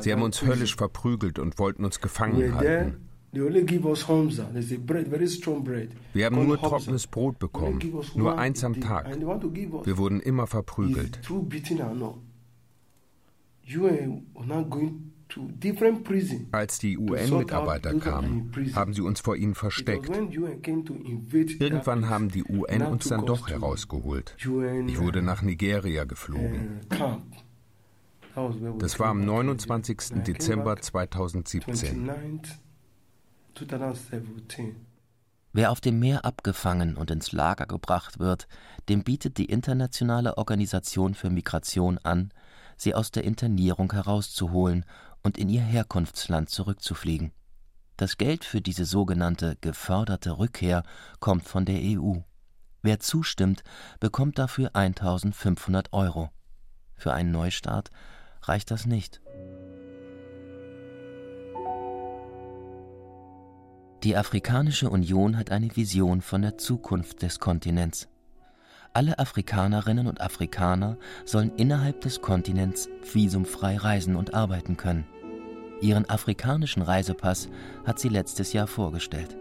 Sie 0.00 0.12
haben 0.12 0.22
uns 0.22 0.42
höllisch 0.42 0.76
verprügelt 0.76 1.38
und 1.38 1.58
wollten 1.58 1.84
uns 1.84 2.00
gefangen 2.00 2.54
halten. 2.54 3.06
Wir 6.12 6.26
haben 6.26 6.46
nur 6.46 6.58
trockenes 6.58 7.06
Brot 7.06 7.38
bekommen, 7.38 7.80
nur 8.16 8.38
eins 8.38 8.64
am 8.64 8.80
Tag. 8.80 9.06
Wir 9.06 9.98
wurden 9.98 10.20
immer 10.20 10.46
verprügelt. 10.46 11.20
Als 16.52 16.78
die 16.78 16.98
UN-Mitarbeiter 16.98 17.94
kamen, 17.94 18.52
haben 18.74 18.94
sie 18.94 19.02
uns 19.02 19.20
vor 19.20 19.36
ihnen 19.36 19.54
versteckt. 19.54 20.10
Irgendwann 21.58 22.08
haben 22.08 22.30
die 22.30 22.44
UN 22.44 22.82
uns 22.82 23.08
dann 23.08 23.26
doch 23.26 23.48
herausgeholt. 23.48 24.36
Ich 24.38 25.00
wurde 25.00 25.22
nach 25.22 25.42
Nigeria 25.42 26.04
geflogen. 26.04 26.80
Das 28.78 29.00
war 29.00 29.08
am 29.08 29.24
29. 29.24 30.22
Dezember 30.26 30.76
2017. 30.76 32.10
Wer 35.52 35.72
auf 35.72 35.80
dem 35.80 35.98
Meer 35.98 36.24
abgefangen 36.24 36.96
und 36.96 37.10
ins 37.10 37.32
Lager 37.32 37.66
gebracht 37.66 38.20
wird, 38.20 38.46
dem 38.88 39.02
bietet 39.02 39.36
die 39.36 39.46
Internationale 39.46 40.38
Organisation 40.38 41.14
für 41.14 41.28
Migration 41.28 41.98
an, 41.98 42.30
sie 42.76 42.94
aus 42.94 43.10
der 43.10 43.24
Internierung 43.24 43.92
herauszuholen 43.92 44.84
und 45.22 45.38
in 45.38 45.48
ihr 45.48 45.62
Herkunftsland 45.62 46.50
zurückzufliegen. 46.50 47.32
Das 47.96 48.16
Geld 48.16 48.44
für 48.44 48.60
diese 48.60 48.84
sogenannte 48.84 49.56
geförderte 49.60 50.38
Rückkehr 50.38 50.82
kommt 51.18 51.44
von 51.44 51.64
der 51.64 51.80
EU. 51.80 52.20
Wer 52.82 53.00
zustimmt, 53.00 53.62
bekommt 54.00 54.38
dafür 54.38 54.74
1500 54.74 55.92
Euro. 55.92 56.30
Für 56.96 57.12
einen 57.12 57.30
Neustart 57.30 57.90
reicht 58.42 58.70
das 58.70 58.86
nicht. 58.86 59.20
Die 64.02 64.16
Afrikanische 64.16 64.88
Union 64.88 65.36
hat 65.36 65.50
eine 65.50 65.76
Vision 65.76 66.22
von 66.22 66.40
der 66.40 66.56
Zukunft 66.56 67.20
des 67.20 67.38
Kontinents. 67.38 68.08
Alle 68.92 69.20
Afrikanerinnen 69.20 70.08
und 70.08 70.20
Afrikaner 70.20 70.96
sollen 71.24 71.54
innerhalb 71.56 72.00
des 72.00 72.20
Kontinents 72.20 72.88
visumfrei 73.12 73.76
reisen 73.76 74.16
und 74.16 74.34
arbeiten 74.34 74.76
können. 74.76 75.06
Ihren 75.80 76.10
afrikanischen 76.10 76.82
Reisepass 76.82 77.48
hat 77.86 78.00
sie 78.00 78.08
letztes 78.08 78.52
Jahr 78.52 78.66
vorgestellt. 78.66 79.36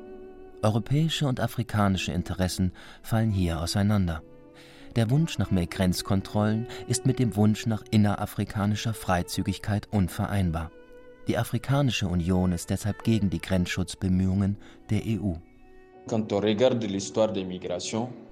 Europäische 0.61 1.27
und 1.27 1.39
afrikanische 1.39 2.11
Interessen 2.11 2.73
fallen 3.01 3.31
hier 3.31 3.59
auseinander. 3.59 4.21
Der 4.95 5.09
Wunsch 5.09 5.39
nach 5.39 5.49
mehr 5.49 5.67
Grenzkontrollen 5.67 6.67
ist 6.87 7.07
mit 7.07 7.17
dem 7.17 7.35
Wunsch 7.35 7.65
nach 7.65 7.83
innerafrikanischer 7.89 8.93
Freizügigkeit 8.93 9.87
unvereinbar. 9.91 10.71
Die 11.27 11.37
Afrikanische 11.37 12.07
Union 12.07 12.51
ist 12.51 12.69
deshalb 12.69 13.03
gegen 13.03 13.29
die 13.29 13.41
Grenzschutzbemühungen 13.41 14.57
der 14.89 15.01
EU. 15.05 15.33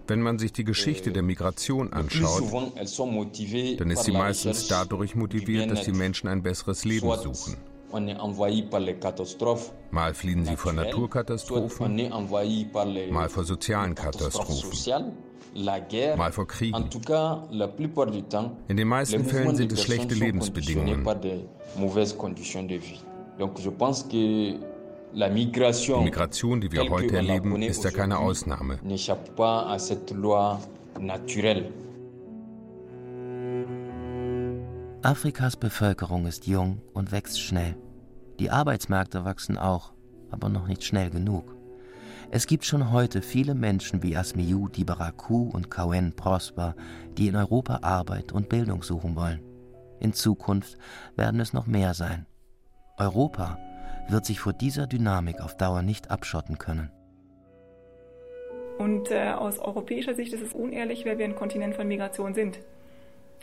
Wenn 0.09 0.21
man 0.21 0.39
sich 0.39 0.53
die 0.53 0.63
Geschichte 0.63 1.11
der 1.11 1.21
Migration 1.21 1.91
anschaut, 1.91 2.43
dann 3.77 3.91
ist 3.91 4.03
sie 4.03 4.11
meistens 4.11 4.67
dadurch 4.67 5.15
motiviert, 5.15 5.69
dass 5.69 5.83
die 5.83 5.91
Menschen 5.91 6.29
ein 6.29 6.41
besseres 6.41 6.85
Leben 6.85 7.11
suchen. 7.17 7.57
Mal 9.91 10.13
fliehen 10.13 10.45
sie 10.45 10.57
vor 10.57 10.73
Naturkatastrophen, 10.73 12.11
mal 13.11 13.29
vor 13.29 13.43
sozialen 13.43 13.95
Katastrophen, 13.95 15.11
mal 16.17 16.31
vor 16.31 16.47
Kriegen. 16.47 16.89
In 18.67 18.77
den 18.77 18.87
meisten 18.87 19.25
Fällen 19.25 19.55
sind 19.55 19.71
es 19.71 19.83
schlechte 19.83 20.15
Lebensbedingungen. 20.15 21.05
Die 25.99 26.05
Migration, 26.05 26.61
die 26.61 26.71
wir 26.71 26.89
heute 26.89 27.15
erleben, 27.15 27.61
ist 27.61 27.83
ja 27.83 27.91
keine 27.91 28.17
Ausnahme. 28.19 28.79
Afrikas 35.03 35.55
Bevölkerung 35.55 36.25
ist 36.25 36.47
jung 36.47 36.81
und 36.93 37.11
wächst 37.11 37.39
schnell. 37.39 37.75
Die 38.39 38.49
Arbeitsmärkte 38.49 39.25
wachsen 39.25 39.57
auch, 39.57 39.93
aber 40.29 40.49
noch 40.49 40.67
nicht 40.67 40.83
schnell 40.83 41.09
genug. 41.09 41.55
Es 42.29 42.45
gibt 42.45 42.65
schon 42.65 42.91
heute 42.91 43.21
viele 43.21 43.55
Menschen 43.55 44.03
wie 44.03 44.17
Asmiou 44.17 44.67
Dibaraku 44.67 45.49
und 45.49 45.71
Kawen 45.71 46.13
Prosper, 46.13 46.75
die 47.17 47.27
in 47.27 47.35
Europa 47.37 47.79
Arbeit 47.83 48.33
und 48.33 48.49
Bildung 48.49 48.83
suchen 48.83 49.15
wollen. 49.15 49.41
In 49.99 50.13
Zukunft 50.13 50.77
werden 51.15 51.39
es 51.39 51.53
noch 51.53 51.67
mehr 51.67 51.93
sein. 51.93 52.25
Europa 52.97 53.57
wird 54.09 54.25
sich 54.25 54.39
vor 54.39 54.53
dieser 54.53 54.87
Dynamik 54.87 55.41
auf 55.41 55.55
Dauer 55.57 55.81
nicht 55.81 56.11
abschotten 56.11 56.57
können. 56.57 56.91
Und 58.77 59.09
äh, 59.11 59.31
aus 59.31 59.59
europäischer 59.59 60.13
Sicht 60.13 60.33
ist 60.33 60.43
es 60.43 60.53
unehrlich, 60.53 61.05
weil 61.05 61.17
wir 61.17 61.25
ein 61.25 61.35
Kontinent 61.35 61.75
von 61.75 61.87
Migration 61.87 62.33
sind. 62.33 62.59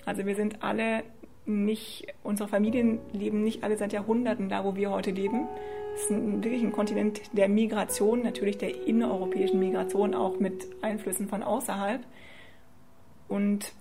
Also 0.04 0.26
wir 0.26 0.36
sind 0.36 0.62
alle 0.62 1.02
nicht, 1.46 2.06
unsere 2.22 2.48
Familien 2.48 3.00
leben 3.12 3.42
nicht 3.42 3.64
alle 3.64 3.76
seit 3.76 3.92
Jahrhunderten 3.92 4.48
da, 4.48 4.64
wo 4.64 4.76
wir 4.76 4.90
heute 4.90 5.10
leben. 5.10 5.48
Es 5.94 6.02
ist 6.02 6.10
ein, 6.10 6.42
wirklich 6.42 6.62
ein 6.62 6.72
Kontinent 6.72 7.20
der 7.32 7.48
Migration, 7.48 8.22
natürlich 8.22 8.58
der 8.58 8.86
innereuropäischen 8.86 9.58
Migration, 9.58 10.14
auch 10.14 10.38
mit 10.38 10.66
Einflüssen 10.82 11.28
von 11.28 11.42
außerhalb. 11.42 12.00
Und 13.28 13.72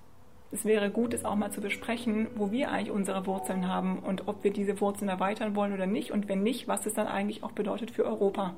es 0.53 0.65
wäre 0.65 0.91
gut, 0.91 1.13
es 1.13 1.25
auch 1.25 1.35
mal 1.35 1.51
zu 1.51 1.61
besprechen, 1.61 2.27
wo 2.35 2.51
wir 2.51 2.69
eigentlich 2.71 2.91
unsere 2.91 3.25
Wurzeln 3.25 3.67
haben 3.67 3.99
und 3.99 4.27
ob 4.27 4.43
wir 4.43 4.53
diese 4.53 4.79
Wurzeln 4.79 5.09
erweitern 5.09 5.55
wollen 5.55 5.73
oder 5.73 5.87
nicht 5.87 6.11
und 6.11 6.29
wenn 6.29 6.43
nicht, 6.43 6.67
was 6.67 6.85
es 6.85 6.93
dann 6.93 7.07
eigentlich 7.07 7.43
auch 7.43 7.53
bedeutet 7.53 7.89
für 7.89 8.05
Europa. 8.05 8.55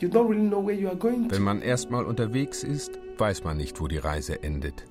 Wenn 0.00 1.42
man 1.42 1.62
erstmal 1.62 2.04
unterwegs 2.04 2.62
ist, 2.62 2.98
weiß 3.18 3.44
man 3.44 3.56
nicht, 3.56 3.80
wo 3.80 3.88
die 3.88 3.98
Reise 3.98 4.42
endet. 4.42 4.84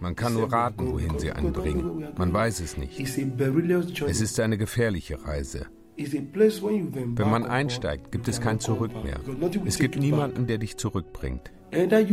Man 0.00 0.16
kann 0.16 0.34
nur 0.34 0.52
raten, 0.52 0.92
wohin 0.92 1.18
sie 1.18 1.32
einen 1.32 1.52
bringen. 1.52 2.08
Man 2.16 2.32
weiß 2.32 2.60
es 2.60 2.76
nicht. 2.76 3.00
Es 3.00 4.20
ist 4.20 4.40
eine 4.40 4.58
gefährliche 4.58 5.24
Reise. 5.24 5.66
Wenn 5.98 7.30
man 7.30 7.44
einsteigt, 7.44 8.12
gibt 8.12 8.28
es 8.28 8.40
kein 8.40 8.60
Zurück 8.60 8.92
mehr. 9.02 9.18
Es 9.66 9.78
gibt 9.78 9.98
niemanden, 9.98 10.46
der 10.46 10.58
dich 10.58 10.76
zurückbringt. 10.76 11.50
Entweder 11.70 12.04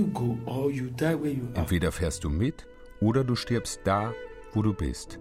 fährst 1.91 2.23
du 2.23 2.29
mit 2.29 2.65
oder 2.99 3.23
du 3.23 3.35
stirbst 3.35 3.81
da, 3.83 4.13
wo 4.53 4.63
du 4.63 4.73
bist. 4.73 5.19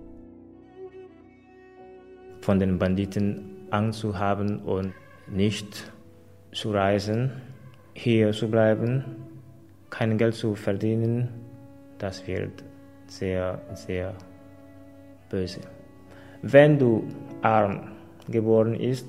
Von 2.40 2.58
den 2.58 2.78
Banditen 2.78 3.66
Angst 3.70 4.00
zu 4.00 4.18
haben 4.18 4.60
und 4.60 4.92
nicht 5.28 5.92
zu 6.52 6.70
reisen, 6.70 7.32
hier 7.92 8.32
zu 8.32 8.50
bleiben, 8.50 9.04
kein 9.90 10.16
Geld 10.18 10.34
zu 10.34 10.54
verdienen, 10.54 11.28
das 11.98 12.26
wird 12.26 12.64
sehr, 13.06 13.60
sehr 13.74 14.14
böse. 15.30 15.60
Wenn 16.42 16.78
du 16.78 17.08
arm 17.42 17.93
geboren 18.28 18.74
bist, 18.74 19.06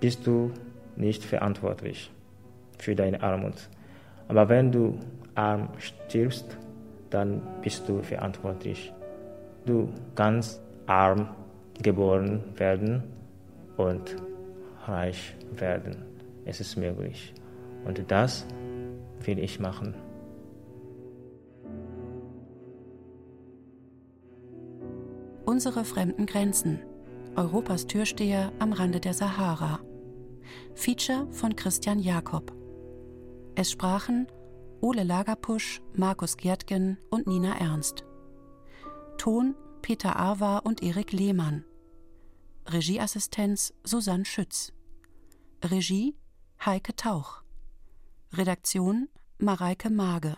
bist 0.00 0.26
du 0.26 0.50
nicht 0.96 1.24
verantwortlich 1.24 2.10
für 2.78 2.94
deine 2.94 3.22
Armut. 3.22 3.68
Aber 4.28 4.48
wenn 4.48 4.72
du 4.72 4.98
arm 5.34 5.68
stirbst, 5.78 6.56
dann 7.10 7.42
bist 7.62 7.88
du 7.88 8.02
verantwortlich. 8.02 8.92
Du 9.66 9.88
kannst 10.14 10.60
arm 10.86 11.28
geboren 11.82 12.42
werden 12.56 13.02
und 13.76 14.16
reich 14.86 15.34
werden. 15.52 15.96
Es 16.44 16.60
ist 16.60 16.76
möglich. 16.76 17.32
Und 17.84 18.10
das 18.10 18.46
will 19.20 19.38
ich 19.38 19.60
machen. 19.60 19.94
Unsere 25.44 25.84
fremden 25.84 26.26
Grenzen. 26.26 26.80
Europas 27.36 27.86
Türsteher 27.86 28.52
am 28.60 28.72
Rande 28.72 29.00
der 29.00 29.12
Sahara. 29.12 29.80
Feature 30.74 31.26
von 31.32 31.56
Christian 31.56 31.98
Jakob. 31.98 32.52
Es 33.56 33.72
sprachen 33.72 34.28
Ole 34.80 35.02
Lagerpusch, 35.02 35.80
Markus 35.94 36.36
Gerdgen 36.36 36.98
und 37.10 37.26
Nina 37.26 37.58
Ernst. 37.58 38.04
Ton 39.18 39.56
Peter 39.82 40.16
Arwa 40.16 40.58
und 40.58 40.82
Erik 40.82 41.12
Lehmann. 41.12 41.64
Regieassistenz 42.66 43.74
Susanne 43.82 44.24
Schütz. 44.24 44.72
Regie 45.64 46.16
Heike 46.64 46.94
Tauch. 46.94 47.42
Redaktion 48.32 49.08
Mareike 49.38 49.90
Mage. 49.90 50.36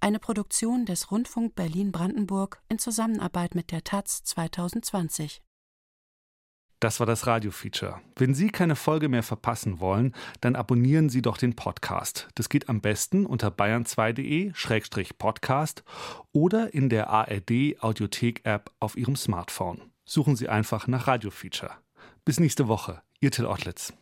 Eine 0.00 0.18
Produktion 0.18 0.86
des 0.86 1.10
Rundfunk 1.10 1.54
Berlin-Brandenburg 1.54 2.62
in 2.68 2.78
Zusammenarbeit 2.78 3.54
mit 3.54 3.72
der 3.72 3.82
Taz 3.82 4.22
2020. 4.22 5.43
Das 6.84 7.00
war 7.00 7.06
das 7.06 7.26
Radio-Feature. 7.26 8.00
Wenn 8.14 8.34
Sie 8.34 8.50
keine 8.50 8.76
Folge 8.76 9.08
mehr 9.08 9.22
verpassen 9.22 9.80
wollen, 9.80 10.14
dann 10.42 10.54
abonnieren 10.54 11.08
Sie 11.08 11.22
doch 11.22 11.38
den 11.38 11.56
Podcast. 11.56 12.28
Das 12.34 12.50
geht 12.50 12.68
am 12.68 12.82
besten 12.82 13.24
unter 13.24 13.48
bayern2.de-podcast 13.48 15.82
oder 16.32 16.74
in 16.74 16.90
der 16.90 17.08
ARD-Audiothek-App 17.08 18.70
auf 18.80 18.98
Ihrem 18.98 19.16
Smartphone. 19.16 19.80
Suchen 20.04 20.36
Sie 20.36 20.50
einfach 20.50 20.86
nach 20.86 21.06
Radio-Feature. 21.06 21.72
Bis 22.26 22.38
nächste 22.38 22.68
Woche. 22.68 23.00
Ihr 23.18 23.30
Till 23.30 23.46
Ottlitz. 23.46 23.94